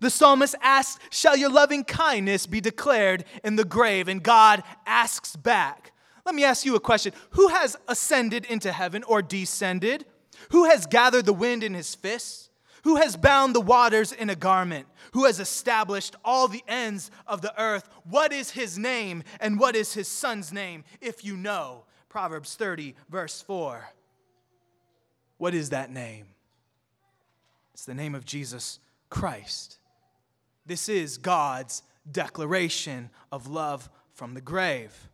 The 0.00 0.10
psalmist 0.10 0.56
asks, 0.60 0.98
Shall 1.10 1.36
your 1.36 1.50
loving 1.50 1.84
kindness 1.84 2.46
be 2.46 2.60
declared 2.60 3.24
in 3.44 3.54
the 3.54 3.64
grave? 3.64 4.08
And 4.08 4.22
God 4.22 4.64
asks 4.86 5.36
back, 5.36 5.92
Let 6.24 6.34
me 6.34 6.42
ask 6.42 6.64
you 6.64 6.74
a 6.74 6.80
question 6.80 7.12
Who 7.30 7.48
has 7.48 7.76
ascended 7.86 8.44
into 8.46 8.72
heaven 8.72 9.04
or 9.04 9.22
descended? 9.22 10.04
Who 10.50 10.64
has 10.64 10.86
gathered 10.86 11.26
the 11.26 11.32
wind 11.32 11.62
in 11.62 11.74
his 11.74 11.94
fists? 11.94 12.45
Who 12.86 12.94
has 12.94 13.16
bound 13.16 13.52
the 13.52 13.60
waters 13.60 14.12
in 14.12 14.30
a 14.30 14.36
garment? 14.36 14.86
Who 15.10 15.24
has 15.24 15.40
established 15.40 16.14
all 16.24 16.46
the 16.46 16.62
ends 16.68 17.10
of 17.26 17.42
the 17.42 17.52
earth? 17.60 17.88
What 18.04 18.32
is 18.32 18.52
his 18.52 18.78
name 18.78 19.24
and 19.40 19.58
what 19.58 19.74
is 19.74 19.92
his 19.92 20.06
son's 20.06 20.52
name, 20.52 20.84
if 21.00 21.24
you 21.24 21.36
know? 21.36 21.82
Proverbs 22.08 22.54
30, 22.54 22.94
verse 23.10 23.42
4. 23.42 23.88
What 25.38 25.52
is 25.52 25.70
that 25.70 25.90
name? 25.90 26.26
It's 27.74 27.86
the 27.86 27.92
name 27.92 28.14
of 28.14 28.24
Jesus 28.24 28.78
Christ. 29.10 29.78
This 30.64 30.88
is 30.88 31.18
God's 31.18 31.82
declaration 32.08 33.10
of 33.32 33.48
love 33.48 33.90
from 34.14 34.34
the 34.34 34.40
grave. 34.40 35.08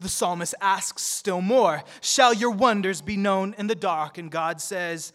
The 0.00 0.08
psalmist 0.08 0.54
asks 0.62 1.02
still 1.02 1.42
more 1.42 1.84
Shall 2.00 2.32
your 2.32 2.52
wonders 2.52 3.02
be 3.02 3.18
known 3.18 3.54
in 3.58 3.66
the 3.66 3.74
dark? 3.74 4.16
And 4.16 4.30
God 4.30 4.58
says, 4.58 5.12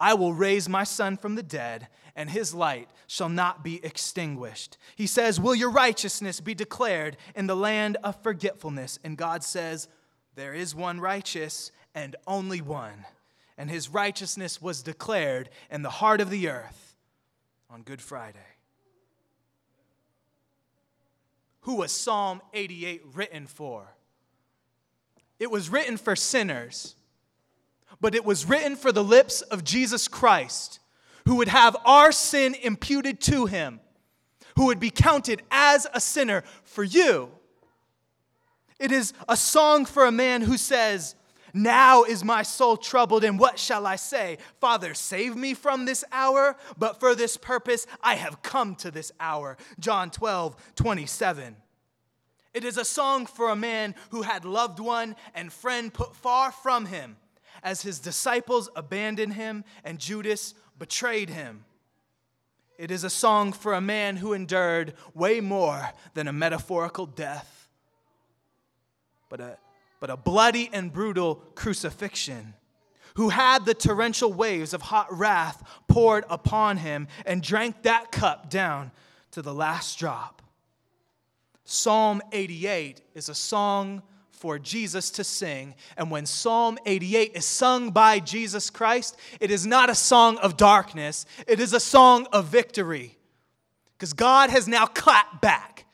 I 0.00 0.14
will 0.14 0.32
raise 0.32 0.68
my 0.68 0.84
son 0.84 1.18
from 1.18 1.34
the 1.34 1.42
dead, 1.42 1.88
and 2.16 2.30
his 2.30 2.54
light 2.54 2.88
shall 3.06 3.28
not 3.28 3.62
be 3.62 3.84
extinguished. 3.84 4.78
He 4.96 5.06
says, 5.06 5.38
Will 5.38 5.54
your 5.54 5.70
righteousness 5.70 6.40
be 6.40 6.54
declared 6.54 7.18
in 7.36 7.46
the 7.46 7.56
land 7.56 7.98
of 8.02 8.22
forgetfulness? 8.22 8.98
And 9.04 9.18
God 9.18 9.44
says, 9.44 9.88
There 10.36 10.54
is 10.54 10.74
one 10.74 11.00
righteous 11.00 11.70
and 11.94 12.16
only 12.26 12.62
one, 12.62 13.04
and 13.58 13.70
his 13.70 13.90
righteousness 13.90 14.62
was 14.62 14.82
declared 14.82 15.50
in 15.70 15.82
the 15.82 15.90
heart 15.90 16.22
of 16.22 16.30
the 16.30 16.48
earth 16.48 16.96
on 17.68 17.82
Good 17.82 18.00
Friday. 18.00 18.38
Who 21.62 21.76
was 21.76 21.92
Psalm 21.92 22.40
88 22.54 23.02
written 23.12 23.46
for? 23.46 23.94
It 25.38 25.50
was 25.50 25.68
written 25.68 25.98
for 25.98 26.16
sinners 26.16 26.96
but 28.00 28.14
it 28.14 28.24
was 28.24 28.46
written 28.46 28.76
for 28.76 28.92
the 28.92 29.04
lips 29.04 29.40
of 29.42 29.64
Jesus 29.64 30.08
Christ, 30.08 30.80
who 31.26 31.36
would 31.36 31.48
have 31.48 31.76
our 31.84 32.12
sin 32.12 32.54
imputed 32.62 33.20
to 33.22 33.46
him, 33.46 33.80
who 34.56 34.66
would 34.66 34.80
be 34.80 34.90
counted 34.90 35.42
as 35.50 35.86
a 35.92 36.00
sinner 36.00 36.42
for 36.64 36.84
you. 36.84 37.30
It 38.78 38.92
is 38.92 39.12
a 39.28 39.36
song 39.36 39.84
for 39.84 40.06
a 40.06 40.12
man 40.12 40.42
who 40.42 40.56
says, 40.56 41.14
now 41.52 42.04
is 42.04 42.24
my 42.24 42.42
soul 42.42 42.76
troubled, 42.76 43.24
and 43.24 43.38
what 43.38 43.58
shall 43.58 43.86
I 43.86 43.96
say? 43.96 44.38
Father, 44.60 44.94
save 44.94 45.36
me 45.36 45.54
from 45.54 45.84
this 45.84 46.04
hour, 46.12 46.56
but 46.78 47.00
for 47.00 47.14
this 47.14 47.36
purpose 47.36 47.86
I 48.02 48.14
have 48.14 48.42
come 48.42 48.74
to 48.76 48.90
this 48.90 49.10
hour. 49.18 49.56
John 49.78 50.10
12, 50.10 50.56
27. 50.76 51.56
It 52.54 52.64
is 52.64 52.76
a 52.76 52.84
song 52.84 53.26
for 53.26 53.50
a 53.50 53.56
man 53.56 53.94
who 54.10 54.22
had 54.22 54.44
loved 54.44 54.80
one 54.80 55.16
and 55.34 55.52
friend 55.52 55.92
put 55.92 56.16
far 56.16 56.50
from 56.50 56.86
him 56.86 57.16
as 57.62 57.82
his 57.82 57.98
disciples 57.98 58.68
abandoned 58.74 59.34
him 59.34 59.64
and 59.84 59.98
Judas 59.98 60.54
betrayed 60.78 61.30
him. 61.30 61.64
It 62.78 62.90
is 62.90 63.04
a 63.04 63.10
song 63.10 63.52
for 63.52 63.74
a 63.74 63.80
man 63.80 64.16
who 64.16 64.32
endured 64.32 64.94
way 65.14 65.40
more 65.40 65.90
than 66.14 66.26
a 66.26 66.32
metaphorical 66.32 67.04
death, 67.04 67.68
but 69.28 69.40
a, 69.40 69.58
but 70.00 70.08
a 70.08 70.16
bloody 70.16 70.70
and 70.72 70.90
brutal 70.90 71.36
crucifixion, 71.54 72.54
who 73.16 73.28
had 73.28 73.66
the 73.66 73.74
torrential 73.74 74.32
waves 74.32 74.72
of 74.72 74.80
hot 74.80 75.14
wrath 75.14 75.62
poured 75.88 76.24
upon 76.30 76.78
him 76.78 77.06
and 77.26 77.42
drank 77.42 77.82
that 77.82 78.10
cup 78.10 78.48
down 78.48 78.92
to 79.32 79.42
the 79.42 79.52
last 79.52 79.98
drop. 79.98 80.40
Psalm 81.64 82.22
88 82.32 83.02
is 83.14 83.28
a 83.28 83.34
song 83.34 84.02
for 84.40 84.58
Jesus 84.58 85.10
to 85.10 85.22
sing. 85.22 85.74
And 85.98 86.10
when 86.10 86.24
Psalm 86.24 86.78
88 86.86 87.32
is 87.34 87.44
sung 87.44 87.90
by 87.90 88.20
Jesus 88.20 88.70
Christ, 88.70 89.18
it 89.38 89.50
is 89.50 89.66
not 89.66 89.90
a 89.90 89.94
song 89.94 90.38
of 90.38 90.56
darkness, 90.56 91.26
it 91.46 91.60
is 91.60 91.74
a 91.74 91.78
song 91.78 92.26
of 92.32 92.46
victory. 92.46 93.18
Because 93.92 94.14
God 94.14 94.48
has 94.48 94.66
now 94.66 94.86
clapped 94.86 95.42
back. 95.42 95.84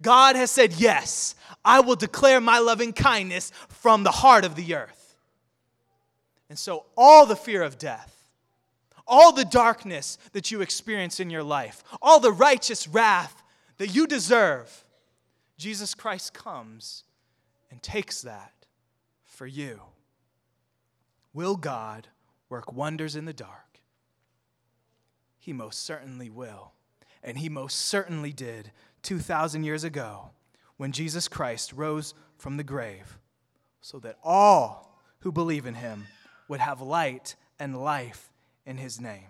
God 0.00 0.36
has 0.36 0.50
said, 0.50 0.72
Yes, 0.72 1.34
I 1.66 1.80
will 1.80 1.94
declare 1.94 2.40
my 2.40 2.60
loving 2.60 2.94
kindness 2.94 3.52
from 3.68 4.04
the 4.04 4.10
heart 4.10 4.46
of 4.46 4.54
the 4.54 4.74
earth. 4.74 5.18
And 6.48 6.58
so, 6.58 6.86
all 6.96 7.26
the 7.26 7.36
fear 7.36 7.62
of 7.62 7.76
death, 7.76 8.26
all 9.06 9.32
the 9.32 9.44
darkness 9.44 10.16
that 10.32 10.50
you 10.50 10.62
experience 10.62 11.20
in 11.20 11.28
your 11.28 11.42
life, 11.42 11.84
all 12.00 12.20
the 12.20 12.32
righteous 12.32 12.88
wrath 12.88 13.42
that 13.76 13.94
you 13.94 14.06
deserve, 14.06 14.82
Jesus 15.58 15.94
Christ 15.94 16.32
comes 16.32 17.04
and 17.72 17.82
takes 17.82 18.20
that 18.20 18.52
for 19.24 19.46
you. 19.46 19.80
Will 21.32 21.56
God 21.56 22.08
work 22.50 22.70
wonders 22.70 23.16
in 23.16 23.24
the 23.24 23.32
dark? 23.32 23.80
He 25.38 25.54
most 25.54 25.82
certainly 25.82 26.28
will. 26.28 26.72
And 27.24 27.38
he 27.38 27.48
most 27.48 27.78
certainly 27.78 28.30
did 28.30 28.72
2,000 29.02 29.64
years 29.64 29.84
ago 29.84 30.32
when 30.76 30.92
Jesus 30.92 31.28
Christ 31.28 31.72
rose 31.72 32.12
from 32.36 32.58
the 32.58 32.62
grave 32.62 33.18
so 33.80 33.98
that 34.00 34.18
all 34.22 35.00
who 35.20 35.32
believe 35.32 35.64
in 35.64 35.74
him 35.74 36.06
would 36.48 36.60
have 36.60 36.82
light 36.82 37.36
and 37.58 37.82
life 37.82 38.30
in 38.66 38.76
his 38.76 39.00
name. 39.00 39.28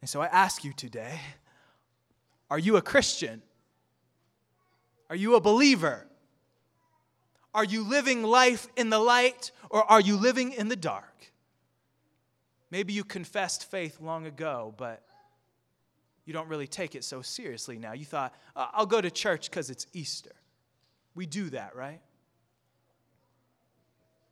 And 0.00 0.08
so 0.08 0.22
I 0.22 0.26
ask 0.26 0.64
you 0.64 0.72
today 0.72 1.20
are 2.50 2.58
you 2.58 2.76
a 2.76 2.82
Christian? 2.82 3.42
Are 5.10 5.16
you 5.16 5.34
a 5.34 5.40
believer? 5.40 6.06
Are 7.54 7.64
you 7.64 7.82
living 7.82 8.22
life 8.22 8.68
in 8.76 8.90
the 8.90 8.98
light 8.98 9.50
or 9.70 9.82
are 9.90 10.00
you 10.00 10.16
living 10.16 10.52
in 10.52 10.68
the 10.68 10.76
dark? 10.76 11.32
Maybe 12.70 12.92
you 12.92 13.02
confessed 13.02 13.70
faith 13.70 14.00
long 14.00 14.26
ago, 14.26 14.74
but 14.76 15.02
you 16.24 16.32
don't 16.32 16.48
really 16.48 16.68
take 16.68 16.94
it 16.94 17.02
so 17.02 17.22
seriously 17.22 17.78
now. 17.78 17.92
You 17.92 18.04
thought, 18.04 18.34
uh, 18.54 18.68
I'll 18.72 18.86
go 18.86 19.00
to 19.00 19.10
church 19.10 19.50
because 19.50 19.70
it's 19.70 19.86
Easter. 19.92 20.34
We 21.14 21.26
do 21.26 21.50
that, 21.50 21.74
right? 21.74 22.00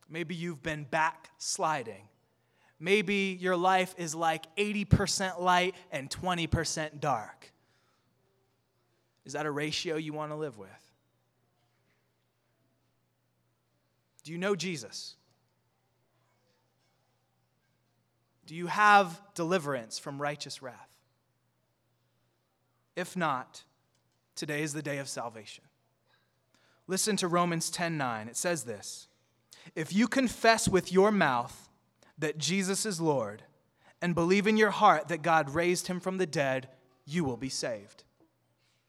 Maybe 0.09 0.35
you've 0.35 0.63
been 0.63 0.85
backsliding. 0.85 2.09
Maybe 2.79 3.37
your 3.41 3.57
life 3.57 3.95
is 3.99 4.15
like 4.15 4.45
80% 4.57 5.41
light 5.41 5.75
and 5.91 6.09
20% 6.09 7.01
dark. 7.01 7.53
Is 9.25 9.33
that 9.33 9.45
a 9.45 9.51
ratio 9.51 9.97
you 9.97 10.13
want 10.13 10.31
to 10.31 10.37
live 10.37 10.57
with? 10.57 10.88
Do 14.29 14.33
you 14.33 14.39
know 14.39 14.55
Jesus? 14.55 15.17
Do 18.45 18.55
you 18.55 18.67
have 18.67 19.23
deliverance 19.33 19.99
from 19.99 20.21
righteous 20.21 20.61
wrath? 20.61 20.95
If 22.95 23.17
not, 23.17 23.65
today 24.35 24.63
is 24.63 24.75
the 24.75 24.83
day 24.83 24.99
of 24.99 25.09
salvation. 25.09 25.65
Listen 26.87 27.17
to 27.17 27.27
Romans 27.27 27.71
10:9. 27.71 28.29
It 28.29 28.37
says 28.37 28.65
this: 28.65 29.09
If 29.75 29.95
you 29.95 30.07
confess 30.07 30.69
with 30.69 30.93
your 30.93 31.11
mouth 31.11 31.71
that 32.19 32.37
Jesus 32.37 32.85
is 32.85 33.01
Lord 33.01 33.45
and 34.03 34.15
believe 34.15 34.47
in 34.47 34.59
your 34.59 34.73
heart 34.73 35.09
that 35.09 35.23
God 35.23 35.55
raised 35.55 35.87
him 35.87 36.01
from 36.01 36.19
the 36.19 36.27
dead, 36.27 36.69
you 37.07 37.25
will 37.25 37.39
be 37.39 37.49
saved. 37.49 38.05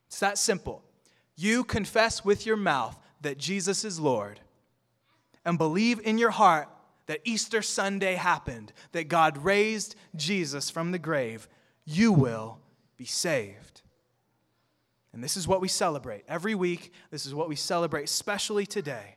It's 0.08 0.20
that 0.20 0.38
simple. 0.38 0.84
You 1.38 1.64
confess 1.64 2.26
with 2.26 2.46
your 2.46 2.58
mouth 2.58 3.00
that 3.22 3.38
Jesus 3.38 3.86
is 3.86 4.02
Lord 4.02 4.42
and 5.46 5.58
believe 5.58 6.00
in 6.04 6.18
your 6.18 6.32
heart 6.32 6.70
that 7.08 7.22
Easter 7.24 7.62
Sunday 7.62 8.16
happened, 8.16 8.72
that 8.92 9.08
God 9.08 9.44
raised 9.44 9.96
Jesus 10.16 10.70
from 10.70 10.92
the 10.92 11.00
grave, 11.00 11.48
you 11.86 12.12
will 12.12 12.60
be 12.98 13.06
saved. 13.06 13.82
And 15.12 15.24
this 15.24 15.36
is 15.36 15.48
what 15.48 15.60
we 15.60 15.68
celebrate 15.68 16.24
every 16.28 16.54
week. 16.54 16.94
This 17.10 17.26
is 17.26 17.34
what 17.34 17.50
we 17.50 17.56
celebrate, 17.56 18.04
especially 18.04 18.66
today 18.66 19.16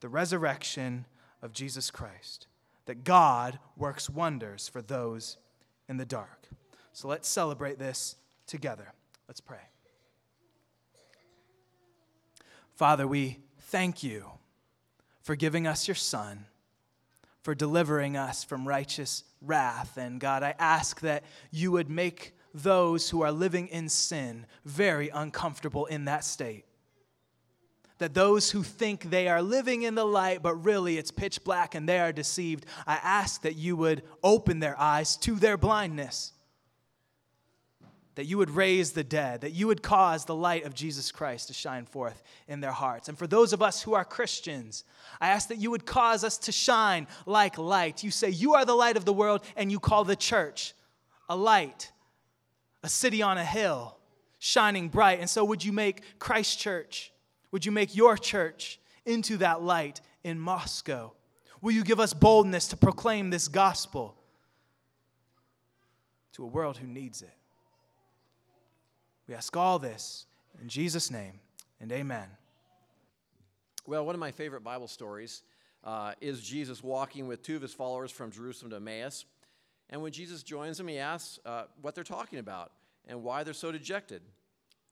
the 0.00 0.08
resurrection 0.08 1.06
of 1.40 1.52
Jesus 1.52 1.90
Christ. 1.90 2.46
That 2.86 3.04
God 3.04 3.58
works 3.76 4.10
wonders 4.10 4.68
for 4.68 4.82
those 4.82 5.38
in 5.88 5.96
the 5.96 6.04
dark. 6.04 6.48
So 6.92 7.08
let's 7.08 7.28
celebrate 7.28 7.78
this 7.78 8.16
together. 8.46 8.92
Let's 9.28 9.40
pray. 9.40 9.58
Father, 12.74 13.06
we 13.06 13.38
thank 13.58 14.02
you 14.02 14.26
for 15.24 15.34
giving 15.34 15.66
us 15.66 15.88
your 15.88 15.94
Son, 15.94 16.44
for 17.42 17.54
delivering 17.54 18.16
us 18.16 18.44
from 18.44 18.68
righteous 18.68 19.24
wrath. 19.40 19.96
And 19.96 20.20
God, 20.20 20.42
I 20.42 20.54
ask 20.58 21.00
that 21.00 21.24
you 21.50 21.72
would 21.72 21.90
make 21.90 22.36
those 22.52 23.10
who 23.10 23.22
are 23.22 23.32
living 23.32 23.66
in 23.68 23.88
sin 23.88 24.46
very 24.64 25.08
uncomfortable 25.08 25.86
in 25.86 26.04
that 26.04 26.24
state. 26.24 26.66
That 27.98 28.12
those 28.12 28.50
who 28.50 28.62
think 28.62 29.10
they 29.10 29.28
are 29.28 29.40
living 29.40 29.82
in 29.82 29.94
the 29.94 30.04
light, 30.04 30.42
but 30.42 30.62
really 30.62 30.98
it's 30.98 31.10
pitch 31.10 31.42
black 31.42 31.74
and 31.74 31.88
they 31.88 32.00
are 32.00 32.12
deceived, 32.12 32.66
I 32.86 32.96
ask 33.02 33.40
that 33.42 33.56
you 33.56 33.76
would 33.76 34.02
open 34.22 34.60
their 34.60 34.78
eyes 34.78 35.16
to 35.18 35.36
their 35.36 35.56
blindness 35.56 36.33
that 38.14 38.26
you 38.26 38.38
would 38.38 38.50
raise 38.50 38.92
the 38.92 39.04
dead, 39.04 39.40
that 39.40 39.52
you 39.52 39.66
would 39.66 39.82
cause 39.82 40.24
the 40.24 40.34
light 40.34 40.64
of 40.64 40.74
Jesus 40.74 41.10
Christ 41.10 41.48
to 41.48 41.54
shine 41.54 41.84
forth 41.84 42.22
in 42.46 42.60
their 42.60 42.72
hearts. 42.72 43.08
And 43.08 43.18
for 43.18 43.26
those 43.26 43.52
of 43.52 43.60
us 43.60 43.82
who 43.82 43.94
are 43.94 44.04
Christians, 44.04 44.84
I 45.20 45.28
ask 45.28 45.48
that 45.48 45.58
you 45.58 45.70
would 45.70 45.84
cause 45.84 46.22
us 46.22 46.38
to 46.38 46.52
shine 46.52 47.08
like 47.26 47.58
light. 47.58 48.04
You 48.04 48.10
say 48.10 48.30
you 48.30 48.54
are 48.54 48.64
the 48.64 48.74
light 48.74 48.96
of 48.96 49.04
the 49.04 49.12
world, 49.12 49.42
and 49.56 49.70
you 49.70 49.80
call 49.80 50.04
the 50.04 50.16
church 50.16 50.74
a 51.28 51.36
light, 51.36 51.90
a 52.82 52.88
city 52.88 53.22
on 53.22 53.36
a 53.38 53.44
hill, 53.44 53.96
shining 54.38 54.88
bright. 54.88 55.20
And 55.20 55.28
so, 55.28 55.44
would 55.44 55.64
you 55.64 55.72
make 55.72 56.18
Christ 56.18 56.58
Church, 56.58 57.12
would 57.50 57.64
you 57.66 57.72
make 57.72 57.96
your 57.96 58.16
church 58.16 58.78
into 59.04 59.38
that 59.38 59.62
light 59.62 60.00
in 60.22 60.38
Moscow? 60.38 61.12
Will 61.60 61.72
you 61.72 61.82
give 61.82 61.98
us 61.98 62.12
boldness 62.12 62.68
to 62.68 62.76
proclaim 62.76 63.30
this 63.30 63.48
gospel 63.48 64.14
to 66.34 66.44
a 66.44 66.46
world 66.46 66.76
who 66.76 66.86
needs 66.86 67.22
it? 67.22 67.32
We 69.26 69.34
ask 69.34 69.56
all 69.56 69.78
this 69.78 70.26
in 70.60 70.68
Jesus' 70.68 71.10
name 71.10 71.40
and 71.80 71.90
amen. 71.90 72.28
Well, 73.86 74.04
one 74.04 74.14
of 74.14 74.20
my 74.20 74.30
favorite 74.30 74.62
Bible 74.62 74.88
stories 74.88 75.42
uh, 75.82 76.12
is 76.20 76.42
Jesus 76.42 76.82
walking 76.82 77.26
with 77.26 77.42
two 77.42 77.56
of 77.56 77.62
his 77.62 77.72
followers 77.72 78.10
from 78.10 78.30
Jerusalem 78.30 78.70
to 78.70 78.76
Emmaus. 78.76 79.24
And 79.90 80.02
when 80.02 80.12
Jesus 80.12 80.42
joins 80.42 80.78
them, 80.78 80.88
he 80.88 80.98
asks 80.98 81.38
uh, 81.44 81.64
what 81.80 81.94
they're 81.94 82.04
talking 82.04 82.38
about 82.38 82.72
and 83.06 83.22
why 83.22 83.44
they're 83.44 83.54
so 83.54 83.72
dejected. 83.72 84.22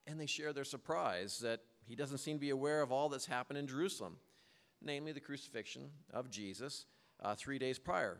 And 0.06 0.18
they 0.20 0.26
share 0.26 0.52
their 0.52 0.64
surprise 0.64 1.38
that 1.40 1.60
he 1.86 1.94
doesn't 1.94 2.18
seem 2.18 2.36
to 2.36 2.40
be 2.40 2.50
aware 2.50 2.82
of 2.82 2.92
all 2.92 3.08
that's 3.08 3.26
happened 3.26 3.58
in 3.58 3.66
Jerusalem, 3.66 4.16
namely 4.82 5.12
the 5.12 5.20
crucifixion 5.20 5.90
of 6.12 6.30
Jesus 6.30 6.86
uh, 7.22 7.34
three 7.34 7.58
days 7.58 7.78
prior. 7.78 8.18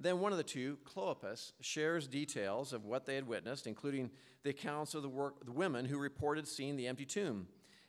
Then 0.00 0.18
one 0.18 0.32
of 0.32 0.38
the 0.38 0.44
two, 0.44 0.78
Clopas, 0.84 1.52
shares 1.60 2.08
details 2.08 2.72
of 2.72 2.86
what 2.86 3.04
they 3.04 3.14
had 3.14 3.28
witnessed, 3.28 3.66
including 3.66 4.10
the 4.42 4.50
accounts 4.50 4.94
of 4.94 5.02
the, 5.02 5.08
work, 5.10 5.44
the 5.44 5.52
women 5.52 5.84
who 5.84 5.98
reported 5.98 6.48
seeing 6.48 6.76
the 6.76 6.86
empty 6.86 7.04
tomb 7.04 7.46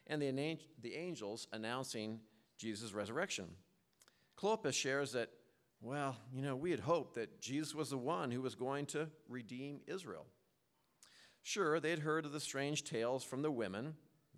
and 0.07 0.21
the, 0.21 0.57
the 0.81 0.95
angels 0.95 1.47
announcing 1.53 2.19
Jesus' 2.57 2.93
resurrection. 2.93 3.45
Clopas 4.37 4.73
shares 4.73 5.13
that, 5.13 5.29
well, 5.81 6.17
you 6.33 6.41
know, 6.41 6.57
we 6.57 6.71
had 6.71 6.81
hoped 6.81 7.15
that 7.15 7.39
Jesus 7.39 7.73
was 7.73 7.89
the 7.89 7.97
one 7.97 8.29
who 8.29 8.41
was 8.41 8.55
going 8.55 8.87
to 8.87 9.07
redeem 9.29 9.79
Israel. 9.87 10.25
Sure, 11.43 11.79
they 11.79 11.91
had 11.91 11.99
heard 11.99 12.25
of 12.25 12.33
the 12.33 12.39
strange 12.41 12.83
tales 12.83 13.23
from 13.23 13.41
the 13.41 13.51
women. 13.51 13.95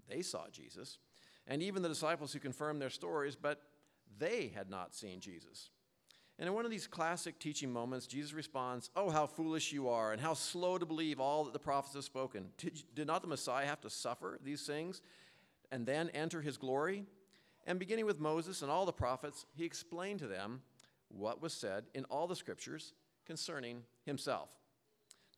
They 0.07 0.21
saw 0.21 0.47
Jesus. 0.51 0.99
And 1.47 1.63
even 1.63 1.81
the 1.81 1.89
disciples 1.89 2.31
who 2.31 2.39
confirmed 2.39 2.81
their 2.81 2.91
stories, 2.91 3.35
but 3.35 3.61
they 4.19 4.51
had 4.53 4.69
not 4.69 4.93
seen 4.93 5.19
Jesus. 5.19 5.71
And 6.39 6.47
in 6.47 6.55
one 6.55 6.65
of 6.65 6.71
these 6.71 6.87
classic 6.87 7.37
teaching 7.37 7.71
moments, 7.71 8.07
Jesus 8.07 8.33
responds, 8.33 8.89
Oh, 8.95 9.09
how 9.09 9.27
foolish 9.27 9.71
you 9.71 9.87
are, 9.89 10.11
and 10.11 10.21
how 10.21 10.33
slow 10.33 10.77
to 10.77 10.85
believe 10.85 11.19
all 11.19 11.43
that 11.43 11.53
the 11.53 11.59
prophets 11.59 11.93
have 11.95 12.03
spoken. 12.03 12.49
Did, 12.57 12.83
did 12.95 13.07
not 13.07 13.21
the 13.21 13.27
Messiah 13.27 13.67
have 13.67 13.81
to 13.81 13.89
suffer 13.89 14.39
these 14.43 14.65
things 14.65 15.01
and 15.71 15.85
then 15.85 16.09
enter 16.09 16.41
his 16.41 16.57
glory? 16.57 17.05
And 17.65 17.79
beginning 17.79 18.05
with 18.05 18.19
Moses 18.19 18.61
and 18.61 18.71
all 18.71 18.85
the 18.85 18.91
prophets, 18.91 19.45
he 19.55 19.63
explained 19.63 20.19
to 20.19 20.27
them 20.27 20.61
what 21.09 21.41
was 21.41 21.53
said 21.53 21.85
in 21.93 22.03
all 22.05 22.27
the 22.27 22.35
scriptures 22.35 22.93
concerning 23.25 23.83
himself. 24.05 24.49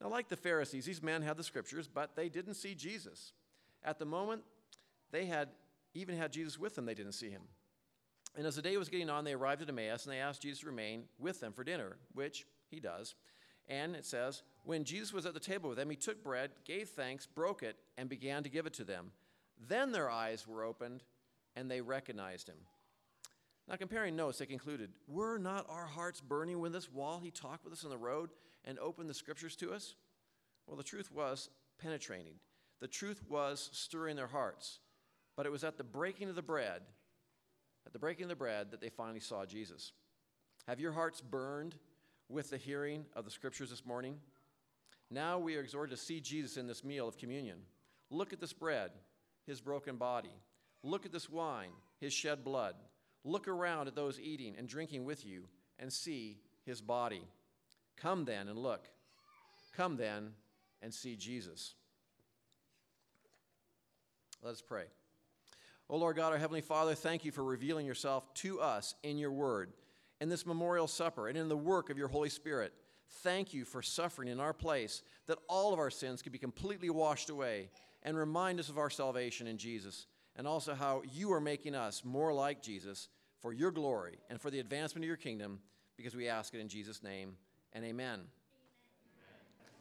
Now, 0.01 0.09
like 0.09 0.29
the 0.29 0.35
Pharisees, 0.35 0.85
these 0.85 1.03
men 1.03 1.21
had 1.21 1.37
the 1.37 1.43
scriptures, 1.43 1.87
but 1.87 2.15
they 2.15 2.29
didn't 2.29 2.55
see 2.55 2.73
Jesus. 2.73 3.33
At 3.83 3.99
the 3.99 4.05
moment, 4.05 4.43
they 5.11 5.25
had 5.25 5.49
even 5.93 6.17
had 6.17 6.31
Jesus 6.31 6.59
with 6.59 6.75
them, 6.75 6.85
they 6.85 6.93
didn't 6.93 7.13
see 7.13 7.29
him. 7.29 7.43
And 8.37 8.45
as 8.45 8.55
the 8.55 8.61
day 8.61 8.75
was 8.77 8.89
getting 8.89 9.09
on, 9.09 9.23
they 9.23 9.33
arrived 9.33 9.61
at 9.61 9.69
Emmaus 9.69 10.05
and 10.05 10.13
they 10.13 10.19
asked 10.19 10.41
Jesus 10.41 10.59
to 10.59 10.65
remain 10.67 11.03
with 11.17 11.39
them 11.39 11.53
for 11.53 11.63
dinner, 11.63 11.97
which 12.13 12.45
he 12.69 12.79
does. 12.79 13.15
And 13.67 13.95
it 13.95 14.05
says, 14.05 14.43
When 14.63 14.83
Jesus 14.83 15.13
was 15.13 15.25
at 15.25 15.33
the 15.33 15.39
table 15.39 15.69
with 15.69 15.77
them, 15.77 15.89
he 15.89 15.95
took 15.95 16.23
bread, 16.23 16.51
gave 16.65 16.89
thanks, 16.89 17.25
broke 17.25 17.63
it, 17.63 17.77
and 17.97 18.09
began 18.09 18.43
to 18.43 18.49
give 18.49 18.65
it 18.65 18.73
to 18.73 18.83
them. 18.83 19.11
Then 19.67 19.91
their 19.91 20.09
eyes 20.09 20.47
were 20.47 20.63
opened 20.63 21.03
and 21.55 21.71
they 21.71 21.81
recognized 21.81 22.49
him. 22.49 22.57
Now, 23.67 23.77
comparing 23.77 24.15
notes, 24.15 24.37
they 24.37 24.45
concluded, 24.45 24.91
Were 25.07 25.37
not 25.37 25.65
our 25.69 25.87
hearts 25.87 26.21
burning 26.21 26.59
with 26.59 26.75
us 26.75 26.89
while 26.91 27.19
he 27.19 27.31
talked 27.31 27.63
with 27.63 27.73
us 27.73 27.83
on 27.83 27.89
the 27.89 27.97
road 27.97 28.29
and 28.63 28.77
opened 28.79 29.09
the 29.09 29.13
scriptures 29.13 29.55
to 29.57 29.73
us? 29.73 29.95
Well, 30.67 30.77
the 30.77 30.83
truth 30.83 31.11
was 31.11 31.49
penetrating, 31.79 32.35
the 32.81 32.87
truth 32.87 33.21
was 33.27 33.69
stirring 33.71 34.15
their 34.15 34.27
hearts. 34.27 34.79
But 35.35 35.45
it 35.45 35.51
was 35.51 35.65
at 35.65 35.77
the 35.77 35.83
breaking 35.83 36.29
of 36.29 36.35
the 36.35 36.41
bread 36.41 36.81
at 37.85 37.93
the 37.93 37.99
breaking 37.99 38.23
of 38.23 38.29
the 38.29 38.35
bread 38.35 38.71
that 38.71 38.81
they 38.81 38.89
finally 38.89 39.19
saw 39.19 39.45
Jesus. 39.45 39.93
Have 40.67 40.79
your 40.79 40.91
hearts 40.91 41.21
burned 41.21 41.75
with 42.29 42.49
the 42.49 42.57
hearing 42.57 43.05
of 43.15 43.25
the 43.25 43.31
scriptures 43.31 43.69
this 43.69 43.85
morning? 43.85 44.17
Now 45.11 45.37
we 45.37 45.55
are 45.55 45.61
exhorted 45.61 45.95
to 45.95 46.03
see 46.03 46.19
Jesus 46.19 46.57
in 46.57 46.67
this 46.67 46.83
meal 46.83 47.07
of 47.07 47.17
communion. 47.17 47.59
Look 48.09 48.33
at 48.33 48.39
this 48.39 48.53
bread, 48.53 48.91
his 49.45 49.61
broken 49.61 49.97
body. 49.97 50.33
Look 50.83 51.05
at 51.05 51.11
this 51.11 51.29
wine, 51.29 51.71
his 51.99 52.13
shed 52.13 52.43
blood. 52.43 52.75
Look 53.23 53.47
around 53.47 53.87
at 53.87 53.95
those 53.95 54.19
eating 54.19 54.55
and 54.57 54.67
drinking 54.67 55.05
with 55.05 55.25
you 55.25 55.47
and 55.79 55.91
see 55.91 56.37
his 56.65 56.81
body. 56.81 57.23
Come 57.97 58.25
then 58.25 58.47
and 58.47 58.57
look. 58.57 58.87
Come 59.75 59.97
then 59.97 60.31
and 60.81 60.93
see 60.93 61.15
Jesus. 61.15 61.75
Let 64.43 64.53
us 64.53 64.61
pray. 64.61 64.85
O 65.87 65.97
Lord 65.97 66.15
God, 66.15 66.31
our 66.31 66.39
Heavenly 66.39 66.61
Father, 66.61 66.95
thank 66.95 67.25
you 67.25 67.31
for 67.31 67.43
revealing 67.43 67.85
yourself 67.85 68.33
to 68.35 68.59
us 68.59 68.95
in 69.03 69.19
your 69.19 69.31
word, 69.31 69.71
in 70.19 70.29
this 70.29 70.45
memorial 70.45 70.87
supper, 70.87 71.27
and 71.27 71.37
in 71.37 71.47
the 71.47 71.55
work 71.55 71.91
of 71.91 71.97
your 71.97 72.07
Holy 72.07 72.29
Spirit. 72.29 72.73
Thank 73.21 73.53
you 73.53 73.65
for 73.65 73.83
suffering 73.83 74.27
in 74.27 74.39
our 74.39 74.53
place, 74.53 75.03
that 75.27 75.37
all 75.47 75.73
of 75.73 75.79
our 75.79 75.91
sins 75.91 76.23
could 76.23 76.31
be 76.31 76.39
completely 76.39 76.89
washed 76.89 77.29
away, 77.29 77.69
and 78.01 78.17
remind 78.17 78.59
us 78.59 78.69
of 78.69 78.79
our 78.79 78.89
salvation 78.89 79.45
in 79.45 79.59
Jesus, 79.59 80.07
and 80.35 80.47
also 80.47 80.73
how 80.73 81.03
you 81.13 81.31
are 81.31 81.39
making 81.39 81.75
us 81.75 82.03
more 82.03 82.33
like 82.33 82.63
Jesus 82.63 83.09
for 83.39 83.53
your 83.53 83.69
glory 83.69 84.17
and 84.31 84.41
for 84.41 84.49
the 84.49 84.59
advancement 84.59 85.03
of 85.03 85.07
your 85.07 85.17
kingdom, 85.17 85.59
because 85.97 86.15
we 86.15 86.27
ask 86.27 86.55
it 86.55 86.61
in 86.61 86.67
Jesus' 86.67 87.03
name, 87.03 87.37
and 87.73 87.85
amen. 87.85 88.21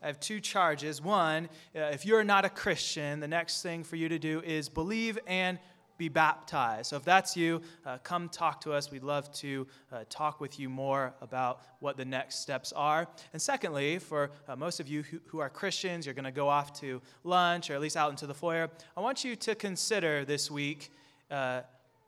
I 0.02 0.08
have 0.08 0.20
two 0.20 0.38
charges. 0.38 1.00
One, 1.00 1.48
uh, 1.74 1.80
if 1.84 2.04
you're 2.04 2.24
not 2.24 2.44
a 2.44 2.50
Christian, 2.50 3.20
the 3.20 3.28
next 3.28 3.62
thing 3.62 3.82
for 3.82 3.96
you 3.96 4.10
to 4.10 4.18
do 4.18 4.42
is 4.42 4.68
believe 4.68 5.18
and 5.26 5.58
be 5.96 6.08
baptized. 6.08 6.86
So 6.90 6.96
if 6.96 7.04
that's 7.04 7.36
you, 7.36 7.62
uh, 7.86 7.98
come 8.02 8.28
talk 8.28 8.60
to 8.62 8.72
us. 8.72 8.90
We'd 8.90 9.04
love 9.04 9.32
to 9.34 9.66
uh, 9.92 10.04
talk 10.08 10.40
with 10.40 10.58
you 10.58 10.68
more 10.68 11.14
about 11.20 11.62
what 11.80 11.96
the 11.96 12.04
next 12.04 12.40
steps 12.40 12.72
are. 12.72 13.06
And 13.32 13.40
secondly, 13.40 13.98
for 13.98 14.30
uh, 14.48 14.56
most 14.56 14.80
of 14.80 14.88
you 14.88 15.02
who, 15.02 15.20
who 15.26 15.38
are 15.38 15.48
Christians, 15.48 16.06
you're 16.06 16.14
going 16.14 16.24
to 16.24 16.30
go 16.32 16.48
off 16.48 16.78
to 16.80 17.00
lunch 17.22 17.70
or 17.70 17.74
at 17.74 17.80
least 17.80 17.96
out 17.96 18.10
into 18.10 18.26
the 18.26 18.34
foyer. 18.34 18.70
I 18.96 19.00
want 19.00 19.24
you 19.24 19.36
to 19.36 19.54
consider 19.54 20.24
this 20.24 20.50
week 20.50 20.90
uh, 21.30 21.62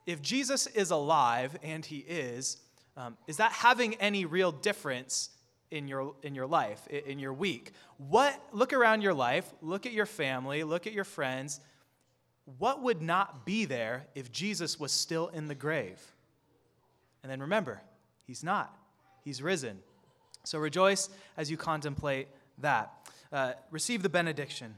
if 0.07 0.22
Jesus 0.22 0.68
is 0.68 0.93
alive, 0.93 1.59
and 1.62 1.84
he 1.84 1.99
is, 1.99 2.59
um, 2.97 3.16
is 3.26 3.39
that 3.39 3.51
having 3.51 3.97
any 3.97 4.24
real 4.24 4.53
difference 4.53 5.30
in 5.72 5.89
your, 5.89 6.14
in 6.22 6.34
your 6.34 6.47
life, 6.47 6.87
in 6.89 7.18
your 7.18 7.32
week. 7.32 7.72
What, 7.99 8.41
look 8.53 8.72
around 8.72 9.03
your 9.03 9.14
life, 9.14 9.53
look 9.61 9.84
at 9.84 9.93
your 9.93 10.07
family, 10.07 10.62
look 10.62 10.87
at 10.87 10.93
your 10.93 11.05
friends. 11.05 11.61
What 12.59 12.82
would 12.82 13.03
not 13.03 13.44
be 13.44 13.64
there 13.64 14.07
if 14.14 14.30
Jesus 14.30 14.78
was 14.78 14.92
still 14.92 15.28
in 15.28 15.49
the 15.49 15.55
grave? 15.55 16.01
And 17.22 17.30
then 17.30 17.40
remember, 17.40 17.82
he's 18.24 18.44
not, 18.44 18.74
he's 19.24 19.42
risen. 19.42 19.78
So 20.44 20.59
rejoice 20.59 21.09
as 21.36 21.51
you 21.51 21.57
contemplate 21.57 22.28
that. 22.59 23.11
Uh, 23.32 23.55
receive 23.72 24.03
the 24.03 24.09
benediction. 24.09 24.76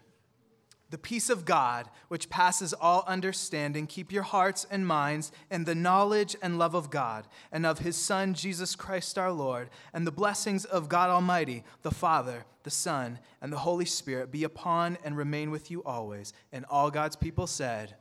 The 0.90 0.98
peace 0.98 1.28
of 1.28 1.44
God, 1.44 1.90
which 2.08 2.30
passes 2.30 2.72
all 2.72 3.04
understanding, 3.06 3.86
keep 3.86 4.10
your 4.10 4.22
hearts 4.22 4.66
and 4.70 4.86
minds 4.86 5.32
in 5.50 5.64
the 5.64 5.74
knowledge 5.74 6.34
and 6.40 6.58
love 6.58 6.74
of 6.74 6.90
God 6.90 7.26
and 7.52 7.66
of 7.66 7.80
his 7.80 7.96
Son, 7.96 8.32
Jesus 8.32 8.74
Christ 8.74 9.18
our 9.18 9.30
Lord, 9.30 9.68
and 9.92 10.06
the 10.06 10.12
blessings 10.12 10.64
of 10.64 10.88
God 10.88 11.10
Almighty, 11.10 11.62
the 11.82 11.90
Father, 11.90 12.44
the 12.62 12.70
Son, 12.70 13.18
and 13.42 13.52
the 13.52 13.58
Holy 13.58 13.84
Spirit 13.84 14.32
be 14.32 14.44
upon 14.44 14.96
and 15.04 15.16
remain 15.16 15.50
with 15.50 15.70
you 15.70 15.82
always. 15.84 16.32
And 16.52 16.64
all 16.70 16.90
God's 16.90 17.16
people 17.16 17.46
said, 17.46 17.94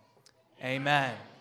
Amen. 0.64 1.12
Amen. 1.12 1.37